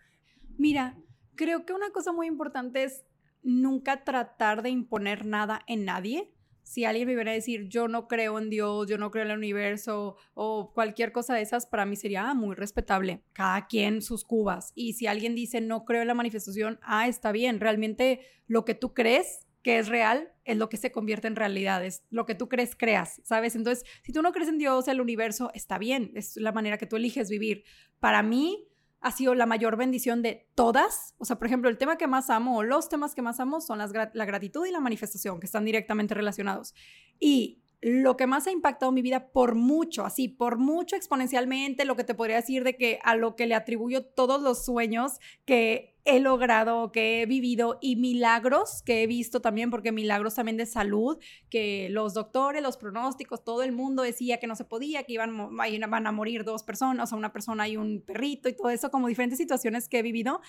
Mira, 0.57 0.95
creo 1.35 1.65
que 1.65 1.73
una 1.73 1.89
cosa 1.91 2.11
muy 2.11 2.27
importante 2.27 2.83
es 2.83 3.05
nunca 3.41 4.03
tratar 4.03 4.61
de 4.61 4.69
imponer 4.69 5.25
nada 5.25 5.61
en 5.67 5.85
nadie 5.85 6.31
si 6.63 6.85
alguien 6.85 7.07
me 7.07 7.15
viera 7.15 7.31
a 7.31 7.35
decir, 7.35 7.67
yo 7.67 7.87
no 7.87 8.07
creo 8.07 8.39
en 8.39 8.49
Dios, 8.49 8.87
yo 8.87 8.97
no 8.97 9.11
creo 9.11 9.25
en 9.25 9.31
el 9.31 9.37
universo 9.37 10.15
o 10.33 10.73
cualquier 10.73 11.11
cosa 11.11 11.35
de 11.35 11.41
esas, 11.41 11.65
para 11.65 11.85
mí 11.85 11.95
sería 11.95 12.29
ah, 12.29 12.33
muy 12.33 12.55
respetable. 12.55 13.21
Cada 13.33 13.67
quien 13.67 14.01
sus 14.01 14.23
cubas. 14.23 14.71
Y 14.75 14.93
si 14.93 15.07
alguien 15.07 15.35
dice, 15.35 15.61
no 15.61 15.85
creo 15.85 16.01
en 16.01 16.07
la 16.07 16.13
manifestación, 16.13 16.79
ah, 16.81 17.07
está 17.07 17.31
bien. 17.31 17.59
Realmente 17.59 18.21
lo 18.47 18.65
que 18.65 18.75
tú 18.75 18.93
crees 18.93 19.47
que 19.61 19.79
es 19.79 19.87
real 19.87 20.31
es 20.43 20.57
lo 20.57 20.69
que 20.69 20.77
se 20.77 20.91
convierte 20.91 21.27
en 21.27 21.37
realidad, 21.37 21.83
es 21.85 22.03
lo 22.09 22.25
que 22.25 22.35
tú 22.35 22.49
crees, 22.49 22.75
creas, 22.75 23.21
¿sabes? 23.23 23.55
Entonces, 23.55 23.85
si 24.03 24.11
tú 24.11 24.21
no 24.21 24.33
crees 24.33 24.49
en 24.49 24.57
Dios, 24.57 24.89
el 24.89 24.99
universo, 24.99 25.51
está 25.53 25.77
bien, 25.77 26.11
es 26.15 26.35
la 26.35 26.51
manera 26.51 26.77
que 26.77 26.85
tú 26.85 26.97
eliges 26.97 27.29
vivir. 27.29 27.63
Para 27.99 28.23
mí, 28.23 28.67
ha 29.03 29.11
sido 29.11 29.35
la 29.35 29.45
mayor 29.45 29.75
bendición 29.75 30.21
de 30.21 30.49
todas. 30.55 31.13
O 31.17 31.25
sea, 31.25 31.37
por 31.37 31.47
ejemplo, 31.47 31.69
el 31.69 31.77
tema 31.77 31.97
que 31.97 32.07
más 32.07 32.29
amo 32.29 32.57
o 32.57 32.63
los 32.63 32.87
temas 32.87 33.13
que 33.13 33.21
más 33.21 33.39
amo 33.41 33.59
son 33.59 33.77
las, 33.77 33.91
la 33.91 34.25
gratitud 34.25 34.65
y 34.65 34.71
la 34.71 34.79
manifestación, 34.79 35.41
que 35.41 35.45
están 35.45 35.65
directamente 35.65 36.13
relacionados. 36.13 36.73
Y 37.19 37.62
lo 37.83 38.15
que 38.15 38.27
más 38.27 38.47
ha 38.47 38.51
impactado 38.51 38.93
mi 38.93 39.01
vida 39.01 39.27
por 39.31 39.55
mucho, 39.55 40.05
así, 40.05 40.29
por 40.29 40.57
mucho 40.57 40.95
exponencialmente, 40.95 41.83
lo 41.83 41.97
que 41.97 42.05
te 42.05 42.15
podría 42.15 42.37
decir 42.37 42.63
de 42.63 42.77
que 42.77 42.99
a 43.03 43.15
lo 43.15 43.35
que 43.35 43.45
le 43.45 43.55
atribuyo 43.55 44.05
todos 44.05 44.41
los 44.41 44.63
sueños 44.63 45.19
que 45.43 45.97
he 46.05 46.21
logrado, 46.21 46.93
que 46.93 47.21
he 47.21 47.25
vivido 47.25 47.79
y 47.81 47.97
milagros 47.97 48.81
que 48.83 49.03
he 49.03 49.07
visto 49.07 49.41
también, 49.41 49.69
porque 49.69 49.91
milagros 49.91 50.35
también 50.35 50.55
de 50.55 50.65
salud, 50.65 51.17
que 51.49 51.89
los 51.89 52.13
doctores, 52.13 52.63
los 52.63 52.77
pronósticos, 52.77 53.43
todo 53.43 53.63
el 53.63 53.73
mundo 53.73 54.01
decía 54.01 54.39
que 54.39 54.47
no 54.47 54.55
se 54.55 54.63
podía, 54.63 55.03
que 55.03 55.13
iban, 55.13 55.55
van 55.57 56.07
a 56.07 56.11
morir 56.13 56.45
dos 56.45 56.63
personas, 56.63 57.11
o 57.11 57.17
una 57.17 57.33
persona 57.33 57.67
y 57.67 57.75
un 57.75 58.01
perrito 58.01 58.47
y 58.47 58.55
todo 58.55 58.69
eso, 58.69 58.91
como 58.91 59.09
diferentes 59.09 59.37
situaciones 59.37 59.89
que 59.89 59.99
he 59.99 60.01
vivido, 60.03 60.39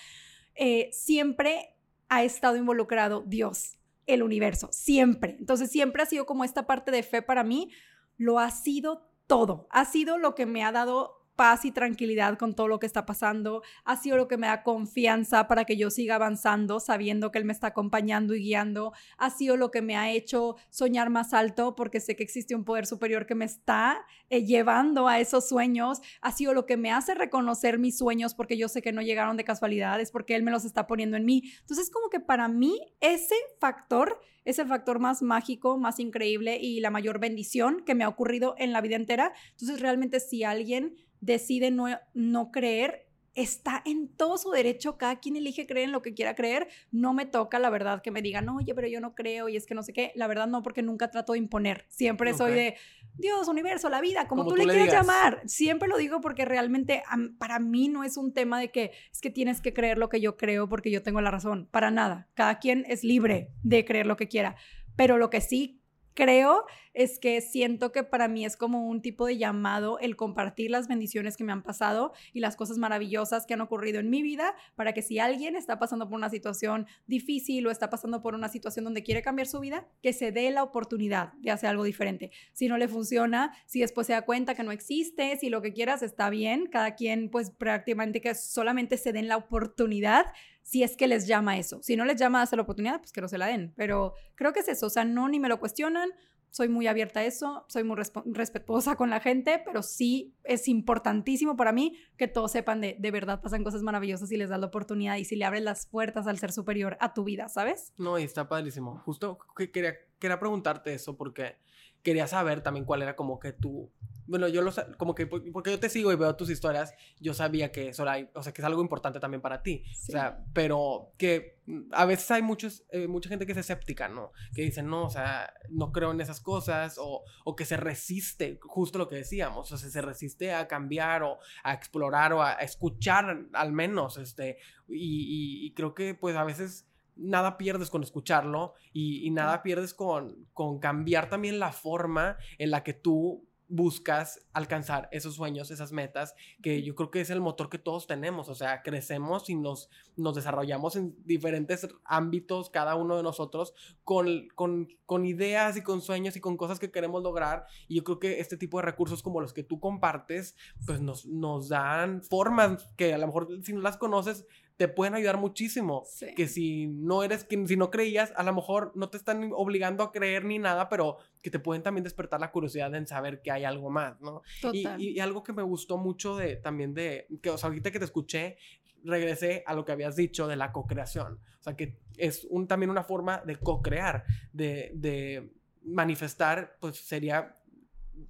eh, 0.55 0.89
siempre 0.93 1.75
ha 2.07 2.23
estado 2.23 2.55
involucrado 2.55 3.23
Dios, 3.25 3.77
el 4.07 4.23
universo, 4.23 4.69
siempre. 4.71 5.35
Entonces 5.39 5.71
siempre 5.71 6.03
ha 6.03 6.05
sido 6.05 6.25
como 6.25 6.43
esta 6.43 6.67
parte 6.67 6.91
de 6.91 7.03
fe 7.03 7.21
para 7.21 7.43
mí, 7.43 7.71
lo 8.17 8.39
ha 8.39 8.51
sido 8.51 9.11
todo, 9.27 9.67
ha 9.71 9.85
sido 9.85 10.17
lo 10.17 10.35
que 10.35 10.45
me 10.45 10.63
ha 10.63 10.71
dado 10.71 11.24
paz 11.35 11.65
y 11.65 11.71
tranquilidad 11.71 12.37
con 12.37 12.55
todo 12.55 12.67
lo 12.67 12.79
que 12.79 12.85
está 12.85 13.05
pasando. 13.05 13.61
Ha 13.83 13.97
sido 13.97 14.17
lo 14.17 14.27
que 14.27 14.37
me 14.37 14.47
da 14.47 14.63
confianza 14.63 15.47
para 15.47 15.65
que 15.65 15.77
yo 15.77 15.89
siga 15.89 16.15
avanzando, 16.15 16.79
sabiendo 16.79 17.31
que 17.31 17.39
Él 17.39 17.45
me 17.45 17.53
está 17.53 17.67
acompañando 17.67 18.35
y 18.35 18.39
guiando. 18.39 18.93
Ha 19.17 19.29
sido 19.29 19.57
lo 19.57 19.71
que 19.71 19.81
me 19.81 19.97
ha 19.97 20.11
hecho 20.11 20.55
soñar 20.69 21.09
más 21.09 21.33
alto 21.33 21.75
porque 21.75 21.99
sé 21.99 22.15
que 22.15 22.23
existe 22.23 22.55
un 22.55 22.63
poder 22.63 22.85
superior 22.85 23.25
que 23.25 23.35
me 23.35 23.45
está 23.45 24.05
eh, 24.29 24.43
llevando 24.43 25.07
a 25.07 25.19
esos 25.19 25.47
sueños. 25.47 26.01
Ha 26.21 26.31
sido 26.31 26.53
lo 26.53 26.65
que 26.65 26.77
me 26.77 26.91
hace 26.91 27.13
reconocer 27.13 27.79
mis 27.79 27.97
sueños 27.97 28.33
porque 28.33 28.57
yo 28.57 28.67
sé 28.67 28.81
que 28.81 28.91
no 28.91 29.01
llegaron 29.01 29.37
de 29.37 29.43
casualidad, 29.43 29.99
es 29.99 30.11
porque 30.11 30.35
Él 30.35 30.43
me 30.43 30.51
los 30.51 30.65
está 30.65 30.87
poniendo 30.87 31.17
en 31.17 31.25
mí. 31.25 31.43
Entonces, 31.61 31.89
como 31.89 32.09
que 32.09 32.19
para 32.19 32.47
mí 32.47 32.79
ese 33.01 33.35
factor 33.59 34.19
es 34.45 34.59
el 34.59 34.67
factor 34.67 34.99
más 34.99 35.21
mágico, 35.21 35.77
más 35.77 35.99
increíble 35.99 36.57
y 36.61 36.79
la 36.79 36.91
mayor 36.91 37.19
bendición 37.19 37.83
que 37.83 37.95
me 37.95 38.03
ha 38.03 38.09
ocurrido 38.09 38.55
en 38.57 38.71
la 38.71 38.81
vida 38.81 38.95
entera. 38.95 39.33
Entonces, 39.51 39.79
realmente 39.79 40.19
si 40.19 40.43
alguien 40.43 40.95
decide 41.21 41.71
no, 41.71 41.87
no 42.13 42.51
creer, 42.51 43.05
está 43.35 43.81
en 43.85 44.07
todo 44.07 44.37
su 44.37 44.49
derecho, 44.49 44.97
cada 44.97 45.19
quien 45.19 45.35
elige 45.35 45.67
creer 45.67 45.85
en 45.85 45.91
lo 45.91 46.01
que 46.01 46.13
quiera 46.13 46.35
creer, 46.35 46.67
no 46.91 47.13
me 47.13 47.25
toca 47.25 47.59
la 47.59 47.69
verdad 47.69 48.01
que 48.01 48.09
me 48.09 48.21
digan, 48.21 48.47
oye, 48.49 48.73
pero 48.73 48.87
yo 48.87 49.01
no 49.01 49.13
creo 49.13 49.49
y 49.49 49.57
es 49.57 49.65
que 49.65 49.75
no 49.75 49.83
sé 49.83 49.93
qué, 49.93 50.13
la 50.15 50.27
verdad 50.27 50.47
no, 50.47 50.63
porque 50.63 50.81
nunca 50.81 51.11
trato 51.11 51.33
de 51.33 51.39
imponer, 51.39 51.85
siempre 51.89 52.33
soy 52.33 52.53
de 52.53 52.75
Dios, 53.17 53.47
universo, 53.47 53.89
la 53.89 54.01
vida, 54.01 54.27
como, 54.27 54.47
tú, 54.47 54.55
le 54.55 54.65
quieras 54.65 54.91
llamar, 54.91 55.41
siempre 55.45 55.89
lo 55.89 55.97
digo 55.97 56.21
porque 56.21 56.45
realmente 56.45 57.03
para 57.37 57.59
mí 57.59 57.89
no 57.89 58.03
es 58.03 58.17
un 58.17 58.33
tema 58.33 58.59
de 58.59 58.71
que 58.71 58.91
es 59.11 59.19
que 59.19 59.29
tienes 59.29 59.61
que 59.61 59.73
creer 59.73 59.97
lo 59.97 60.09
que 60.09 60.21
yo 60.21 60.37
creo 60.37 60.69
porque 60.69 60.89
yo 60.89 61.03
tengo 61.03 61.19
la 61.21 61.31
razón, 61.31 61.67
para 61.69 61.91
nada, 61.91 62.29
cada 62.33 62.59
quien 62.59 62.85
es 62.87 63.03
libre 63.03 63.51
de 63.63 63.83
creer 63.83 64.07
lo 64.07 64.15
que 64.15 64.29
quiera, 64.29 64.55
pero 64.95 65.17
lo 65.17 65.29
que 65.29 65.41
sí 65.41 65.81
creo 66.15 66.65
es 66.95 67.19
que 67.19 67.41
siento 67.41 67.91
que 67.91 68.03
para 68.03 68.27
mí 68.27 68.45
es 68.45 68.57
como 68.57 68.87
un 68.87 69.01
tipo 69.01 69.27
de 69.27 69.37
llamado 69.37 69.99
el 69.99 70.15
compartir 70.15 70.71
las 70.71 70.87
bendiciones 70.87 71.37
que 71.37 71.43
me 71.43 71.51
han 71.51 71.61
pasado 71.61 72.13
y 72.33 72.39
las 72.39 72.55
cosas 72.55 72.77
maravillosas 72.77 73.45
que 73.45 73.53
han 73.53 73.61
ocurrido 73.61 73.99
en 73.99 74.09
mi 74.09 74.23
vida 74.23 74.55
para 74.75 74.93
que 74.93 75.01
si 75.01 75.19
alguien 75.19 75.55
está 75.55 75.77
pasando 75.77 76.07
por 76.07 76.17
una 76.17 76.29
situación 76.29 76.87
difícil 77.05 77.67
o 77.67 77.71
está 77.71 77.89
pasando 77.89 78.21
por 78.21 78.33
una 78.33 78.47
situación 78.47 78.85
donde 78.85 79.03
quiere 79.03 79.21
cambiar 79.21 79.47
su 79.47 79.59
vida, 79.59 79.85
que 80.01 80.13
se 80.13 80.31
dé 80.31 80.49
la 80.51 80.63
oportunidad 80.63 81.33
de 81.33 81.51
hacer 81.51 81.69
algo 81.69 81.83
diferente. 81.83 82.31
Si 82.53 82.67
no 82.67 82.77
le 82.77 82.87
funciona, 82.87 83.53
si 83.65 83.81
después 83.81 84.07
se 84.07 84.13
da 84.13 84.21
cuenta 84.23 84.55
que 84.55 84.63
no 84.63 84.71
existe, 84.71 85.35
si 85.37 85.49
lo 85.49 85.61
que 85.61 85.73
quieras 85.73 86.01
está 86.01 86.29
bien, 86.29 86.67
cada 86.67 86.95
quien 86.95 87.29
pues 87.29 87.51
prácticamente 87.51 88.21
que 88.21 88.33
solamente 88.35 88.97
se 88.97 89.11
den 89.11 89.27
la 89.27 89.37
oportunidad 89.37 90.27
si 90.65 90.81
es 90.81 90.97
que 90.97 91.07
les 91.07 91.27
llama 91.27 91.57
eso. 91.59 91.79
Si 91.83 91.95
no 91.95 92.05
les 92.05 92.19
llama 92.19 92.41
a 92.41 92.55
la 92.55 92.61
oportunidad, 92.63 92.99
pues 92.99 93.11
que 93.11 93.21
no 93.21 93.27
se 93.27 93.37
la 93.37 93.45
den. 93.45 93.71
Pero 93.77 94.15
creo 94.33 94.51
que 94.51 94.61
es 94.61 94.67
eso, 94.67 94.87
o 94.87 94.89
sea, 94.89 95.05
no 95.05 95.29
ni 95.29 95.39
me 95.39 95.47
lo 95.47 95.59
cuestionan, 95.59 96.09
soy 96.49 96.69
muy 96.69 96.87
abierta 96.87 97.19
a 97.19 97.25
eso, 97.25 97.65
soy 97.67 97.83
muy 97.83 97.97
respetuosa 97.97 98.95
con 98.95 99.09
la 99.11 99.19
gente, 99.19 99.61
pero 99.63 99.83
sí 99.83 100.35
es 100.43 100.67
importantísimo 100.67 101.55
para 101.55 101.71
mí 101.71 101.97
que 102.17 102.27
todos 102.27 102.51
sepan 102.51 102.81
de, 102.81 102.95
de 102.97 103.11
verdad 103.11 103.41
pasan 103.41 103.63
cosas 103.63 103.83
maravillosas 103.83 104.31
y 104.31 104.37
les 104.37 104.49
das 104.49 104.59
la 104.59 104.67
oportunidad 104.67 105.17
y 105.17 105.25
si 105.25 105.35
le 105.35 105.45
abres 105.45 105.63
las 105.63 105.85
puertas 105.85 106.25
al 106.27 106.39
ser 106.39 106.51
superior 106.51 106.97
a 106.99 107.13
tu 107.13 107.25
vida, 107.25 107.47
¿sabes? 107.47 107.93
No, 107.97 108.17
y 108.17 108.23
está 108.23 108.47
padrísimo. 108.47 109.01
Justo 109.05 109.37
que 109.55 109.69
quería, 109.69 109.95
quería 110.17 110.39
preguntarte 110.39 110.93
eso 110.93 111.15
porque 111.15 111.57
quería 112.05 112.27
saber 112.27 112.61
también 112.61 112.85
cuál 112.85 113.01
era 113.01 113.17
como 113.17 113.39
que 113.39 113.51
tu 113.51 113.91
bueno, 114.27 114.47
yo 114.47 114.61
lo 114.61 114.71
como 114.97 115.13
que 115.13 115.27
porque 115.27 115.71
yo 115.71 115.79
te 115.79 115.89
sigo 115.89 116.11
y 116.11 116.15
veo 116.15 116.35
tus 116.35 116.49
historias, 116.49 116.93
yo 117.19 117.33
sabía 117.33 117.71
que 117.71 117.89
eso 117.89 118.03
era, 118.03 118.27
o 118.33 118.41
sea, 118.41 118.53
que 118.53 118.61
es 118.61 118.65
algo 118.65 118.81
importante 118.81 119.19
también 119.19 119.41
para 119.41 119.61
ti. 119.61 119.83
O 119.91 120.11
sea, 120.11 120.43
pero 120.53 121.13
que 121.17 121.59
a 121.91 122.05
veces 122.05 122.29
hay 122.31 122.41
muchos, 122.41 122.85
eh, 122.91 123.07
mucha 123.07 123.29
gente 123.29 123.45
que 123.45 123.51
es 123.51 123.57
escéptica, 123.57 124.07
¿no? 124.07 124.31
Que 124.53 124.63
dicen, 124.63 124.87
no, 124.87 125.05
o 125.05 125.09
sea, 125.09 125.53
no 125.69 125.91
creo 125.91 126.11
en 126.11 126.21
esas 126.21 126.41
cosas, 126.41 126.97
o, 126.99 127.23
o, 127.43 127.55
que 127.55 127.65
se 127.65 127.77
resiste, 127.77 128.59
justo 128.61 128.97
lo 128.97 129.07
que 129.07 129.15
decíamos, 129.15 129.71
o 129.71 129.77
sea, 129.77 129.89
se 129.89 130.01
resiste 130.01 130.53
a 130.53 130.67
cambiar 130.67 131.23
o 131.23 131.37
a 131.63 131.73
explorar 131.73 132.33
o 132.33 132.41
a, 132.41 132.53
escuchar 132.53 133.47
al 133.53 133.71
menos, 133.73 134.17
este, 134.17 134.57
y, 134.87 135.65
y, 135.65 135.73
creo 135.73 135.93
que 135.93 136.15
pues 136.15 136.35
a 136.35 136.43
veces 136.43 136.87
nada 137.15 137.57
pierdes 137.57 137.89
con 137.89 138.03
escucharlo 138.03 138.73
y, 138.93 139.25
y 139.25 139.31
nada 139.31 139.63
pierdes 139.63 139.93
con, 139.93 140.47
con 140.53 140.79
cambiar 140.79 141.29
también 141.29 141.59
la 141.59 141.71
forma 141.71 142.37
en 142.57 142.71
la 142.71 142.83
que 142.83 142.93
tú 142.93 143.45
buscas 143.67 144.45
alcanzar 144.53 145.09
esos 145.11 145.35
sueños, 145.35 145.71
esas 145.71 145.91
metas, 145.91 146.35
que 146.61 146.83
yo 146.83 146.95
creo 146.95 147.09
que 147.09 147.21
es 147.21 147.29
el 147.29 147.41
motor 147.41 147.69
que 147.69 147.79
todos 147.79 148.07
tenemos, 148.07 148.47
o 148.49 148.55
sea, 148.55 148.83
crecemos 148.83 149.49
y 149.49 149.55
nos, 149.55 149.89
nos 150.15 150.35
desarrollamos 150.35 150.95
en 150.95 151.15
diferentes 151.25 151.87
ámbitos, 152.03 152.69
cada 152.69 152.95
uno 152.95 153.17
de 153.17 153.23
nosotros, 153.23 153.73
con, 154.03 154.47
con, 154.55 154.89
con, 155.05 155.25
ideas 155.25 155.77
y 155.77 155.81
con 155.81 156.01
sueños 156.01 156.35
y 156.35 156.41
con 156.41 156.57
cosas 156.57 156.79
que 156.79 156.91
queremos 156.91 157.23
lograr, 157.23 157.65
y 157.87 157.95
yo 157.95 158.03
creo 158.03 158.19
que 158.19 158.39
este 158.39 158.57
tipo 158.57 158.77
de 158.77 158.85
recursos 158.85 159.23
como 159.23 159.41
los 159.41 159.53
que 159.53 159.63
tú 159.63 159.79
compartes, 159.79 160.55
pues 160.85 161.01
nos, 161.01 161.25
nos 161.25 161.69
dan 161.69 162.21
formas 162.23 162.87
que 162.95 163.13
a 163.13 163.17
lo 163.17 163.27
mejor 163.27 163.47
si 163.63 163.73
no 163.73 163.81
las 163.81 163.97
conoces, 163.97 164.45
te 164.77 164.87
pueden 164.87 165.13
ayudar 165.13 165.37
muchísimo. 165.37 166.03
Que 166.35 166.47
si 166.47 166.87
no 166.87 167.23
eres, 167.23 167.43
que 167.43 167.65
si 167.67 167.77
no 167.77 167.89
creías, 167.89 168.33
a 168.35 168.43
lo 168.43 168.53
mejor 168.53 168.91
no 168.95 169.09
te 169.09 169.17
están 169.17 169.51
obligando 169.53 170.03
a 170.03 170.11
creer 170.11 170.43
ni 170.43 170.59
nada, 170.59 170.89
pero 170.89 171.17
que 171.41 171.49
te 171.49 171.59
pueden 171.59 171.81
también 171.81 172.03
despertar 172.03 172.41
la 172.41 172.51
curiosidad 172.51 172.93
en 172.95 173.07
saber 173.07 173.41
que 173.41 173.51
hay 173.51 173.63
algo 173.63 173.89
más, 173.89 174.19
¿no? 174.19 174.41
Y, 174.73 174.87
y, 174.97 175.19
algo 175.19 175.43
que 175.43 175.53
me 175.53 175.63
gustó 175.63 175.97
mucho 175.97 176.35
de 176.35 176.57
también 176.57 176.93
de, 176.93 177.27
que 177.41 177.49
o 177.49 177.57
sea, 177.57 177.69
ahorita 177.69 177.91
que 177.91 177.99
te 177.99 178.05
escuché, 178.05 178.57
regresé 179.03 179.63
a 179.65 179.73
lo 179.73 179.85
que 179.85 179.93
habías 179.93 180.15
dicho 180.15 180.47
de 180.47 180.55
la 180.55 180.71
co-creación. 180.71 181.39
O 181.59 181.63
sea, 181.63 181.75
que 181.75 181.97
es 182.17 182.45
un, 182.49 182.67
también 182.67 182.89
una 182.89 183.03
forma 183.03 183.41
de 183.45 183.57
co-crear, 183.57 184.25
de, 184.51 184.91
de 184.95 185.53
manifestar, 185.83 186.77
pues 186.81 186.97
sería, 186.97 187.55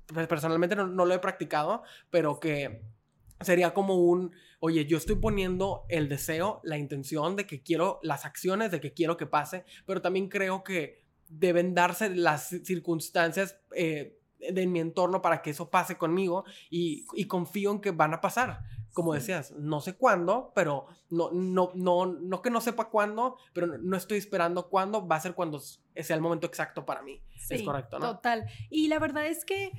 pues, 0.06 0.28
personalmente 0.28 0.76
no, 0.76 0.86
no 0.86 1.06
lo 1.06 1.14
he 1.14 1.20
practicado, 1.20 1.84
pero 2.12 2.40
que 2.40 2.84
sería 3.42 3.74
como 3.74 3.96
un, 3.96 4.32
oye, 4.60 4.86
yo 4.86 4.98
estoy 4.98 5.16
poniendo 5.16 5.86
el 5.90 6.10
deseo, 6.10 6.62
la 6.64 6.78
intención 6.78 7.36
de 7.36 7.46
que 7.46 7.62
quiero 7.62 8.00
las 8.02 8.26
acciones, 8.26 8.72
de 8.72 8.80
que 8.80 8.94
quiero 8.94 9.18
que 9.18 9.26
pase, 9.26 9.66
pero 9.86 10.02
también 10.02 10.30
creo 10.30 10.64
que 10.64 11.04
deben 11.28 11.74
darse 11.74 12.10
las 12.10 12.48
circunstancias 12.64 13.60
eh, 13.76 14.20
de 14.40 14.68
mi 14.68 14.80
entorno 14.80 15.22
para 15.22 15.42
que 15.42 15.50
eso 15.52 15.70
pase 15.70 15.98
conmigo 15.98 16.46
y, 16.70 17.06
confío 17.28 17.72
en 17.72 17.82
que 17.82 17.92
van 17.92 18.14
a 18.14 18.22
pasar. 18.22 18.62
Como 18.94 19.14
decías, 19.14 19.52
no 19.52 19.82
sé 19.82 19.96
cuándo, 19.96 20.54
pero 20.56 20.86
no, 21.10 21.30
no, 21.32 21.72
no, 21.76 22.06
no 22.06 22.42
que 22.42 22.50
no 22.50 22.62
sepa 22.62 22.90
cuándo, 22.90 23.36
pero 23.52 23.78
no 23.78 23.98
estoy 23.98 24.18
esperando 24.18 24.70
cuándo, 24.70 25.06
va 25.06 25.18
a 25.18 25.20
ser 25.20 25.34
cuando 25.34 25.60
sea 25.60 26.16
el 26.16 26.22
momento 26.22 26.48
exacto 26.48 26.86
para 26.86 27.02
mí. 27.02 27.22
es 27.50 27.62
correcto, 27.64 28.00
¿no? 28.00 28.16
Total. 28.16 28.46
Y 28.70 28.88
la 28.88 29.00
verdad 29.00 29.28
es 29.28 29.44
que 29.44 29.72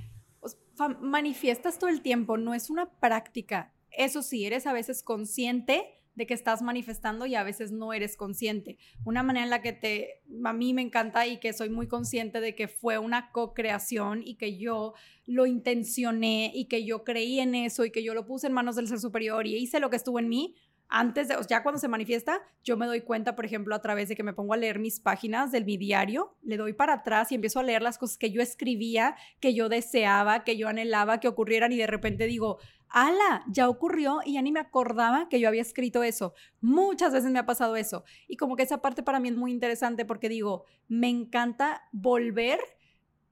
manifiestas 1.01 1.79
todo 1.79 1.91
el 1.91 2.03
tiempo, 2.03 2.37
no 2.37 2.55
es 2.55 2.71
una 2.71 2.91
práctica. 3.01 3.73
Eso 3.91 4.23
sí, 4.23 4.45
eres 4.45 4.67
a 4.67 4.73
veces 4.73 5.03
consciente 5.03 5.97
de 6.17 6.27
que 6.27 6.35
estás 6.35 6.63
manifestando 6.63 7.27
y 7.27 7.35
a 7.35 7.45
veces 7.45 7.73
no 7.73 7.93
eres 7.93 8.17
consciente. 8.17 8.79
Una 9.05 9.23
manera 9.23 9.45
en 9.45 9.51
la 9.51 9.63
que 9.63 9.73
te, 9.73 10.23
a 10.45 10.53
mí 10.53 10.73
me 10.73 10.83
encanta 10.83 11.27
y 11.27 11.39
que 11.39 11.53
soy 11.53 11.69
muy 11.69 11.87
consciente 11.87 12.41
de 12.41 12.55
que 12.55 12.69
fue 12.69 12.99
una 12.99 13.31
co-creación 13.31 14.23
y 14.25 14.37
que 14.37 14.57
yo 14.57 14.95
lo 15.27 15.47
intencioné 15.47 16.51
y 16.55 16.67
que 16.67 16.85
yo 16.85 17.05
creí 17.05 17.39
en 17.39 17.55
eso 17.55 17.85
y 17.85 17.91
que 17.91 18.03
yo 18.03 18.15
lo 18.15 18.27
puse 18.27 18.47
en 18.47 18.55
manos 18.55 18.77
del 18.77 18.89
ser 18.89 18.99
superior 18.99 19.47
y 19.47 19.57
hice 19.57 19.79
lo 19.79 19.91
que 19.91 19.97
estuvo 19.97 20.19
en 20.19 20.29
mí, 20.29 20.57
antes 20.89 21.29
de, 21.29 21.37
ya 21.49 21.63
cuando 21.63 21.79
se 21.79 21.89
manifiesta, 21.89 22.41
yo 22.63 22.77
me 22.77 22.87
doy 22.87 23.01
cuenta, 23.01 23.35
por 23.35 23.45
ejemplo, 23.45 23.75
a 23.75 23.81
través 23.81 24.09
de 24.09 24.17
que 24.17 24.23
me 24.23 24.33
pongo 24.33 24.55
a 24.55 24.57
leer 24.57 24.79
mis 24.79 25.01
páginas 25.01 25.51
del 25.53 25.65
mi 25.65 25.77
diario, 25.77 26.37
le 26.43 26.57
doy 26.57 26.73
para 26.73 26.95
atrás 26.95 27.33
y 27.33 27.35
empiezo 27.35 27.61
a 27.61 27.63
leer 27.63 27.83
las 27.83 27.99
cosas 27.99 28.19
que 28.19 28.31
yo 28.31 28.41
escribía, 28.41 29.17
que 29.41 29.55
yo 29.55 29.69
deseaba, 29.69 30.45
que 30.45 30.57
yo 30.57 30.69
anhelaba 30.69 31.19
que 31.19 31.29
ocurrieran 31.29 31.73
y 31.73 31.77
de 31.77 31.87
repente 31.87 32.27
digo, 32.27 32.59
ala, 32.89 33.45
ya 33.49 33.69
ocurrió 33.69 34.21
y 34.25 34.35
ya 34.35 34.43
ni 34.43 34.53
me 34.53 34.61
acordaba 34.61 35.29
que 35.29 35.41
yo 35.41 35.49
había 35.49 35.63
escrito 35.63 36.03
eso. 36.03 36.35
Muchas 36.61 37.13
veces 37.13 37.31
me 37.31 37.39
ha 37.39 37.47
pasado 37.47 37.77
eso. 37.77 38.05
Y 38.29 38.37
como 38.37 38.57
que 38.57 38.63
esa 38.63 38.81
parte 38.81 39.03
para 39.03 39.21
mí 39.21 39.29
es 39.29 39.37
muy 39.37 39.51
interesante 39.51 40.05
porque 40.05 40.29
digo, 40.29 40.65
me 40.89 41.09
encanta 41.09 41.83
volver 41.93 42.61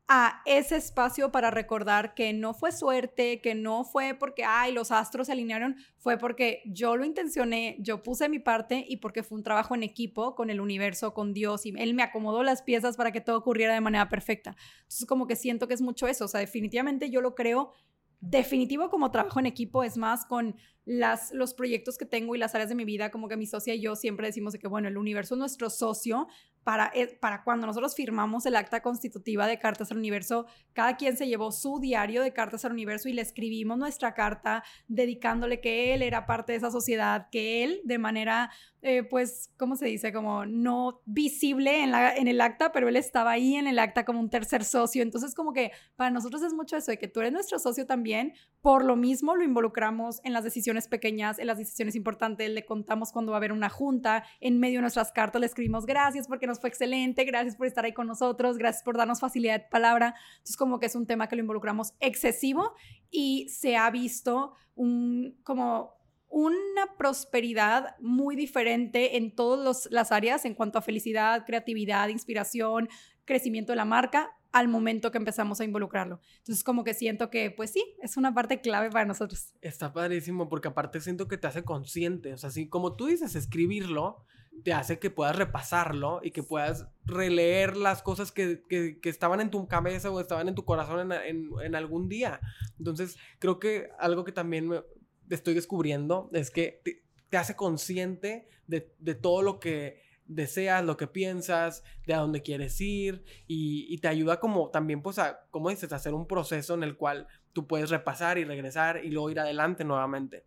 a 0.06 0.42
ese 0.44 0.76
espacio 0.76 1.32
para 1.32 1.50
recordar 1.50 2.14
que 2.14 2.34
no 2.34 2.52
fue 2.52 2.72
suerte, 2.72 3.40
que 3.40 3.54
no 3.54 3.84
fue 3.84 4.14
porque, 4.14 4.44
ay, 4.44 4.72
los 4.72 4.90
astros 4.90 5.28
se 5.28 5.32
alinearon, 5.32 5.76
fue 5.96 6.18
porque 6.18 6.62
yo 6.66 6.96
lo 6.96 7.06
intencioné, 7.06 7.76
yo 7.78 8.02
puse 8.02 8.28
mi 8.28 8.38
parte 8.38 8.84
y 8.86 8.98
porque 8.98 9.22
fue 9.22 9.38
un 9.38 9.44
trabajo 9.44 9.74
en 9.74 9.82
equipo 9.82 10.34
con 10.34 10.50
el 10.50 10.60
universo, 10.60 11.14
con 11.14 11.32
Dios, 11.32 11.64
y 11.64 11.72
Él 11.78 11.94
me 11.94 12.02
acomodó 12.02 12.42
las 12.42 12.62
piezas 12.62 12.96
para 12.96 13.12
que 13.12 13.22
todo 13.22 13.38
ocurriera 13.38 13.72
de 13.72 13.80
manera 13.80 14.08
perfecta. 14.10 14.56
Entonces, 14.82 15.06
como 15.06 15.26
que 15.26 15.36
siento 15.36 15.68
que 15.68 15.74
es 15.74 15.80
mucho 15.80 16.06
eso, 16.06 16.26
o 16.26 16.28
sea, 16.28 16.40
definitivamente 16.40 17.08
yo 17.08 17.22
lo 17.22 17.34
creo 17.34 17.72
definitivo 18.20 18.90
como 18.90 19.10
trabajo 19.10 19.40
en 19.40 19.46
equipo, 19.46 19.84
es 19.84 19.96
más 19.96 20.26
con 20.26 20.56
las, 20.84 21.32
los 21.32 21.54
proyectos 21.54 21.96
que 21.96 22.04
tengo 22.04 22.34
y 22.34 22.38
las 22.38 22.54
áreas 22.54 22.68
de 22.68 22.74
mi 22.74 22.84
vida, 22.84 23.10
como 23.10 23.28
que 23.28 23.36
mi 23.36 23.46
socia 23.46 23.74
y 23.74 23.80
yo 23.80 23.96
siempre 23.96 24.26
decimos 24.26 24.52
de 24.52 24.58
que, 24.58 24.68
bueno, 24.68 24.88
el 24.88 24.98
universo 24.98 25.34
es 25.34 25.38
nuestro 25.38 25.70
socio, 25.70 26.28
para, 26.64 26.90
eh, 26.94 27.18
para 27.20 27.44
cuando 27.44 27.66
nosotros 27.66 27.94
firmamos 27.94 28.46
el 28.46 28.56
acta 28.56 28.80
constitutiva 28.80 29.46
de 29.46 29.58
Cartas 29.58 29.90
al 29.90 29.98
Universo, 29.98 30.46
cada 30.72 30.96
quien 30.96 31.16
se 31.16 31.26
llevó 31.26 31.52
su 31.52 31.78
diario 31.78 32.22
de 32.22 32.32
Cartas 32.32 32.64
al 32.64 32.72
Universo 32.72 33.08
y 33.08 33.12
le 33.12 33.20
escribimos 33.20 33.76
nuestra 33.76 34.14
carta 34.14 34.64
dedicándole 34.88 35.60
que 35.60 35.92
él 35.94 36.02
era 36.02 36.24
parte 36.24 36.52
de 36.52 36.58
esa 36.58 36.70
sociedad, 36.70 37.28
que 37.30 37.64
él 37.64 37.82
de 37.84 37.98
manera, 37.98 38.50
eh, 38.80 39.02
pues, 39.02 39.50
¿cómo 39.58 39.76
se 39.76 39.86
dice? 39.86 40.12
Como 40.12 40.46
no 40.46 41.02
visible 41.04 41.82
en, 41.82 41.90
la, 41.90 42.16
en 42.16 42.28
el 42.28 42.40
acta, 42.40 42.72
pero 42.72 42.88
él 42.88 42.96
estaba 42.96 43.32
ahí 43.32 43.56
en 43.56 43.66
el 43.66 43.78
acta 43.78 44.06
como 44.06 44.20
un 44.20 44.30
tercer 44.30 44.64
socio. 44.64 45.02
Entonces, 45.02 45.34
como 45.34 45.52
que 45.52 45.70
para 45.96 46.10
nosotros 46.10 46.42
es 46.42 46.54
mucho 46.54 46.78
eso 46.78 46.90
de 46.90 46.98
que 46.98 47.08
tú 47.08 47.20
eres 47.20 47.32
nuestro 47.32 47.58
socio 47.58 47.86
también, 47.86 48.32
por 48.62 48.84
lo 48.84 48.96
mismo 48.96 49.36
lo 49.36 49.44
involucramos 49.44 50.22
en 50.24 50.32
las 50.32 50.44
decisiones 50.44 50.73
pequeñas, 50.88 51.38
en 51.38 51.46
las 51.46 51.58
decisiones 51.58 51.94
importantes, 51.94 52.50
le 52.50 52.64
contamos 52.64 53.12
cuando 53.12 53.32
va 53.32 53.36
a 53.36 53.38
haber 53.38 53.52
una 53.52 53.68
junta, 53.68 54.24
en 54.40 54.58
medio 54.58 54.78
de 54.78 54.82
nuestras 54.82 55.12
cartas 55.12 55.40
le 55.40 55.46
escribimos 55.46 55.86
gracias 55.86 56.26
porque 56.26 56.46
nos 56.46 56.60
fue 56.60 56.68
excelente, 56.68 57.24
gracias 57.24 57.56
por 57.56 57.66
estar 57.66 57.84
ahí 57.84 57.92
con 57.92 58.06
nosotros, 58.06 58.58
gracias 58.58 58.82
por 58.82 58.96
darnos 58.96 59.20
facilidad 59.20 59.60
de 59.60 59.66
palabra. 59.70 60.14
Entonces, 60.34 60.56
como 60.56 60.78
que 60.78 60.86
es 60.86 60.94
un 60.94 61.06
tema 61.06 61.28
que 61.28 61.36
lo 61.36 61.42
involucramos 61.42 61.94
excesivo 62.00 62.74
y 63.10 63.48
se 63.48 63.76
ha 63.76 63.90
visto 63.90 64.54
un, 64.74 65.38
como 65.42 65.94
una 66.28 66.96
prosperidad 66.98 67.96
muy 68.00 68.34
diferente 68.34 69.16
en 69.16 69.34
todas 69.34 69.88
las 69.90 70.10
áreas 70.10 70.44
en 70.44 70.54
cuanto 70.54 70.78
a 70.78 70.82
felicidad, 70.82 71.44
creatividad, 71.46 72.08
inspiración, 72.08 72.88
crecimiento 73.24 73.72
de 73.72 73.76
la 73.76 73.84
marca 73.84 74.36
al 74.54 74.68
momento 74.68 75.10
que 75.10 75.18
empezamos 75.18 75.60
a 75.60 75.64
involucrarlo. 75.64 76.20
Entonces, 76.38 76.62
como 76.62 76.84
que 76.84 76.94
siento 76.94 77.28
que, 77.28 77.50
pues 77.50 77.72
sí, 77.72 77.84
es 78.00 78.16
una 78.16 78.32
parte 78.32 78.60
clave 78.60 78.88
para 78.88 79.04
nosotros. 79.04 79.52
Está 79.60 79.92
padrísimo 79.92 80.48
porque 80.48 80.68
aparte 80.68 81.00
siento 81.00 81.26
que 81.26 81.36
te 81.36 81.48
hace 81.48 81.64
consciente, 81.64 82.32
o 82.32 82.38
sea, 82.38 82.50
así 82.50 82.68
como 82.68 82.94
tú 82.94 83.06
dices, 83.06 83.34
escribirlo 83.34 84.24
te 84.62 84.72
hace 84.72 85.00
que 85.00 85.10
puedas 85.10 85.34
repasarlo 85.34 86.20
y 86.22 86.30
que 86.30 86.44
puedas 86.44 86.86
releer 87.04 87.76
las 87.76 88.02
cosas 88.02 88.30
que, 88.30 88.62
que, 88.68 88.96
estaban 89.02 89.40
en 89.40 89.50
tu 89.50 89.66
cabeza 89.66 90.12
o 90.12 90.20
estaban 90.20 90.46
en 90.46 90.54
tu 90.54 90.64
corazón 90.64 91.10
en, 91.10 91.20
en, 91.20 91.50
en, 91.60 91.74
algún 91.74 92.08
día. 92.08 92.38
Entonces, 92.78 93.16
creo 93.40 93.58
que 93.58 93.88
algo 93.98 94.22
que 94.24 94.30
también 94.30 94.68
me 94.68 94.80
estoy 95.28 95.54
descubriendo 95.54 96.30
es 96.32 96.52
que 96.52 96.80
te, 96.84 97.02
te 97.28 97.36
hace 97.36 97.56
consciente 97.56 98.46
de, 98.68 98.94
de, 99.00 99.16
todo 99.16 99.42
lo 99.42 99.58
que 99.58 100.03
deseas, 100.26 100.84
lo 100.84 100.96
que 100.96 101.06
piensas, 101.06 101.84
de 102.06 102.14
a 102.14 102.18
dónde 102.18 102.42
quieres 102.42 102.80
ir 102.80 103.24
y, 103.46 103.86
y, 103.88 103.98
te 103.98 104.08
ayuda 104.08 104.40
como 104.40 104.70
también, 104.70 105.02
pues, 105.02 105.18
a, 105.18 105.40
como 105.50 105.70
dices, 105.70 105.92
a 105.92 105.96
hacer 105.96 106.14
un 106.14 106.26
proceso 106.26 106.74
en 106.74 106.82
el 106.82 106.96
cual 106.96 107.26
tú 107.54 107.66
puedes 107.66 107.88
repasar 107.88 108.36
y 108.36 108.44
regresar 108.44 109.02
y 109.02 109.10
luego 109.10 109.30
ir 109.30 109.40
adelante 109.40 109.84
nuevamente. 109.84 110.44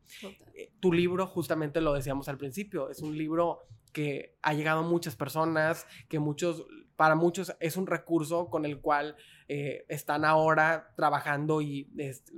Eh, 0.54 0.72
tu 0.80 0.94
libro, 0.94 1.26
justamente 1.26 1.82
lo 1.82 1.94
decíamos 1.94 2.28
al 2.28 2.38
principio, 2.38 2.90
es 2.92 3.02
un 3.02 3.18
libro 3.18 3.64
que 3.94 4.36
ha 4.44 4.54
llegado 4.54 4.82
a 4.82 4.84
muchas 4.84 5.16
personas, 5.16 5.88
que 6.10 6.20
muchos, 6.20 6.66
para 6.96 7.16
muchos 7.16 7.56
es 7.60 7.78
un 7.78 7.88
recurso 7.88 8.50
con 8.50 8.66
el 8.66 8.80
cual 8.80 9.16
eh, 9.48 9.86
están 9.88 10.26
ahora 10.26 10.94
trabajando 10.96 11.62
y 11.62 11.90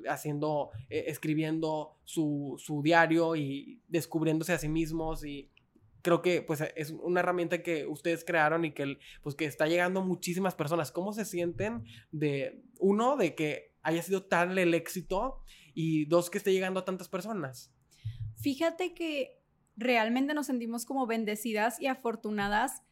haciendo, 0.07 0.69
eh, 0.89 1.05
escribiendo 1.07 1.97
su, 2.03 2.55
su, 2.59 2.81
diario 2.83 3.35
y 3.35 3.81
descubriéndose 3.87 4.53
a 4.53 4.59
sí 4.59 4.69
mismos 4.69 5.25
y 5.25 5.49
creo 6.01 6.21
que 6.21 6.41
pues 6.41 6.61
es 6.75 6.91
una 6.91 7.19
herramienta 7.19 7.61
que 7.61 7.85
ustedes 7.85 8.23
crearon 8.23 8.65
y 8.65 8.71
que 8.71 8.97
pues 9.21 9.35
que 9.35 9.45
está 9.45 9.67
llegando 9.67 10.01
a 10.01 10.05
muchísimas 10.05 10.55
personas. 10.55 10.91
¿Cómo 10.91 11.13
se 11.13 11.25
sienten 11.25 11.83
de 12.11 12.63
uno 12.79 13.17
de 13.17 13.35
que 13.35 13.75
haya 13.81 14.01
sido 14.01 14.23
tal 14.23 14.57
el 14.57 14.73
éxito 14.73 15.43
y 15.73 16.05
dos 16.05 16.29
que 16.29 16.37
esté 16.37 16.51
llegando 16.51 16.79
a 16.79 16.85
tantas 16.85 17.09
personas? 17.09 17.73
Fíjate 18.35 18.93
que 18.93 19.41
realmente 19.75 20.33
nos 20.33 20.47
sentimos 20.47 20.85
como 20.85 21.07
bendecidas 21.07 21.79
y 21.79 21.87
afortunadas 21.87 22.83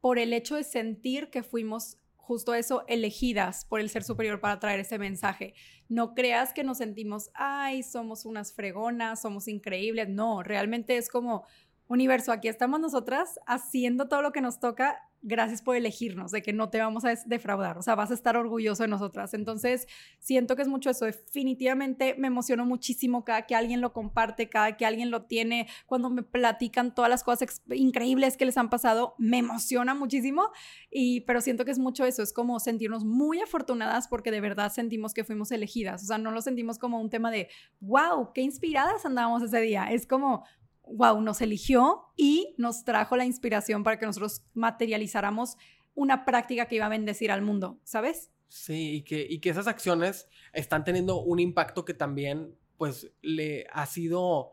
por 0.00 0.18
el 0.18 0.32
hecho 0.32 0.56
de 0.56 0.64
sentir 0.64 1.30
que 1.30 1.42
fuimos 1.42 1.98
justo 2.26 2.54
eso, 2.54 2.84
elegidas 2.88 3.64
por 3.66 3.78
el 3.78 3.88
ser 3.88 4.02
superior 4.02 4.40
para 4.40 4.58
traer 4.58 4.80
ese 4.80 4.98
mensaje. 4.98 5.54
No 5.88 6.12
creas 6.12 6.52
que 6.52 6.64
nos 6.64 6.78
sentimos, 6.78 7.30
ay, 7.34 7.84
somos 7.84 8.24
unas 8.24 8.52
fregonas, 8.52 9.22
somos 9.22 9.46
increíbles. 9.46 10.08
No, 10.08 10.42
realmente 10.42 10.96
es 10.96 11.08
como, 11.08 11.46
universo, 11.88 12.32
aquí 12.32 12.48
estamos 12.48 12.80
nosotras 12.80 13.38
haciendo 13.46 14.08
todo 14.08 14.22
lo 14.22 14.32
que 14.32 14.40
nos 14.40 14.58
toca 14.58 15.02
gracias 15.26 15.60
por 15.60 15.74
elegirnos, 15.74 16.30
de 16.30 16.40
que 16.40 16.52
no 16.52 16.70
te 16.70 16.78
vamos 16.78 17.04
a 17.04 17.12
defraudar, 17.26 17.78
o 17.78 17.82
sea, 17.82 17.96
vas 17.96 18.12
a 18.12 18.14
estar 18.14 18.36
orgulloso 18.36 18.84
de 18.84 18.88
nosotras. 18.88 19.34
Entonces, 19.34 19.88
siento 20.20 20.54
que 20.54 20.62
es 20.62 20.68
mucho 20.68 20.88
eso. 20.88 21.04
Definitivamente 21.04 22.14
me 22.16 22.28
emociono 22.28 22.64
muchísimo 22.64 23.24
cada 23.24 23.42
que 23.42 23.56
alguien 23.56 23.80
lo 23.80 23.92
comparte, 23.92 24.48
cada 24.48 24.76
que 24.76 24.86
alguien 24.86 25.10
lo 25.10 25.24
tiene, 25.24 25.66
cuando 25.86 26.10
me 26.10 26.22
platican 26.22 26.94
todas 26.94 27.10
las 27.10 27.24
cosas 27.24 27.60
increíbles 27.74 28.36
que 28.36 28.46
les 28.46 28.56
han 28.56 28.70
pasado, 28.70 29.14
me 29.18 29.38
emociona 29.38 29.94
muchísimo. 29.94 30.50
Y, 30.90 31.22
pero 31.22 31.40
siento 31.40 31.64
que 31.64 31.72
es 31.72 31.80
mucho 31.80 32.04
eso, 32.04 32.22
es 32.22 32.32
como 32.32 32.60
sentirnos 32.60 33.04
muy 33.04 33.40
afortunadas 33.40 34.06
porque 34.06 34.30
de 34.30 34.40
verdad 34.40 34.72
sentimos 34.72 35.12
que 35.12 35.24
fuimos 35.24 35.50
elegidas. 35.50 36.04
O 36.04 36.06
sea, 36.06 36.18
no 36.18 36.30
lo 36.30 36.40
sentimos 36.40 36.78
como 36.78 37.00
un 37.00 37.10
tema 37.10 37.32
de, 37.32 37.48
wow, 37.80 38.32
qué 38.32 38.42
inspiradas 38.42 39.04
andábamos 39.04 39.42
ese 39.42 39.60
día. 39.60 39.90
Es 39.90 40.06
como, 40.06 40.44
wow, 40.86 41.20
nos 41.20 41.40
eligió 41.40 42.04
y 42.16 42.54
nos 42.58 42.84
trajo 42.84 43.16
la 43.16 43.24
inspiración 43.24 43.84
para 43.84 43.98
que 43.98 44.06
nosotros 44.06 44.42
materializáramos 44.54 45.56
una 45.94 46.24
práctica 46.24 46.66
que 46.66 46.76
iba 46.76 46.86
a 46.86 46.90
bendecir 46.90 47.30
al 47.30 47.42
mundo, 47.42 47.80
¿sabes? 47.84 48.30
Sí, 48.48 48.96
y 48.96 49.02
que, 49.02 49.26
y 49.28 49.40
que 49.40 49.50
esas 49.50 49.66
acciones 49.66 50.28
están 50.52 50.84
teniendo 50.84 51.20
un 51.20 51.40
impacto 51.40 51.84
que 51.84 51.94
también, 51.94 52.54
pues, 52.76 53.10
le 53.22 53.66
ha 53.72 53.86
sido, 53.86 54.52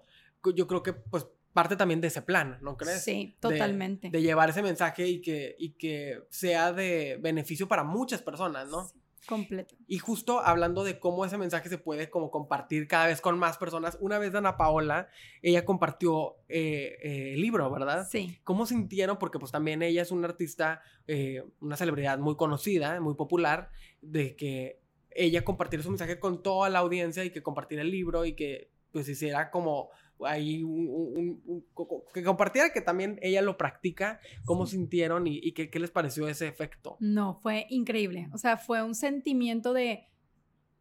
yo 0.55 0.67
creo 0.67 0.81
que, 0.81 0.93
pues, 0.93 1.27
parte 1.53 1.75
también 1.75 2.01
de 2.01 2.07
ese 2.07 2.23
plan, 2.23 2.57
¿no 2.61 2.75
crees? 2.75 3.03
Sí, 3.03 3.37
totalmente. 3.39 4.09
De, 4.09 4.21
llevar 4.21 4.49
ese 4.49 4.63
mensaje 4.63 5.07
y 5.07 5.21
que, 5.21 5.55
y 5.59 5.73
que 5.73 6.23
sea 6.29 6.73
de 6.73 7.19
beneficio 7.21 7.67
para 7.67 7.83
muchas 7.83 8.21
personas, 8.23 8.67
¿no? 8.69 8.89
Completo. 9.27 9.75
Y 9.87 9.99
justo 9.99 10.39
hablando 10.39 10.83
de 10.83 10.99
cómo 10.99 11.25
ese 11.25 11.37
mensaje 11.37 11.69
se 11.69 11.77
puede 11.77 12.09
como 12.09 12.29
compartir 12.29 12.87
cada 12.87 13.07
vez 13.07 13.21
con 13.21 13.39
más 13.39 13.57
personas, 13.57 13.97
una 14.01 14.19
vez 14.19 14.35
Ana 14.35 14.57
Paola, 14.57 15.07
ella 15.41 15.65
compartió 15.65 16.35
eh, 16.49 16.97
eh, 17.01 17.33
el 17.33 17.41
libro, 17.41 17.69
¿verdad? 17.71 18.07
Sí. 18.09 18.39
¿Cómo 18.43 18.65
sintieron? 18.65 19.17
Porque 19.17 19.39
pues 19.39 19.51
también 19.51 19.81
ella 19.81 20.01
es 20.01 20.11
una 20.11 20.27
artista, 20.27 20.81
eh, 21.07 21.43
una 21.61 21.77
celebridad 21.77 22.17
muy 22.19 22.35
conocida, 22.35 22.99
muy 22.99 23.15
popular, 23.15 23.69
de 24.01 24.35
que 24.35 24.81
ella 25.11 25.43
compartiera 25.43 25.83
su 25.83 25.89
mensaje 25.89 26.19
con 26.19 26.43
toda 26.43 26.69
la 26.69 26.79
audiencia 26.79 27.23
y 27.23 27.29
que 27.29 27.43
compartiera 27.43 27.83
el 27.83 27.91
libro 27.91 28.25
y 28.25 28.33
que 28.33 28.71
pues 28.91 29.07
hiciera 29.09 29.51
como 29.51 29.89
ahí 30.25 30.63
un, 30.63 31.65
que 32.13 32.23
compartiera 32.23 32.71
que 32.71 32.81
también 32.81 33.19
ella 33.21 33.41
lo 33.41 33.57
practica, 33.57 34.19
cómo 34.45 34.65
sintieron 34.65 35.27
y, 35.27 35.51
qué, 35.53 35.79
les 35.79 35.91
pareció 35.91 36.27
ese 36.27 36.47
efecto. 36.47 36.97
No, 36.99 37.35
fue 37.35 37.65
increíble. 37.69 38.29
O 38.33 38.37
sea, 38.37 38.57
fue 38.57 38.83
un 38.83 38.95
sentimiento 38.95 39.73
de, 39.73 40.07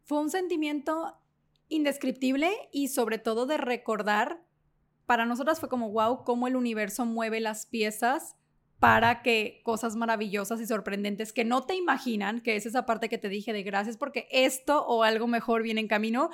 fue 0.05 0.20
un 0.20 0.30
sentimiento 0.30 1.16
indescriptible 1.68 2.51
y 2.70 2.88
sobre 2.88 3.18
todo 3.18 3.47
de 3.47 3.57
recordar, 3.57 4.43
para 5.07 5.26
nosotras 5.26 5.61
fue 5.61 5.68
como, 5.68 5.90
wow, 5.90 6.24
cómo 6.24 6.47
el 6.49 6.57
universo 6.57 7.07
mueve 7.07 7.40
las 7.40 7.66
piezas 7.66 8.36
para 8.82 9.22
que 9.22 9.61
cosas 9.62 9.95
maravillosas 9.95 10.61
y 10.61 10.66
sorprendentes 10.66 11.32
que 11.32 11.45
no 11.45 11.64
te 11.66 11.76
imaginan, 11.76 12.40
que 12.40 12.57
es 12.57 12.66
esa 12.66 12.84
parte 12.84 13.09
que 13.09 13.16
te 13.16 13.28
dije 13.28 13.53
de 13.53 13.62
gracias 13.62 13.97
porque 13.97 14.26
esto 14.32 14.84
o 14.84 15.05
algo 15.05 15.28
mejor 15.28 15.62
viene 15.62 15.80
en 15.80 15.86
camino, 15.86 16.30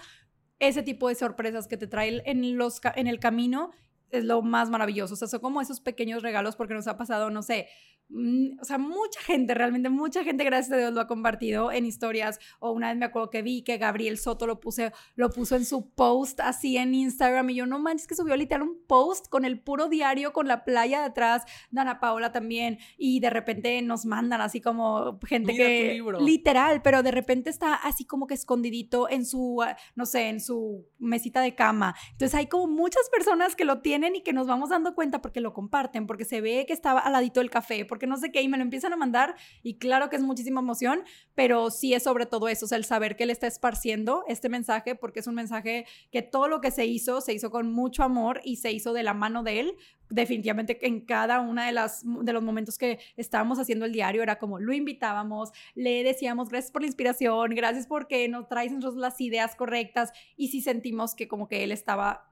ese 0.59 0.83
tipo 0.83 1.09
de 1.09 1.15
sorpresas 1.15 1.69
que 1.69 1.77
te 1.77 1.87
trae 1.87 2.23
en, 2.25 2.57
los, 2.57 2.81
en 2.97 3.07
el 3.07 3.21
camino 3.21 3.71
es 4.11 4.25
lo 4.25 4.43
más 4.43 4.71
maravilloso. 4.71 5.15
O 5.15 5.17
sea, 5.17 5.29
son 5.29 5.41
como 5.41 5.61
esos 5.61 5.81
pequeños 5.81 6.23
regalos 6.23 6.57
porque 6.57 6.75
nos 6.75 6.87
ha 6.87 6.97
pasado, 6.97 7.31
no 7.31 7.43
sé, 7.43 7.69
Mm, 8.11 8.59
o 8.59 8.65
sea, 8.65 8.79
mucha 8.79 9.21
gente, 9.21 9.53
realmente 9.55 9.91
mucha 9.91 10.25
gente, 10.25 10.43
gracias 10.43 10.73
a 10.73 10.79
Dios, 10.79 10.93
lo 10.95 11.01
ha 11.01 11.07
compartido 11.07 11.71
en 11.71 11.85
historias. 11.85 12.39
O 12.59 12.73
una 12.73 12.89
vez 12.89 12.97
me 12.97 13.05
acuerdo 13.05 13.31
que 13.31 13.43
vi 13.43 13.63
que 13.63 13.77
Gabriel 13.77 14.19
Soto 14.19 14.47
lo, 14.47 14.61
puse, 14.61 14.93
lo 15.15 15.31
puso 15.31 15.57
en 15.57 15.65
su 15.65 15.91
post 15.91 16.41
así 16.41 16.77
en 16.79 16.95
Instagram. 16.95 17.51
Y 17.51 17.57
yo, 17.57 17.67
no 17.67 17.79
manches, 17.79 18.07
que 18.07 18.15
subió 18.15 18.37
literal 18.37 18.63
un 18.63 18.79
post 18.87 19.29
con 19.29 19.45
el 19.45 19.61
puro 19.61 19.89
diario, 19.89 20.33
con 20.33 20.49
la 20.49 20.65
playa 20.65 21.03
detrás. 21.03 21.45
Dana 21.71 22.01
Paola 22.01 22.33
también. 22.33 22.79
Y 22.97 23.21
de 23.21 23.31
repente 23.31 23.81
nos 23.83 24.07
mandan 24.07 24.41
así 24.41 24.61
como 24.61 25.19
gente 25.27 25.55
que. 25.55 26.03
Literal, 26.21 26.81
pero 26.83 27.03
de 27.03 27.11
repente 27.11 27.51
está 27.51 27.75
así 27.75 28.05
como 28.05 28.27
que 28.27 28.35
escondidito 28.35 29.09
en 29.11 29.27
su, 29.27 29.63
ah, 29.63 29.77
no 29.95 30.07
sé, 30.07 30.29
en 30.29 30.41
su 30.41 30.87
mesita 30.99 31.43
de 31.43 31.55
cama. 31.55 31.95
Entonces 32.13 32.35
hay 32.35 32.47
como 32.47 32.67
muchas 32.69 33.09
personas 33.11 33.55
que 33.55 33.65
lo 33.65 33.81
tienen 33.81 33.98
y 34.07 34.23
que 34.23 34.33
nos 34.33 34.47
vamos 34.47 34.71
dando 34.71 34.95
cuenta 34.95 35.21
porque 35.21 35.41
lo 35.41 35.53
comparten, 35.53 36.07
porque 36.07 36.25
se 36.25 36.41
ve 36.41 36.65
que 36.67 36.73
estaba 36.73 37.01
al 37.01 37.13
ladito 37.13 37.41
del 37.41 37.51
café, 37.51 37.85
porque 37.85 38.07
no 38.07 38.17
sé 38.17 38.31
qué, 38.31 38.43
y 38.43 38.49
me 38.49 38.57
lo 38.57 38.63
empiezan 38.63 38.93
a 38.93 38.97
mandar, 38.97 39.35
y 39.63 39.75
claro 39.75 40.09
que 40.09 40.17
es 40.17 40.23
muchísima 40.23 40.61
emoción, 40.61 41.03
pero 41.35 41.71
sí 41.71 41.95
es 41.95 42.03
sobre 42.03 42.27
todo 42.27 42.49
eso, 42.49 42.67
o 42.71 42.75
el 42.75 42.85
saber 42.85 43.17
que 43.17 43.25
él 43.25 43.31
está 43.31 43.47
esparciendo 43.47 44.25
este 44.29 44.49
mensaje, 44.49 44.95
porque 44.95 45.21
es 45.21 45.27
un 45.27 45.35
mensaje 45.35 45.87
que 46.13 46.23
todo 46.23 46.49
lo 46.49 46.61
que 46.61 46.71
se 46.71 46.87
hizo, 46.87 47.21
se 47.21 47.33
hizo 47.33 47.51
con 47.51 47.73
mucho 47.73 48.03
amor 48.03 48.41
y 48.45 48.57
se 48.57 48.73
hizo 48.73 48.93
de 48.93 49.03
la 49.03 49.15
mano 49.15 49.43
de 49.43 49.61
él, 49.61 49.77
definitivamente 50.11 50.87
en 50.87 51.01
cada 51.01 51.41
uno 51.41 51.63
de, 51.63 51.73
las, 51.73 52.03
de 52.05 52.33
los 52.33 52.43
momentos 52.43 52.79
que 52.79 52.99
estábamos 53.17 53.59
haciendo 53.59 53.85
el 53.85 53.93
diario 53.93 54.23
era 54.23 54.39
como 54.39 54.59
lo 54.59 54.73
invitábamos, 54.73 55.51
le 55.75 56.03
decíamos 56.03 56.49
gracias 56.49 56.73
por 56.73 56.83
la 56.83 56.87
inspiración, 56.87 57.51
gracias 57.55 57.87
porque 57.87 58.29
nos 58.29 58.49
traes 58.49 58.73
nosotros 58.73 58.97
las 58.97 59.21
ideas 59.21 59.55
correctas 59.55 60.13
y 60.37 60.49
sí 60.49 60.61
sentimos 60.61 61.15
que 61.15 61.29
como 61.29 61.49
que 61.49 61.65
él 61.65 61.73
estaba 61.73 62.29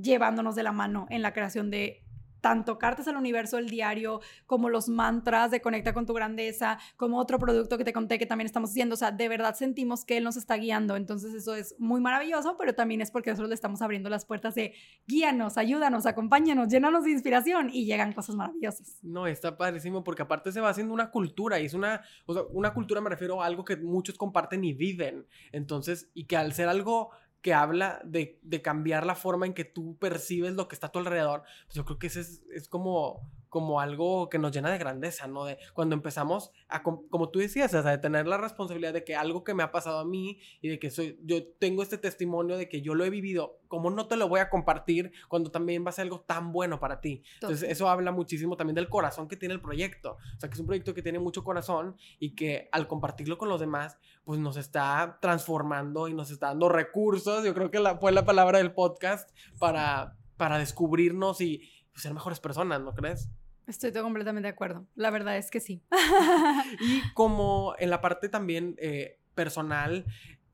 llevándonos 0.00 0.54
de 0.54 0.62
la 0.62 0.72
mano 0.72 1.06
en 1.10 1.22
la 1.22 1.32
creación 1.32 1.70
de 1.70 2.04
tanto 2.44 2.78
Cartas 2.78 3.08
al 3.08 3.16
Universo, 3.16 3.56
el 3.56 3.70
diario, 3.70 4.20
como 4.44 4.68
los 4.68 4.90
mantras 4.90 5.50
de 5.50 5.62
Conecta 5.62 5.94
con 5.94 6.04
tu 6.04 6.12
Grandeza, 6.12 6.78
como 6.98 7.18
otro 7.18 7.38
producto 7.38 7.78
que 7.78 7.84
te 7.84 7.94
conté 7.94 8.18
que 8.18 8.26
también 8.26 8.44
estamos 8.44 8.68
haciendo. 8.68 8.96
O 8.96 8.98
sea, 8.98 9.12
de 9.12 9.30
verdad 9.30 9.54
sentimos 9.54 10.04
que 10.04 10.18
Él 10.18 10.24
nos 10.24 10.36
está 10.36 10.56
guiando. 10.56 10.94
Entonces 10.94 11.32
eso 11.32 11.54
es 11.54 11.74
muy 11.78 12.02
maravilloso, 12.02 12.58
pero 12.58 12.74
también 12.74 13.00
es 13.00 13.10
porque 13.10 13.30
nosotros 13.30 13.48
le 13.48 13.54
estamos 13.54 13.80
abriendo 13.80 14.10
las 14.10 14.26
puertas 14.26 14.54
de 14.56 14.74
guíanos, 15.06 15.56
ayúdanos, 15.56 16.04
acompáñanos, 16.04 16.68
llénanos 16.68 17.04
de 17.04 17.12
inspiración 17.12 17.70
y 17.72 17.86
llegan 17.86 18.12
cosas 18.12 18.34
maravillosas. 18.36 18.98
No, 19.02 19.26
está 19.26 19.56
padrísimo 19.56 20.04
porque 20.04 20.20
aparte 20.20 20.52
se 20.52 20.60
va 20.60 20.68
haciendo 20.68 20.92
una 20.92 21.10
cultura 21.10 21.58
y 21.60 21.64
es 21.64 21.72
una, 21.72 22.02
o 22.26 22.34
sea, 22.34 22.42
una 22.52 22.74
cultura 22.74 23.00
me 23.00 23.08
refiero 23.08 23.42
a 23.42 23.46
algo 23.46 23.64
que 23.64 23.78
muchos 23.78 24.18
comparten 24.18 24.62
y 24.64 24.74
viven. 24.74 25.26
Entonces, 25.50 26.10
y 26.12 26.24
que 26.24 26.36
al 26.36 26.52
ser 26.52 26.68
algo 26.68 27.08
que 27.44 27.52
habla 27.52 28.00
de, 28.06 28.40
cambiar 28.62 29.04
la 29.04 29.14
forma 29.14 29.44
en 29.44 29.52
que 29.52 29.66
tú 29.66 29.98
percibes 29.98 30.54
lo 30.54 30.66
que 30.66 30.74
está 30.74 30.86
a 30.86 30.92
tu 30.92 30.98
alrededor, 30.98 31.42
pues 31.66 31.74
yo 31.74 31.84
creo 31.84 31.98
que 31.98 32.06
ese 32.06 32.22
es, 32.22 32.42
es 32.50 32.68
como 32.68 33.30
como 33.54 33.78
algo 33.78 34.28
que 34.28 34.40
nos 34.40 34.50
llena 34.50 34.68
de 34.68 34.78
grandeza, 34.78 35.28
¿no? 35.28 35.44
De 35.44 35.58
cuando 35.74 35.94
empezamos 35.94 36.50
a, 36.66 36.82
como 36.82 37.28
tú 37.28 37.38
decías, 37.38 37.72
o 37.72 37.82
sea, 37.82 37.92
de 37.92 37.98
tener 37.98 38.26
la 38.26 38.36
responsabilidad 38.36 38.92
de 38.92 39.04
que 39.04 39.14
algo 39.14 39.44
que 39.44 39.54
me 39.54 39.62
ha 39.62 39.70
pasado 39.70 40.00
a 40.00 40.04
mí 40.04 40.40
y 40.60 40.70
de 40.70 40.80
que 40.80 40.90
soy, 40.90 41.20
yo 41.22 41.46
tengo 41.60 41.84
este 41.84 41.96
testimonio 41.96 42.56
de 42.56 42.68
que 42.68 42.82
yo 42.82 42.96
lo 42.96 43.04
he 43.04 43.10
vivido, 43.10 43.60
¿cómo 43.68 43.90
no 43.90 44.08
te 44.08 44.16
lo 44.16 44.26
voy 44.26 44.40
a 44.40 44.50
compartir 44.50 45.12
cuando 45.28 45.52
también 45.52 45.84
va 45.86 45.90
a 45.90 45.92
ser 45.92 46.02
algo 46.02 46.22
tan 46.22 46.50
bueno 46.50 46.80
para 46.80 47.00
ti? 47.00 47.22
Entonces, 47.34 47.70
eso 47.70 47.88
habla 47.88 48.10
muchísimo 48.10 48.56
también 48.56 48.74
del 48.74 48.88
corazón 48.88 49.28
que 49.28 49.36
tiene 49.36 49.54
el 49.54 49.60
proyecto. 49.60 50.16
O 50.36 50.40
sea, 50.40 50.48
que 50.48 50.54
es 50.54 50.60
un 50.60 50.66
proyecto 50.66 50.92
que 50.92 51.02
tiene 51.02 51.20
mucho 51.20 51.44
corazón 51.44 51.96
y 52.18 52.34
que 52.34 52.68
al 52.72 52.88
compartirlo 52.88 53.38
con 53.38 53.48
los 53.48 53.60
demás, 53.60 53.98
pues 54.24 54.40
nos 54.40 54.56
está 54.56 55.18
transformando 55.22 56.08
y 56.08 56.14
nos 56.14 56.32
está 56.32 56.48
dando 56.48 56.68
recursos. 56.68 57.44
Yo 57.44 57.54
creo 57.54 57.70
que 57.70 57.78
la, 57.78 57.98
fue 57.98 58.10
la 58.10 58.24
palabra 58.24 58.58
del 58.58 58.72
podcast 58.72 59.30
para, 59.60 60.16
para 60.36 60.58
descubrirnos 60.58 61.40
y 61.40 61.70
ser 61.94 62.12
mejores 62.12 62.40
personas, 62.40 62.80
¿no 62.80 62.94
crees? 62.94 63.30
Estoy 63.66 63.92
completamente 63.92 64.46
de 64.46 64.52
acuerdo. 64.52 64.86
La 64.94 65.10
verdad 65.10 65.36
es 65.36 65.50
que 65.50 65.60
sí. 65.60 65.82
y 66.80 67.00
como 67.14 67.74
en 67.78 67.90
la 67.90 68.00
parte 68.00 68.28
también 68.28 68.76
eh, 68.78 69.18
personal, 69.34 70.06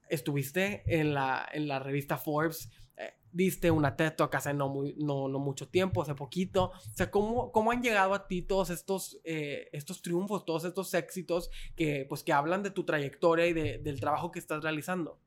estuviste 0.09 0.83
en 0.87 1.15
la, 1.15 1.49
en 1.53 1.69
la 1.69 1.79
revista 1.79 2.19
Forbes, 2.19 2.71
eh, 2.97 3.15
diste 3.33 3.71
una 3.71 3.97
TED 3.97 4.15
Talk 4.17 4.35
hace 4.35 4.53
no, 4.53 4.69
muy, 4.69 4.95
no, 4.99 5.29
no, 5.29 5.39
mucho 5.39 5.69
tiempo, 5.69 6.03
hace 6.03 6.15
poquito. 6.15 6.73
O 6.75 6.95
sea, 6.95 7.11
¿cómo, 7.11 7.53
cómo 7.53 7.71
han 7.71 7.83
llegado 7.83 8.15
a 8.15 8.27
ti 8.27 8.43
todos 8.43 8.71
estos, 8.71 9.21
eh, 9.25 9.69
estos 9.73 10.03
triunfos, 10.03 10.45
todos 10.45 10.65
estos 10.65 10.93
éxitos 10.95 11.51
que, 11.77 12.07
pues, 12.09 12.23
que 12.23 12.33
hablan 12.33 12.63
de 12.63 12.71
tu 12.71 12.85
trayectoria 12.85 13.47
y 13.47 13.53
de, 13.53 13.79
del 13.79 14.01
trabajo 14.01 14.31
que 14.31 14.39
estás 14.39 14.63
realizando? 14.63 15.21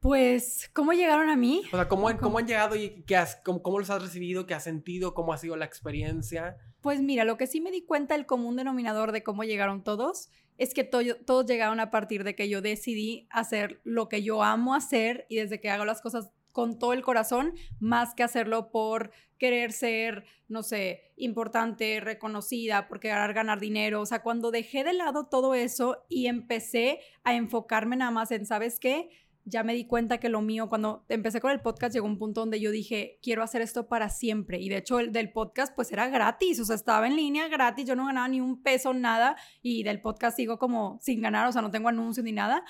Pues, 0.00 0.70
¿cómo 0.72 0.92
llegaron 0.92 1.28
a 1.28 1.36
mí? 1.36 1.62
O 1.72 1.76
sea, 1.76 1.88
¿cómo, 1.88 2.08
cómo 2.18 2.38
han 2.38 2.46
llegado 2.46 2.76
y 2.76 3.02
qué 3.02 3.16
has, 3.16 3.40
cómo, 3.44 3.78
los 3.80 3.90
has 3.90 4.00
recibido? 4.00 4.46
¿Qué 4.46 4.54
has 4.54 4.62
sentido? 4.62 5.12
¿Cómo 5.12 5.32
ha 5.32 5.38
sido 5.38 5.56
la 5.56 5.64
experiencia? 5.64 6.56
Pues 6.80 7.02
mira, 7.02 7.24
lo 7.24 7.36
que 7.36 7.48
sí 7.48 7.60
me 7.60 7.72
di 7.72 7.84
cuenta, 7.84 8.14
el 8.14 8.24
común 8.24 8.54
denominador 8.54 9.10
de 9.10 9.24
cómo 9.24 9.42
llegaron 9.42 9.82
todos, 9.82 10.30
es 10.56 10.72
que 10.72 10.84
todos 10.84 11.46
llegaron 11.46 11.80
a 11.80 11.90
partir 11.90 12.22
de 12.22 12.36
que 12.36 12.48
yo 12.48 12.62
decidí 12.62 13.26
hacer 13.30 13.80
lo 13.82 14.08
que 14.08 14.22
yo 14.22 14.44
amo 14.44 14.74
hacer 14.74 15.26
y 15.28 15.36
desde 15.36 15.60
que 15.60 15.70
hago 15.70 15.84
las 15.84 16.00
cosas 16.00 16.30
con 16.52 16.78
todo 16.78 16.92
el 16.92 17.02
corazón, 17.02 17.54
más 17.78 18.14
que 18.14 18.22
hacerlo 18.22 18.70
por 18.70 19.12
querer 19.38 19.72
ser, 19.72 20.24
no 20.48 20.62
sé, 20.62 21.12
importante, 21.16 22.00
reconocida, 22.00 22.88
por 22.88 22.98
querer 22.98 23.32
ganar 23.32 23.60
dinero. 23.60 24.00
O 24.00 24.06
sea, 24.06 24.22
cuando 24.22 24.50
dejé 24.50 24.82
de 24.82 24.92
lado 24.92 25.26
todo 25.26 25.54
eso 25.54 26.04
y 26.08 26.26
empecé 26.26 27.00
a 27.22 27.34
enfocarme 27.34 27.96
nada 27.96 28.10
más 28.10 28.32
en, 28.32 28.46
¿sabes 28.46 28.80
qué? 28.80 29.10
Ya 29.48 29.62
me 29.62 29.74
di 29.74 29.86
cuenta 29.86 30.18
que 30.18 30.28
lo 30.28 30.42
mío, 30.42 30.68
cuando 30.68 31.04
empecé 31.08 31.40
con 31.40 31.50
el 31.50 31.60
podcast, 31.60 31.94
llegó 31.94 32.06
un 32.06 32.18
punto 32.18 32.40
donde 32.40 32.60
yo 32.60 32.70
dije, 32.70 33.18
quiero 33.22 33.42
hacer 33.42 33.62
esto 33.62 33.88
para 33.88 34.10
siempre. 34.10 34.58
Y 34.60 34.68
de 34.68 34.78
hecho, 34.78 35.00
el 35.00 35.12
del 35.12 35.32
podcast, 35.32 35.74
pues 35.74 35.90
era 35.92 36.08
gratis, 36.08 36.60
o 36.60 36.64
sea, 36.64 36.76
estaba 36.76 37.06
en 37.06 37.16
línea 37.16 37.48
gratis, 37.48 37.86
yo 37.86 37.96
no 37.96 38.06
ganaba 38.06 38.28
ni 38.28 38.40
un 38.40 38.62
peso, 38.62 38.92
nada. 38.92 39.36
Y 39.62 39.82
del 39.82 40.00
podcast 40.00 40.36
sigo 40.36 40.58
como 40.58 40.98
sin 41.00 41.20
ganar, 41.20 41.48
o 41.48 41.52
sea, 41.52 41.62
no 41.62 41.70
tengo 41.70 41.88
anuncios 41.88 42.24
ni 42.24 42.32
nada. 42.32 42.64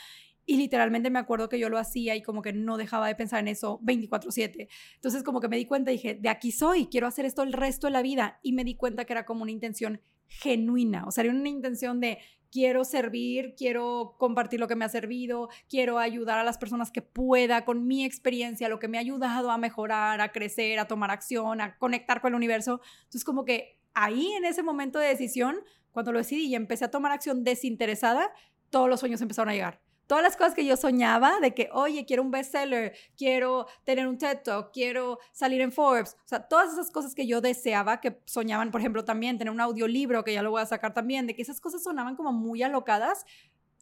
Y 0.47 0.57
literalmente 0.57 1.11
me 1.11 1.19
acuerdo 1.19 1.49
que 1.49 1.59
yo 1.59 1.69
lo 1.69 1.79
hacía 1.79 2.17
y 2.17 2.23
como 2.23 2.41
que 2.41 2.55
no 2.55 2.79
dejaba 2.79 3.07
de 3.07 3.15
pensar 3.15 3.41
en 3.41 3.49
eso 3.49 3.81
24/7. 3.83 4.69
Entonces 4.95 5.23
como 5.23 5.41
que 5.41 5.49
me 5.49 5.59
di 5.59 5.67
cuenta 5.67 5.91
y 5.91 5.97
dije, 5.97 6.15
de 6.15 6.29
aquí 6.31 6.53
soy, 6.53 6.87
quiero 6.87 7.07
hacer 7.07 7.27
esto 7.27 7.43
el 7.43 7.53
resto 7.53 7.87
de 7.87 7.93
la 7.93 8.03
vida. 8.03 8.41
Y 8.43 8.53
me 8.53 8.65
di 8.65 8.75
cuenta 8.75 9.05
que 9.05 9.13
era 9.13 9.27
como 9.27 9.43
una 9.43 9.53
intención 9.53 10.01
genuina, 10.29 11.05
o 11.07 11.11
sea, 11.11 11.25
era 11.25 11.33
una 11.33 11.49
intención 11.49 12.01
de 12.01 12.19
quiero 12.51 12.85
servir, 12.85 13.55
quiero 13.57 14.17
compartir 14.19 14.61
lo 14.61 14.69
que 14.69 14.77
me 14.77 14.85
ha 14.85 14.89
servido, 14.89 15.49
quiero 15.69 15.99
ayudar 15.99 16.39
a 16.39 16.45
las 16.45 16.59
personas 16.59 16.91
que 16.91 17.03
pueda 17.03 17.65
con 17.65 17.87
mi 17.87 18.05
experiencia, 18.05 18.69
lo 18.69 18.79
que 18.79 18.89
me 18.89 18.99
ha 18.99 19.01
ayudado 19.01 19.51
a 19.51 19.59
mejorar, 19.59 20.21
a 20.21 20.33
crecer, 20.33 20.79
a 20.79 20.87
tomar 20.87 21.11
acción, 21.11 21.61
a 21.61 21.77
conectar 21.79 22.21
con 22.21 22.33
el 22.33 22.37
universo. 22.37 22.81
Entonces 22.99 23.25
como 23.25 23.45
que 23.45 23.79
ahí 23.95 24.33
en 24.33 24.45
ese 24.45 24.63
momento 24.63 24.99
de 24.99 25.09
decisión, 25.09 25.57
cuando 25.93 26.13
lo 26.13 26.19
decidí 26.19 26.47
y 26.47 26.55
empecé 26.55 26.85
a 26.85 26.91
tomar 26.91 27.13
acción 27.13 27.45
desinteresada, 27.45 28.33
todos 28.71 28.89
los 28.89 29.01
sueños 29.01 29.21
empezaron 29.21 29.51
a 29.51 29.55
llegar 29.55 29.88
todas 30.09 30.25
las 30.25 30.37
cosas 30.37 30.55
que 30.55 30.65
yo 30.65 30.77
soñaba 30.77 31.39
de 31.39 31.55
que, 31.55 31.69
oye, 31.73 32.05
quiero 32.07 32.23
un 32.23 32.33
bestseller, 32.33 32.97
quiero 33.17 33.67
tener 33.85 34.09
un 34.09 34.19
TED 34.19 34.39
Talk, 34.43 34.73
quiero 34.73 35.19
salir 35.33 35.61
en 35.61 35.71
Forbes, 35.71 36.17
o 36.25 36.29
sea, 36.29 36.41
todas 36.49 36.73
esas 36.73 36.91
cosas 36.91 37.15
que 37.15 37.27
yo 37.27 37.41
deseaba, 37.41 38.01
que 38.01 38.21
soñaban, 38.25 38.71
por 38.71 38.81
ejemplo, 38.81 39.05
también 39.05 39.39
tener 39.39 39.53
un 39.53 39.61
audiolibro, 39.61 40.25
que 40.25 40.33
ya 40.33 40.43
lo 40.43 40.51
voy 40.51 40.63
a 40.63 40.67
sacar 40.67 40.95
también, 40.95 41.27
de 41.27 41.35
que 41.37 41.43
esas 41.43 41.61
cosas 41.61 41.83
sonaban 41.85 42.17
como 42.17 42.33
muy 42.33 42.63
alocadas, 42.63 43.27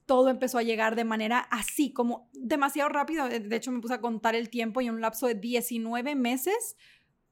todo 0.05 0.29
empezó 0.29 0.59
a 0.59 0.63
llegar 0.63 0.97
de 0.97 1.05
manera 1.05 1.39
así, 1.51 1.93
como 1.93 2.29
demasiado 2.33 2.89
rápido. 2.89 3.29
De 3.29 3.57
hecho, 3.57 3.73
me 3.73 3.81
puse 3.81 3.95
a 3.95 4.01
contar 4.01 4.35
el 4.35 4.51
tiempo 4.51 4.81
y 4.81 4.87
en 4.87 4.95
un 4.95 5.01
lapso 5.01 5.27
de 5.27 5.35
19 5.35 6.15
meses 6.15 6.77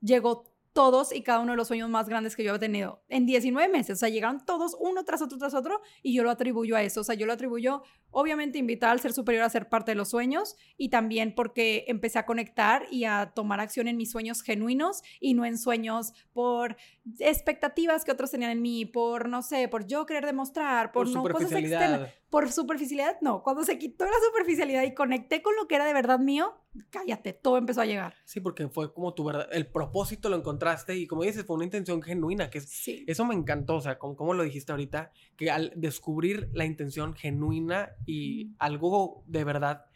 llegó 0.01 0.54
todos 0.75 1.15
y 1.15 1.23
cada 1.23 1.39
uno 1.39 1.53
de 1.53 1.57
los 1.57 1.69
sueños 1.69 1.89
más 1.89 2.09
grandes 2.09 2.35
que 2.35 2.43
yo 2.43 2.55
he 2.55 2.59
tenido 2.59 3.03
en 3.09 3.27
19 3.27 3.69
meses. 3.73 3.97
O 3.97 4.01
sea, 4.01 4.09
llegaron 4.09 4.45
todos 4.45 4.77
uno 4.79 5.05
tras 5.05 5.23
otro 5.23 5.39
tras 5.39 5.55
otro 5.55 5.81
y 6.03 6.13
yo 6.13 6.25
lo 6.25 6.31
atribuyo 6.31 6.77
a 6.77 6.83
eso. 6.83 7.01
O 7.01 7.05
sea, 7.05 7.15
yo 7.15 7.27
lo 7.27 7.33
atribuyo, 7.33 7.83
obviamente, 8.11 8.59
invitar 8.59 8.91
al 8.91 9.01
ser 9.01 9.13
superior 9.13 9.45
a 9.45 9.49
ser 9.49 9.69
parte 9.69 9.93
de 9.93 9.95
los 9.95 10.11
sueños 10.11 10.57
y 10.77 10.91
también 10.91 11.35
porque 11.35 11.85
empecé 11.87 12.19
a 12.19 12.27
conectar 12.27 12.87
y 12.91 13.05
a 13.05 13.33
tomar 13.35 13.61
acción 13.61 13.87
en 13.87 13.97
mis 13.97 14.11
sueños 14.11 14.43
genuinos 14.43 15.03
y 15.21 15.35
no 15.35 15.45
en 15.45 15.59
sueños 15.59 16.13
por 16.33 16.77
expectativas 17.21 18.05
que 18.05 18.11
otros 18.11 18.33
tenían 18.33 18.51
en 18.51 18.61
mí, 18.61 18.85
por, 18.85 19.29
no 19.29 19.43
sé, 19.43 19.69
por 19.69 19.87
yo 19.87 20.07
querer 20.07 20.27
demostrar, 20.27 20.91
por, 20.91 21.09
no 21.09 21.23
cosas 21.23 21.53
externas. 21.53 22.11
Por 22.31 22.51
superficialidad, 22.51 23.19
no. 23.21 23.45
Cuando 23.45 23.63
se 23.63 23.79
quitó 23.79 24.07
la 24.07 24.19
superficialidad 24.27 24.83
y 24.83 24.93
conecté 24.93 25.41
con 25.41 25.55
lo 25.55 25.69
que 25.69 25.77
era 25.77 25.85
de 25.85 25.93
verdad 25.93 26.19
mío, 26.19 26.53
cállate, 26.91 27.33
todo 27.33 27.59
empezó 27.59 27.81
a 27.81 27.87
llegar. 27.87 28.15
Sí, 28.25 28.41
porque 28.41 28.69
fue 28.69 28.93
como 28.93 29.15
tu 29.15 29.25
verdad, 29.25 29.49
el 29.53 29.67
propósito 29.67 30.29
lo 30.29 30.37
encontraste 30.37 30.97
y 30.97 31.07
como 31.07 31.23
dices, 31.23 31.45
fue 31.45 31.57
una 31.57 31.65
intención 31.65 32.03
genuina, 32.03 32.51
que 32.51 32.59
es, 32.59 32.89
eso 33.07 33.25
me 33.25 33.35
encantó, 33.35 33.77
o 33.77 33.81
sea, 33.81 33.99
como, 33.99 34.17
como 34.17 34.35
lo 34.35 34.43
dijiste 34.43 34.73
ahorita, 34.73 35.13
que 35.37 35.51
al 35.51 35.73
descubrir 35.77 36.51
la 36.53 36.65
intención 36.65 37.15
genuina 37.15 37.91
y 38.07 38.55
algo 38.59 39.25
de 39.27 39.45
verdad 39.45 39.87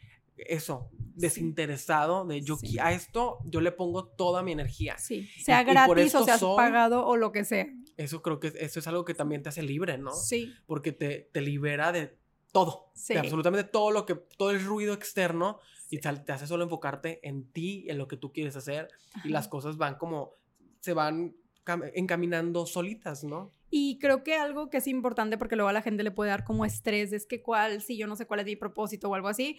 eso, 0.47 0.89
desinteresado, 1.15 2.25
de 2.25 2.41
yo 2.41 2.57
a 2.81 2.93
esto 2.93 3.39
yo 3.45 3.61
le 3.61 3.71
pongo 3.71 4.05
toda 4.05 4.41
mi 4.41 4.51
energía. 4.51 4.97
Sí, 4.97 5.27
sea 5.43 5.63
gratis 5.63 6.15
o 6.15 6.23
sea 6.23 6.37
pagado 6.55 7.05
o 7.05 7.17
lo 7.17 7.31
que 7.31 7.43
sea. 7.43 7.67
Eso 7.97 8.21
creo 8.21 8.39
que 8.39 8.53
eso 8.59 8.79
es 8.79 8.87
algo 8.87 9.03
que 9.03 9.13
también 9.13 9.43
te 9.43 9.49
hace 9.49 9.61
libre, 9.61 9.97
¿no? 9.97 10.13
Sí. 10.13 10.53
Porque 10.65 10.91
te, 10.91 11.29
te 11.33 11.41
libera 11.41 11.91
de 11.91 12.17
todo, 12.51 12.91
sí. 12.95 13.13
de 13.13 13.19
absolutamente 13.19 13.69
todo 13.69 13.91
lo 13.91 14.05
que, 14.05 14.15
todo 14.15 14.51
el 14.51 14.63
ruido 14.63 14.93
externo 14.93 15.59
y 15.89 15.99
te, 15.99 16.31
hace 16.31 16.47
solo 16.47 16.63
enfocarte 16.63 17.19
en 17.27 17.51
ti, 17.51 17.85
en 17.89 17.97
lo 17.97 18.07
que 18.07 18.17
tú 18.17 18.31
quieres 18.31 18.55
hacer 18.55 18.89
y 19.23 19.29
las 19.29 19.47
cosas 19.47 19.77
van 19.77 19.95
como, 19.95 20.35
se 20.79 20.93
van 20.93 21.35
encaminando 21.93 22.65
solitas, 22.65 23.23
¿no? 23.23 23.51
Y 23.69 23.99
creo 23.99 24.23
que 24.23 24.35
algo 24.35 24.69
que 24.69 24.77
es 24.77 24.87
importante 24.87 25.37
porque 25.37 25.55
luego 25.55 25.69
a 25.69 25.73
la 25.73 25.81
gente 25.81 26.03
le 26.03 26.11
puede 26.11 26.31
dar 26.31 26.43
como 26.43 26.65
estrés 26.65 27.13
es 27.13 27.25
que 27.25 27.41
cuál, 27.41 27.81
si 27.81 27.97
yo 27.97 28.07
no 28.07 28.15
sé 28.15 28.25
cuál 28.25 28.39
es 28.39 28.45
mi 28.45 28.55
propósito 28.55 29.09
o 29.09 29.15
algo 29.15 29.27
así, 29.27 29.57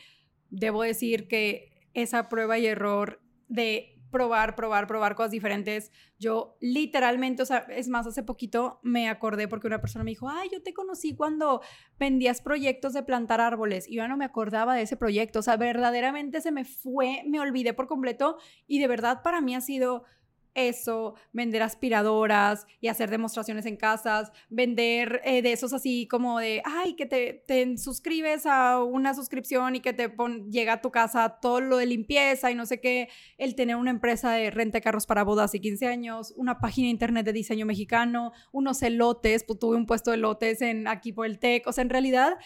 debo 0.51 0.83
decir 0.83 1.29
que 1.29 1.71
esa 1.95 2.29
prueba 2.29 2.59
y 2.59 2.67
error 2.67 3.21
de 3.49 4.00
probar, 4.11 4.55
probar, 4.55 4.87
probar 4.87 5.15
cosas 5.15 5.31
diferentes. 5.31 5.91
Yo 6.19 6.57
literalmente, 6.61 7.43
o 7.43 7.47
sea, 7.47 7.59
es 7.69 7.89
más, 7.89 8.07
hace 8.07 8.23
poquito 8.23 8.81
me 8.83 9.09
acordé 9.09 9.49
porque 9.49 9.67
una 9.67 9.81
persona 9.81 10.05
me 10.05 10.11
dijo, 10.11 10.29
ay, 10.29 10.49
yo 10.53 10.63
te 10.63 10.75
conocí 10.75 11.15
cuando 11.15 11.63
vendías 11.99 12.43
proyectos 12.43 12.93
de 12.93 13.03
plantar 13.03 13.41
árboles 13.41 13.89
y 13.89 13.97
yo 13.97 14.09
no 14.09 14.17
me 14.17 14.25
acordaba 14.25 14.75
de 14.75 14.83
ese 14.83 14.97
proyecto, 14.97 15.39
o 15.39 15.43
sea, 15.43 15.57
verdaderamente 15.57 16.41
se 16.41 16.53
me 16.53 16.65
fue, 16.65 17.23
me 17.27 17.41
olvidé 17.41 17.73
por 17.73 17.87
completo. 17.87 18.39
Y 18.67 18.79
de 18.81 18.89
verdad 18.89 19.23
para 19.23 19.41
mí 19.41 19.55
ha 19.55 19.61
sido 19.61 20.05
eso, 20.55 21.15
vender 21.33 21.63
aspiradoras 21.63 22.67
y 22.81 22.89
hacer 22.89 23.11
demostraciones 23.11 23.67
en 23.67 23.77
casas, 23.77 24.33
vender 24.49 25.21
eh, 25.25 25.43
de 25.43 25.53
esos 25.53 25.73
así 25.73 26.07
como 26.09 26.39
de, 26.39 26.63
ay, 26.65 26.95
que 26.95 27.07
te, 27.07 27.79
suscribes 27.79 28.47
a 28.47 28.83
una 28.83 29.15
suscripción 29.15 29.77
y 29.77 29.81
que 29.81 29.93
te 29.93 30.13
llega 30.51 30.75
a 30.75 30.81
tu 30.81 30.91
casa 30.91 31.39
todo 31.41 31.61
lo 31.61 31.77
de 31.77 31.87
limpieza 31.87 32.51
y 32.51 32.55
no 32.55 32.67
sé 32.67 32.81
qué, 32.81 33.09
el 33.39 33.55
tener 33.55 33.77
una 33.77 33.91
empresa 33.91 34.33
de 34.33 34.51
renta 34.51 34.79
de 34.79 34.83
carros 34.83 35.07
para 35.07 35.25
bodas 35.25 35.55
y 35.55 35.61
15 35.61 35.87
años, 35.87 36.35
una 36.37 36.59
página 36.59 36.87
de 36.87 36.91
internet 36.91 37.27
de 37.27 37.33
diseño 37.33 37.67
mexicano, 37.67 38.33
unos 38.53 38.83
elotes, 38.83 39.45
pues 39.45 39.59
tuve 39.59 39.77
un 39.77 39.87
puesto 39.87 40.11
de 40.11 40.17
elotes 40.17 40.63
en, 40.63 40.89
aquí 40.89 41.13
por 41.13 41.27
el 41.27 41.39
TEC, 41.39 41.67
o 41.67 41.73
sea, 41.73 41.83
en 41.83 41.91
realidad 41.91 42.39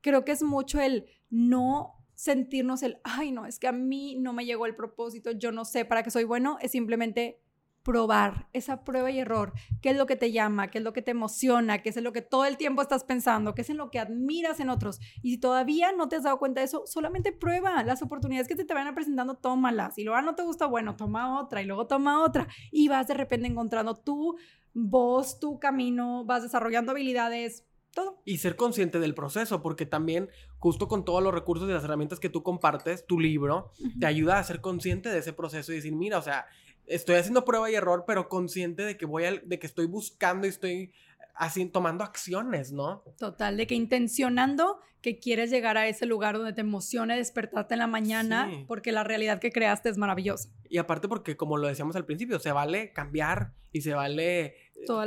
creo 0.00 0.24
que 0.24 0.32
es 0.32 0.42
mucho 0.42 0.80
el 0.80 1.06
no 1.28 2.00
sentirnos 2.20 2.82
el, 2.82 2.98
ay, 3.02 3.32
no, 3.32 3.46
es 3.46 3.58
que 3.58 3.66
a 3.66 3.72
mí 3.72 4.16
no 4.16 4.34
me 4.34 4.44
llegó 4.44 4.66
el 4.66 4.76
propósito, 4.76 5.30
yo 5.30 5.52
no 5.52 5.64
sé 5.64 5.86
para 5.86 6.02
qué 6.02 6.10
soy 6.10 6.24
bueno, 6.24 6.58
es 6.60 6.72
simplemente 6.72 7.40
probar 7.82 8.48
esa 8.52 8.84
prueba 8.84 9.10
y 9.10 9.18
error, 9.18 9.52
qué 9.80 9.90
es 9.90 9.96
lo 9.96 10.06
que 10.06 10.16
te 10.16 10.32
llama, 10.32 10.68
qué 10.68 10.78
es 10.78 10.84
lo 10.84 10.92
que 10.92 11.02
te 11.02 11.12
emociona, 11.12 11.82
qué 11.82 11.88
es 11.88 11.96
lo 11.96 12.12
que 12.12 12.22
todo 12.22 12.44
el 12.44 12.56
tiempo 12.56 12.82
estás 12.82 13.04
pensando, 13.04 13.54
qué 13.54 13.62
es 13.62 13.70
en 13.70 13.78
lo 13.78 13.90
que 13.90 13.98
admiras 13.98 14.60
en 14.60 14.70
otros. 14.70 15.00
Y 15.22 15.32
si 15.32 15.38
todavía 15.38 15.92
no 15.92 16.08
te 16.08 16.16
has 16.16 16.24
dado 16.24 16.38
cuenta 16.38 16.60
de 16.60 16.66
eso, 16.66 16.82
solamente 16.86 17.32
prueba 17.32 17.82
las 17.84 18.02
oportunidades 18.02 18.48
que 18.48 18.56
te, 18.56 18.64
te 18.64 18.74
van 18.74 18.94
presentando, 18.94 19.34
tómalas. 19.34 19.98
Y 19.98 20.04
luego 20.04 20.20
no 20.22 20.34
te 20.34 20.42
gusta, 20.42 20.66
bueno, 20.66 20.96
toma 20.96 21.40
otra 21.40 21.62
y 21.62 21.66
luego 21.66 21.86
toma 21.86 22.22
otra. 22.22 22.48
Y 22.70 22.88
vas 22.88 23.08
de 23.08 23.14
repente 23.14 23.46
encontrando 23.46 23.96
tu 23.96 24.36
voz, 24.74 25.40
tu 25.40 25.58
camino, 25.58 26.24
vas 26.24 26.42
desarrollando 26.42 26.92
habilidades, 26.92 27.64
todo. 27.92 28.22
Y 28.24 28.38
ser 28.38 28.56
consciente 28.56 29.00
del 29.00 29.14
proceso, 29.14 29.62
porque 29.62 29.86
también, 29.86 30.28
justo 30.58 30.86
con 30.86 31.04
todos 31.04 31.22
los 31.22 31.34
recursos 31.34 31.68
y 31.68 31.72
las 31.72 31.82
herramientas 31.82 32.20
que 32.20 32.28
tú 32.28 32.42
compartes, 32.42 33.06
tu 33.06 33.18
libro 33.18 33.72
te 33.98 34.06
ayuda 34.06 34.38
a 34.38 34.44
ser 34.44 34.60
consciente 34.60 35.08
de 35.08 35.18
ese 35.18 35.32
proceso 35.32 35.72
y 35.72 35.76
decir, 35.76 35.94
mira, 35.94 36.18
o 36.18 36.22
sea, 36.22 36.46
estoy 36.90 37.16
haciendo 37.16 37.44
prueba 37.44 37.70
y 37.70 37.74
error, 37.74 38.04
pero 38.06 38.28
consciente 38.28 38.84
de 38.84 38.96
que 38.96 39.06
voy 39.06 39.24
a, 39.24 39.32
de 39.32 39.58
que 39.58 39.66
estoy 39.66 39.86
buscando 39.86 40.46
y 40.46 40.50
estoy 40.50 40.92
así 41.34 41.64
tomando 41.66 42.04
acciones, 42.04 42.72
¿no? 42.72 43.02
Total, 43.18 43.56
de 43.56 43.66
que 43.66 43.74
intencionando 43.74 44.80
que 45.00 45.18
quieres 45.18 45.50
llegar 45.50 45.78
a 45.78 45.88
ese 45.88 46.04
lugar 46.04 46.36
donde 46.36 46.52
te 46.52 46.60
emocione 46.60 47.16
despertarte 47.16 47.74
en 47.74 47.78
la 47.78 47.86
mañana, 47.86 48.50
porque 48.66 48.92
la 48.92 49.04
realidad 49.04 49.40
que 49.40 49.50
creaste 49.50 49.88
es 49.88 49.96
maravillosa. 49.96 50.50
Y 50.68 50.76
aparte 50.76 51.08
porque, 51.08 51.36
como 51.38 51.56
lo 51.56 51.68
decíamos 51.68 51.96
al 51.96 52.04
principio, 52.04 52.38
se 52.38 52.52
vale 52.52 52.92
cambiar 52.92 53.54
y 53.72 53.80
se 53.80 53.94
vale 53.94 54.44
eh, 54.44 54.54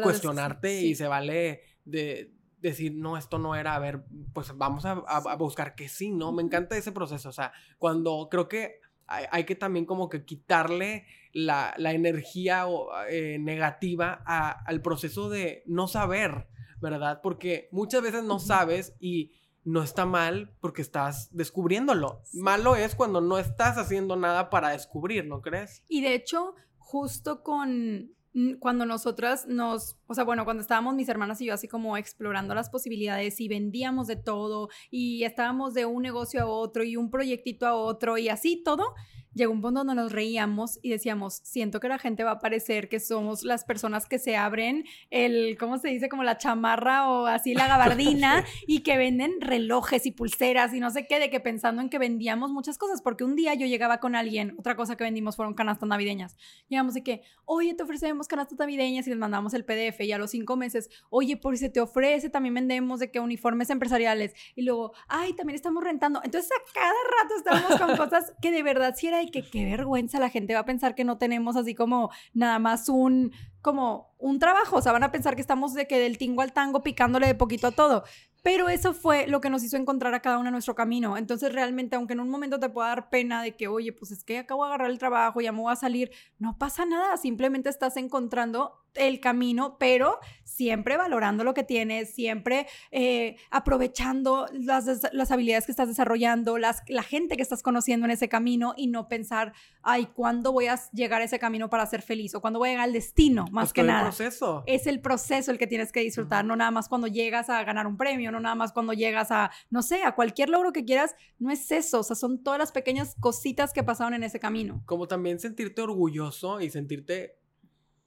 cuestionarte 0.02 0.82
y 0.82 0.96
se 0.96 1.08
vale 1.08 1.62
de 1.86 2.34
decir, 2.58 2.96
no, 2.96 3.18
esto 3.18 3.38
no 3.38 3.56
era, 3.56 3.76
a 3.76 3.80
ver, 3.80 4.04
pues 4.34 4.58
vamos 4.58 4.86
a, 4.86 4.94
a 4.94 5.36
buscar 5.36 5.76
que 5.76 5.90
sí, 5.90 6.12
¿no? 6.12 6.32
Me 6.32 6.42
encanta 6.42 6.76
ese 6.76 6.92
proceso, 6.92 7.30
o 7.30 7.34
sea, 7.34 7.54
cuando 7.78 8.30
creo 8.32 8.48
que 8.48 8.80
hay, 9.08 9.44
que 9.44 9.56
también 9.56 9.86
como 9.86 10.10
que 10.10 10.26
quitarle 10.26 11.06
la, 11.34 11.74
energía 11.78 12.66
eh, 13.10 13.38
negativa 13.40 14.14
al 14.26 14.82
proceso 14.82 15.30
de 15.30 15.64
no 15.66 15.88
saber, 15.88 16.48
¿verdad? 16.82 17.20
Porque 17.22 17.68
muchas 17.72 18.02
veces 18.02 18.24
no 18.24 18.40
sabes 18.40 18.96
y 19.00 19.34
no 19.66 19.82
está 19.82 20.06
mal 20.06 20.56
porque 20.62 20.82
estás 20.82 21.30
descubriéndolo. 21.32 22.22
Malo 22.34 22.76
es 22.76 22.96
cuando 22.96 23.22
no 23.22 23.38
estás 23.38 23.78
haciendo 23.78 24.16
nada 24.16 24.50
para 24.50 24.70
descubrir, 24.70 25.26
¿no 25.26 25.42
crees? 25.42 25.84
Y 25.88 26.02
de 26.02 26.14
hecho, 26.14 26.56
justo 26.78 27.44
con 27.44 28.14
cuando 28.60 28.86
nosotras 28.86 29.46
nos, 29.48 29.98
o 30.08 30.16
sea, 30.16 30.24
bueno, 30.24 30.44
cuando 30.44 30.62
estábamos 30.62 30.96
mis 30.96 31.08
hermanas 31.08 31.40
y 31.42 31.46
yo 31.46 31.54
así 31.54 31.68
como 31.68 31.98
explorando 31.98 32.56
las 32.56 32.70
posibilidades 32.70 33.40
y 33.40 33.48
vendíamos 33.48 34.08
de 34.08 34.16
todo 34.16 34.70
y 34.90 35.24
estábamos 35.24 35.76
de 35.76 35.86
un 35.86 36.02
negocio 36.02 36.42
a 36.42 36.46
otro 36.48 36.84
y 36.84 36.96
un 36.96 37.12
proyectito 37.12 37.68
a 37.68 37.76
otro 37.76 38.18
y 38.18 38.30
así 38.30 38.64
todo, 38.64 38.96
llegó 39.34 39.52
un 39.52 39.62
punto 39.62 39.80
donde 39.84 39.96
nos 39.96 40.12
reíamos 40.12 40.80
y 40.82 40.90
decíamos, 40.90 41.42
siento 41.44 41.80
que 41.80 41.88
la 41.88 41.98
gente 41.98 42.24
va 42.24 42.32
a 42.32 42.40
parecer 42.40 42.90
que 42.90 43.00
somos 43.00 43.44
las 43.44 43.64
personas 43.64 44.08
que 44.08 44.20
se 44.20 44.36
abren 44.36 44.86
el, 45.10 45.58
¿cómo 45.60 45.78
se 45.78 45.90
dice? 45.90 46.10
Como 46.10 46.24
la 46.24 46.38
chamarra 46.38 47.10
o 47.10 47.26
así 47.26 47.54
la 47.54 47.68
gabardina 47.68 48.46
y 48.68 48.82
que 48.82 48.98
venden 48.98 49.42
relojes 49.42 50.06
y 50.06 50.12
pulseras 50.12 50.74
y 50.74 50.80
no 50.80 50.92
sé 50.92 51.08
qué, 51.08 51.20
de 51.20 51.30
que 51.30 51.40
pensando 51.40 51.82
en 51.82 51.90
que 51.90 52.00
vendíamos 52.00 52.52
muchas 52.52 52.78
cosas, 52.78 53.02
porque 53.02 53.24
un 53.24 53.36
día 53.36 53.54
yo 53.54 53.66
llegaba 53.66 54.00
con 54.00 54.16
alguien, 54.16 54.56
otra 54.58 54.76
cosa 54.76 54.96
que 54.96 55.04
vendimos 55.04 55.36
fueron 55.36 55.54
canastas 55.54 55.90
navideñas. 55.90 56.38
Llegamos 56.68 56.94
de 56.94 57.04
que, 57.04 57.22
oye, 57.46 57.74
te 57.74 57.84
ofrecemos 57.84 58.28
canastas 58.28 58.60
navideñas 58.60 59.08
y 59.08 59.10
les 59.10 59.20
mandamos 59.20 59.54
el 59.54 59.66
PDF 59.66 60.02
y 60.02 60.12
a 60.12 60.18
los 60.18 60.32
cinco 60.32 60.56
meses, 60.56 60.90
oye, 61.10 61.38
por 61.38 61.58
si 61.58 61.64
se 61.64 61.70
te 61.70 61.80
ofrece, 61.80 62.30
también 62.30 62.54
vendemos 62.54 63.00
de 63.00 63.12
que 63.12 63.20
uniformes 63.20 63.70
empresariales 63.70 64.34
y 64.56 64.64
luego, 64.64 64.94
ay, 65.08 65.34
también 65.34 65.56
estamos 65.56 65.84
rentando. 65.84 66.22
Entonces 66.24 66.52
a 66.52 66.74
cada 66.74 66.94
rato 67.22 67.36
estamos 67.38 67.80
con 67.80 67.98
cosas 68.10 68.34
que 68.42 68.52
de 68.52 68.64
verdad 68.64 68.94
sí 68.98 69.08
era 69.08 69.23
y 69.24 69.32
que 69.32 69.42
qué 69.42 69.66
vergüenza, 69.66 70.20
la 70.20 70.30
gente 70.30 70.54
va 70.54 70.62
a 70.62 70.66
pensar 70.66 70.96
que 70.96 71.04
no 71.04 71.18
tenemos 71.18 71.56
así 71.56 71.76
como 71.76 72.12
nada 72.34 72.60
más 72.60 72.90
un 72.90 73.32
como 73.62 74.14
un 74.20 74.40
trabajo, 74.40 74.78
o 74.78 74.82
sea, 74.82 74.92
van 74.92 75.04
a 75.04 75.12
pensar 75.12 75.36
que 75.36 75.42
estamos 75.42 75.74
de 75.74 75.88
que 75.88 75.98
del 75.98 76.18
tingo 76.18 76.42
al 76.42 76.54
tango 76.54 76.84
picándole 76.84 77.28
de 77.28 77.36
poquito 77.36 77.68
a 77.68 77.72
todo. 77.72 78.04
Pero 78.44 78.68
eso 78.68 78.94
fue 78.94 79.26
lo 79.28 79.40
que 79.40 79.50
nos 79.50 79.64
hizo 79.64 79.78
encontrar 79.78 80.14
a 80.14 80.20
cada 80.20 80.38
uno 80.38 80.52
nuestro 80.52 80.76
camino. 80.76 81.16
Entonces, 81.16 81.54
realmente, 81.54 81.96
aunque 81.96 82.12
en 82.12 82.20
un 82.20 82.30
momento 82.30 82.60
te 82.60 82.68
pueda 82.68 82.90
dar 82.90 83.10
pena 83.10 83.42
de 83.42 83.56
que, 83.56 83.70
oye, 83.70 83.94
pues 83.94 84.12
es 84.12 84.26
que 84.26 84.38
acabo 84.38 84.64
de 84.66 84.68
agarrar 84.68 84.90
el 84.90 85.00
trabajo, 85.00 85.40
ya 85.40 85.54
me 85.54 85.62
voy 85.62 85.72
a 85.72 85.78
salir, 85.78 86.12
no 86.40 86.58
pasa 86.58 86.86
nada, 86.86 87.16
simplemente 87.16 87.70
estás 87.70 87.96
encontrando 87.96 88.83
el 88.96 89.20
camino, 89.20 89.78
pero 89.80 90.20
siempre 90.44 90.98
valorando 90.98 91.44
lo 91.44 91.54
que 91.54 91.64
tienes, 91.64 92.14
siempre 92.14 92.68
eh, 92.92 93.38
aprovechando 93.50 94.48
las, 94.54 94.86
las, 95.12 95.32
habilidades 95.32 95.66
que 95.66 95.72
estás 95.72 95.88
desarrollando, 95.88 96.58
las, 96.58 96.84
la 96.88 97.04
gente 97.04 97.36
que 97.36 97.42
estás 97.42 97.64
conociendo 97.64 98.06
en 98.06 98.12
ese 98.12 98.30
camino 98.30 98.74
y 98.78 98.88
no 98.88 99.08
pensar, 99.08 99.54
ay, 99.82 100.08
¿cuándo 100.14 100.52
voy 100.52 100.68
a 100.68 100.80
llegar 100.92 101.22
a 101.22 101.26
ese 101.26 101.40
camino 101.40 101.70
para 101.70 101.86
ser 101.88 102.02
feliz? 102.02 102.36
O 102.36 102.42
¿cuándo 102.42 102.60
voy 102.60 102.70
a 102.70 102.72
llegar 102.74 102.86
al 102.86 102.94
destino? 102.94 103.46
Más 103.52 103.74
que 103.74 103.84
nada. 103.84 104.04
Proceso. 104.04 104.64
Es 104.68 104.86
el 104.86 105.02
proceso 105.02 105.52
el 105.52 105.58
que 105.58 105.68
tienes 105.68 105.92
que 105.92 106.02
disfrutar, 106.02 106.46
no 106.46 106.56
nada 106.56 106.72
más 106.72 106.88
cuando 106.88 107.08
llegas 107.08 107.50
a 107.50 107.64
ganar 107.64 107.88
un 107.88 107.98
premio, 107.98 108.32
no 108.32 108.40
nada 108.40 108.56
más 108.56 108.72
cuando 108.72 108.94
llegas 108.94 109.32
a, 109.32 109.52
no 109.70 109.82
sé, 109.82 110.04
a 110.04 110.14
cualquier 110.14 110.50
logro 110.50 110.72
que 110.72 110.86
quieras, 110.86 111.16
no 111.40 111.52
es 111.52 111.72
eso, 111.72 112.02
o 112.02 112.04
sea, 112.04 112.16
son 112.16 112.44
todas 112.44 112.60
las 112.60 112.72
pequeñas 112.72 113.16
cositas 113.20 113.74
que 113.74 113.84
pasaron 113.84 114.14
en 114.14 114.24
ese 114.24 114.40
camino. 114.40 114.84
Como 114.86 115.08
también 115.08 115.40
sentirte 115.40 115.82
orgulloso 115.82 116.62
y 116.62 116.70
sentirte 116.70 117.43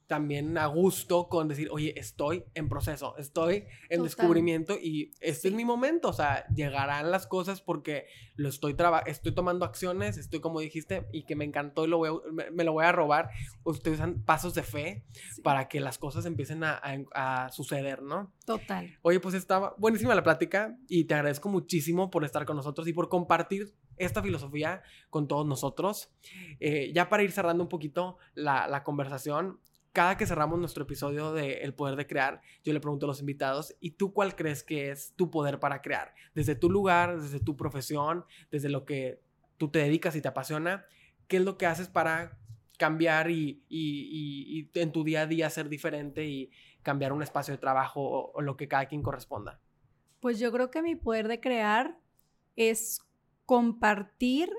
también 0.07 0.57
a 0.57 0.67
gusto 0.67 1.29
con 1.29 1.49
decir, 1.49 1.69
oye, 1.71 1.99
estoy 1.99 2.45
en 2.55 2.69
proceso, 2.69 3.17
estoy 3.19 3.67
en 3.89 4.03
descubrimiento 4.03 4.77
y 4.81 5.13
este 5.21 5.49
es 5.49 5.55
mi 5.55 5.65
momento, 5.65 6.09
o 6.09 6.13
sea, 6.13 6.47
llegarán 6.55 7.11
las 7.11 7.27
cosas 7.27 7.61
porque 7.61 8.07
lo 8.37 8.49
estoy 8.49 8.77
estoy 9.07 9.35
tomando 9.35 9.65
acciones, 9.65 10.17
estoy 10.17 10.41
como 10.41 10.61
dijiste 10.61 11.07
y 11.13 11.25
que 11.25 11.35
me 11.35 11.45
encantó 11.45 11.85
y 11.85 11.89
lo 11.89 11.99
voy 11.99 12.11
me, 12.53 12.65
lo 12.65 12.73
voy 12.73 12.85
a 12.85 12.93
robar, 12.93 13.31
ustedes 13.65 13.99
usan 13.99 14.23
pasos 14.23 14.55
de 14.55 14.63
fe 14.63 15.05
para 15.43 15.69
que 15.69 15.81
las 15.81 15.99
cosas 15.99 16.25
empiecen 16.27 16.63
a, 16.63 16.81
a, 17.15 17.49
suceder, 17.51 18.03
¿no? 18.03 18.33
Total. 18.45 18.97
Oye, 19.03 19.19
pues 19.21 19.35
estaba 19.35 19.75
buenísima 19.79 20.15
la 20.15 20.23
plática 20.23 20.77
y 20.89 21.05
te 21.05 21.15
agradezco 21.15 21.49
muchísimo 21.49 22.11
por 22.11 22.25
estar 22.25 22.45
con 22.45 22.57
nosotros 22.57 22.87
y 22.87 22.93
por 22.93 23.09
compartir 23.09 23.75
esta 23.97 24.23
filosofía 24.23 24.83
con 25.11 25.27
todos 25.27 25.47
nosotros. 25.47 26.11
Eh, 26.61 26.93
ya 26.95 27.09
para 27.09 27.23
ir 27.23 27.33
cerrando 27.33 27.63
un 27.65 27.69
poquito 27.69 28.19
la, 28.35 28.69
la 28.69 28.85
conversación, 28.85 29.59
cada 29.97 30.18
que 30.18 30.26
cerramos 30.26 30.59
nuestro 30.59 30.82
episodio 30.82 31.32
de 31.32 31.62
El 31.62 31.72
poder 31.72 31.97
de 31.97 32.07
crear, 32.07 32.42
yo 32.62 32.74
le 32.74 32.80
pregunto 32.80 33.07
a 33.07 33.09
los 33.09 33.20
invitados, 33.20 33.74
¿y 33.80 33.92
tú 33.92 34.12
cuál 34.12 34.36
crees 34.36 34.62
que 34.62 34.90
es 34.90 35.14
tu 35.16 35.30
poder 35.30 35.59
para 35.59 35.80
crear? 35.80 36.14
Desde 36.34 36.55
tu 36.55 36.68
lugar, 36.68 37.18
desde 37.18 37.40
tu 37.40 37.57
profesión, 37.57 38.26
desde 38.51 38.68
lo 38.68 38.84
que 38.84 39.22
tú 39.57 39.70
te 39.70 39.78
dedicas 39.78 40.14
y 40.14 40.20
te 40.20 40.28
apasiona, 40.28 40.84
¿qué 41.28 41.38
es 41.38 41.44
lo 41.44 41.57
que 41.57 41.64
haces 41.64 41.88
para 41.88 42.36
cambiar 42.76 43.30
y, 43.30 43.64
en 44.74 44.92
tu 44.92 45.03
día 45.03 45.22
a 45.22 45.26
día 45.26 45.49
ser 45.49 45.70
diferente 45.70 46.26
y 46.26 46.51
cambiar 46.82 47.14
un 47.14 47.22
espacio 47.22 47.55
de 47.55 47.59
trabajo 47.59 48.32
o, 48.34 48.42
lo 48.42 48.55
que 48.59 48.68
cada 48.68 48.84
quien 48.84 49.01
corresponda? 49.01 49.62
Pues 50.20 50.38
yo 50.38 50.53
creo 50.53 50.70
que 50.70 50.82
mi 50.82 50.94
poder 50.94 51.26
de 51.26 51.40
crear 51.40 51.99
es 52.55 53.01
compartir 53.47 54.51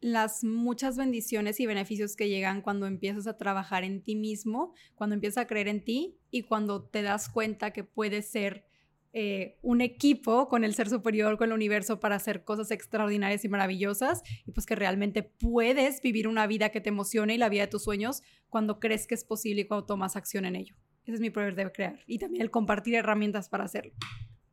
las 0.00 0.44
muchas 0.44 0.96
bendiciones 0.96 1.58
y 1.60 1.66
beneficios 1.66 2.14
que 2.14 2.28
llegan 2.28 2.62
cuando 2.62 2.86
empiezas 2.86 3.26
a 3.26 3.36
trabajar 3.36 3.84
en 3.84 4.02
ti 4.02 4.14
mismo, 4.14 4.74
cuando 4.94 5.14
empiezas 5.14 5.44
a 5.44 5.46
creer 5.46 5.68
en 5.68 5.84
ti 5.84 6.16
y 6.30 6.42
cuando 6.42 6.84
te 6.84 7.02
das 7.02 7.28
cuenta 7.28 7.72
que 7.72 7.84
puedes 7.84 8.30
ser 8.30 8.64
eh, 9.12 9.58
un 9.62 9.80
equipo 9.80 10.48
con 10.48 10.64
el 10.64 10.74
ser 10.74 10.88
superior, 10.88 11.38
con 11.38 11.48
el 11.48 11.54
universo 11.54 11.98
para 11.98 12.16
hacer 12.16 12.44
cosas 12.44 12.70
extraordinarias 12.70 13.44
y 13.44 13.48
maravillosas 13.48 14.22
y 14.46 14.52
pues 14.52 14.66
que 14.66 14.76
realmente 14.76 15.22
puedes 15.22 16.02
vivir 16.02 16.28
una 16.28 16.46
vida 16.46 16.68
que 16.68 16.80
te 16.80 16.90
emocione 16.90 17.34
y 17.34 17.38
la 17.38 17.48
vida 17.48 17.62
de 17.62 17.68
tus 17.68 17.84
sueños 17.84 18.22
cuando 18.48 18.78
crees 18.78 19.06
que 19.06 19.14
es 19.14 19.24
posible 19.24 19.62
y 19.62 19.64
cuando 19.64 19.86
tomas 19.86 20.14
acción 20.14 20.44
en 20.44 20.56
ello. 20.56 20.76
Ese 21.04 21.14
es 21.14 21.20
mi 21.20 21.30
poder 21.30 21.54
de 21.54 21.72
crear 21.72 22.00
y 22.06 22.18
también 22.18 22.42
el 22.42 22.50
compartir 22.50 22.94
herramientas 22.94 23.48
para 23.48 23.64
hacerlo 23.64 23.94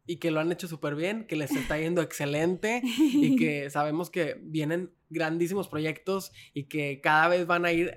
y 0.05 0.17
que 0.17 0.31
lo 0.31 0.39
han 0.39 0.51
hecho 0.51 0.67
súper 0.67 0.95
bien, 0.95 1.25
que 1.25 1.35
les 1.35 1.51
está 1.51 1.77
yendo 1.77 2.01
excelente 2.01 2.81
y 2.83 3.35
que 3.37 3.69
sabemos 3.69 4.09
que 4.09 4.37
vienen 4.41 4.91
grandísimos 5.09 5.67
proyectos 5.67 6.31
y 6.53 6.65
que 6.65 7.01
cada 7.01 7.27
vez 7.27 7.47
van 7.47 7.65
a 7.65 7.71
ir 7.71 7.95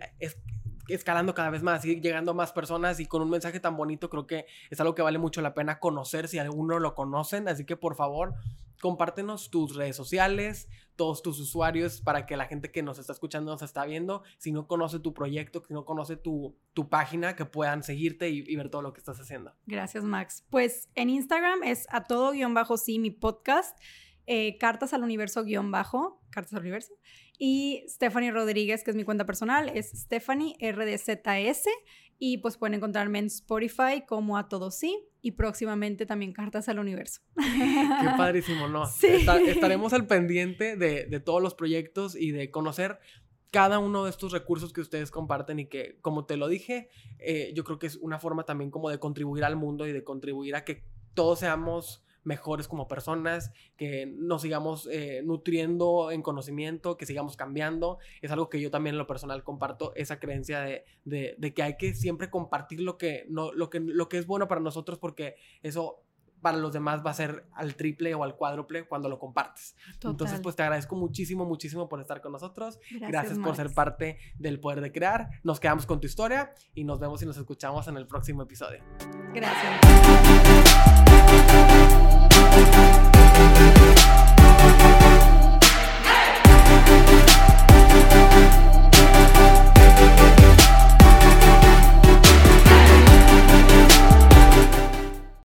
escalando 0.88 1.34
cada 1.34 1.50
vez 1.50 1.62
más, 1.62 1.84
y 1.84 2.00
llegando 2.00 2.30
a 2.30 2.34
más 2.34 2.52
personas 2.52 2.98
y 2.98 3.06
con 3.06 3.20
un 3.20 3.30
mensaje 3.30 3.60
tan 3.60 3.76
bonito 3.76 4.08
creo 4.08 4.26
que 4.26 4.46
es 4.70 4.80
algo 4.80 4.94
que 4.94 5.02
vale 5.02 5.18
mucho 5.18 5.42
la 5.42 5.54
pena 5.54 5.78
conocer 5.78 6.28
si 6.28 6.38
alguno 6.38 6.78
lo 6.78 6.94
conocen, 6.94 7.46
así 7.48 7.64
que 7.64 7.76
por 7.76 7.94
favor 7.94 8.34
compártenos 8.80 9.50
tus 9.50 9.74
redes 9.74 9.96
sociales, 9.96 10.68
todos 10.96 11.22
tus 11.22 11.38
usuarios 11.38 12.00
para 12.00 12.26
que 12.26 12.36
la 12.36 12.46
gente 12.46 12.70
que 12.70 12.82
nos 12.82 12.98
está 12.98 13.12
escuchando, 13.12 13.52
nos 13.52 13.62
está 13.62 13.86
viendo, 13.86 14.22
si 14.38 14.50
no 14.52 14.66
conoce 14.66 14.98
tu 14.98 15.14
proyecto, 15.14 15.62
si 15.66 15.72
no 15.72 15.84
conoce 15.84 16.16
tu, 16.16 16.56
tu 16.74 16.88
página, 16.88 17.36
que 17.36 17.44
puedan 17.44 17.82
seguirte 17.82 18.28
y, 18.28 18.56
ver 18.56 18.68
todo 18.68 18.82
lo 18.82 18.92
que 18.92 18.98
estás 18.98 19.18
haciendo. 19.20 19.54
Gracias, 19.66 20.02
Max. 20.02 20.44
Pues 20.50 20.88
en 20.96 21.10
Instagram 21.10 21.62
es 21.62 21.86
a 21.90 22.04
todo 22.04 22.32
guion 22.32 22.52
bajo 22.52 22.76
sí 22.76 22.98
mi 22.98 23.12
podcast, 23.12 23.78
eh, 24.26 24.58
cartas 24.58 24.92
al 24.92 25.04
universo 25.04 25.44
guion 25.44 25.70
bajo, 25.70 26.20
cartas 26.30 26.54
al 26.54 26.60
universo. 26.60 26.92
Y 27.38 27.84
Stephanie 27.88 28.32
Rodríguez, 28.32 28.82
que 28.82 28.90
es 28.90 28.96
mi 28.96 29.04
cuenta 29.04 29.24
personal, 29.24 29.70
es 29.72 29.90
Stephanie 29.90 30.56
RDZS. 30.60 31.68
Y 32.18 32.38
pues 32.38 32.56
pueden 32.56 32.74
encontrarme 32.74 33.20
en 33.20 33.26
Spotify 33.26 34.04
como 34.06 34.36
a 34.36 34.48
todo 34.48 34.72
sí 34.72 34.98
y 35.20 35.32
próximamente 35.32 36.06
también 36.06 36.32
Cartas 36.32 36.68
al 36.68 36.78
Universo. 36.78 37.20
Qué 37.36 38.08
padrísimo, 38.16 38.68
¿no? 38.68 38.86
Sí. 38.86 39.26
estaremos 39.46 39.92
al 39.92 40.06
pendiente 40.06 40.76
de, 40.76 41.06
de, 41.06 41.20
todos 41.20 41.42
los 41.42 41.54
proyectos 41.54 42.14
y 42.14 42.30
de 42.30 42.50
conocer 42.50 42.98
cada 43.50 43.78
uno 43.78 44.04
de 44.04 44.10
estos 44.10 44.32
recursos 44.32 44.72
que 44.72 44.80
ustedes 44.80 45.10
comparten 45.10 45.58
y 45.58 45.66
que, 45.66 45.98
como 46.02 46.26
te 46.26 46.36
lo 46.36 46.48
dije, 46.48 46.88
eh, 47.18 47.52
yo 47.54 47.64
creo 47.64 47.78
que 47.78 47.86
es 47.86 47.96
una 47.96 48.18
forma 48.18 48.44
también 48.44 48.70
como 48.70 48.90
de 48.90 48.98
contribuir 48.98 49.44
al 49.44 49.56
mundo 49.56 49.86
y 49.86 49.92
de 49.92 50.04
contribuir 50.04 50.54
a 50.54 50.64
que 50.64 50.84
todos 51.14 51.40
seamos 51.40 52.04
mejores 52.24 52.68
como 52.68 52.88
personas, 52.88 53.52
que 53.76 54.06
nos 54.06 54.42
sigamos 54.42 54.88
eh, 54.90 55.22
nutriendo 55.24 56.10
en 56.10 56.22
conocimiento, 56.22 56.96
que 56.96 57.06
sigamos 57.06 57.36
cambiando. 57.36 57.98
Es 58.20 58.30
algo 58.30 58.48
que 58.48 58.60
yo 58.60 58.70
también 58.70 58.94
en 58.94 58.98
lo 58.98 59.06
personal 59.06 59.44
comparto, 59.44 59.92
esa 59.94 60.18
creencia 60.18 60.60
de, 60.60 60.84
de, 61.04 61.54
que 61.54 61.62
hay 61.62 61.76
que 61.76 61.94
siempre 61.94 62.30
compartir 62.30 62.80
lo 62.80 62.98
que, 62.98 63.26
no, 63.28 63.52
lo, 63.52 63.70
que, 63.70 63.80
lo 63.80 64.08
que 64.08 64.18
es 64.18 64.26
bueno 64.26 64.48
para 64.48 64.60
nosotros 64.60 64.98
porque 64.98 65.36
eso 65.62 66.04
para 66.40 66.56
los 66.58 66.72
demás 66.72 67.04
va 67.04 67.10
a 67.10 67.14
ser 67.14 67.46
al 67.54 67.74
triple 67.74 68.14
o 68.14 68.22
al 68.22 68.36
cuádruple 68.36 68.86
cuando 68.86 69.08
lo 69.08 69.18
compartes. 69.18 69.76
Entonces, 70.02 70.40
pues 70.40 70.56
te 70.56 70.62
agradezco 70.62 70.96
muchísimo, 70.96 71.44
muchísimo 71.44 71.88
por 71.88 72.00
estar 72.00 72.20
con 72.20 72.32
nosotros. 72.32 72.78
Gracias, 73.00 73.38
por 73.38 73.56
ser 73.56 73.72
parte 73.72 74.18
del 74.38 74.60
poder 74.60 74.80
de 74.80 74.92
crear. 74.92 75.30
Nos 75.42 75.60
quedamos 75.60 75.86
con 75.86 76.00
tu 76.00 76.06
historia 76.06 76.54
y 76.74 76.84
nos 76.84 77.00
vemos 77.00 77.22
y 77.22 77.26
nos 77.26 77.36
escuchamos 77.36 77.88
en 77.88 77.96
el 77.96 78.06
próximo 78.06 78.42
episodio. 78.42 78.82
Gracias. 79.34 79.80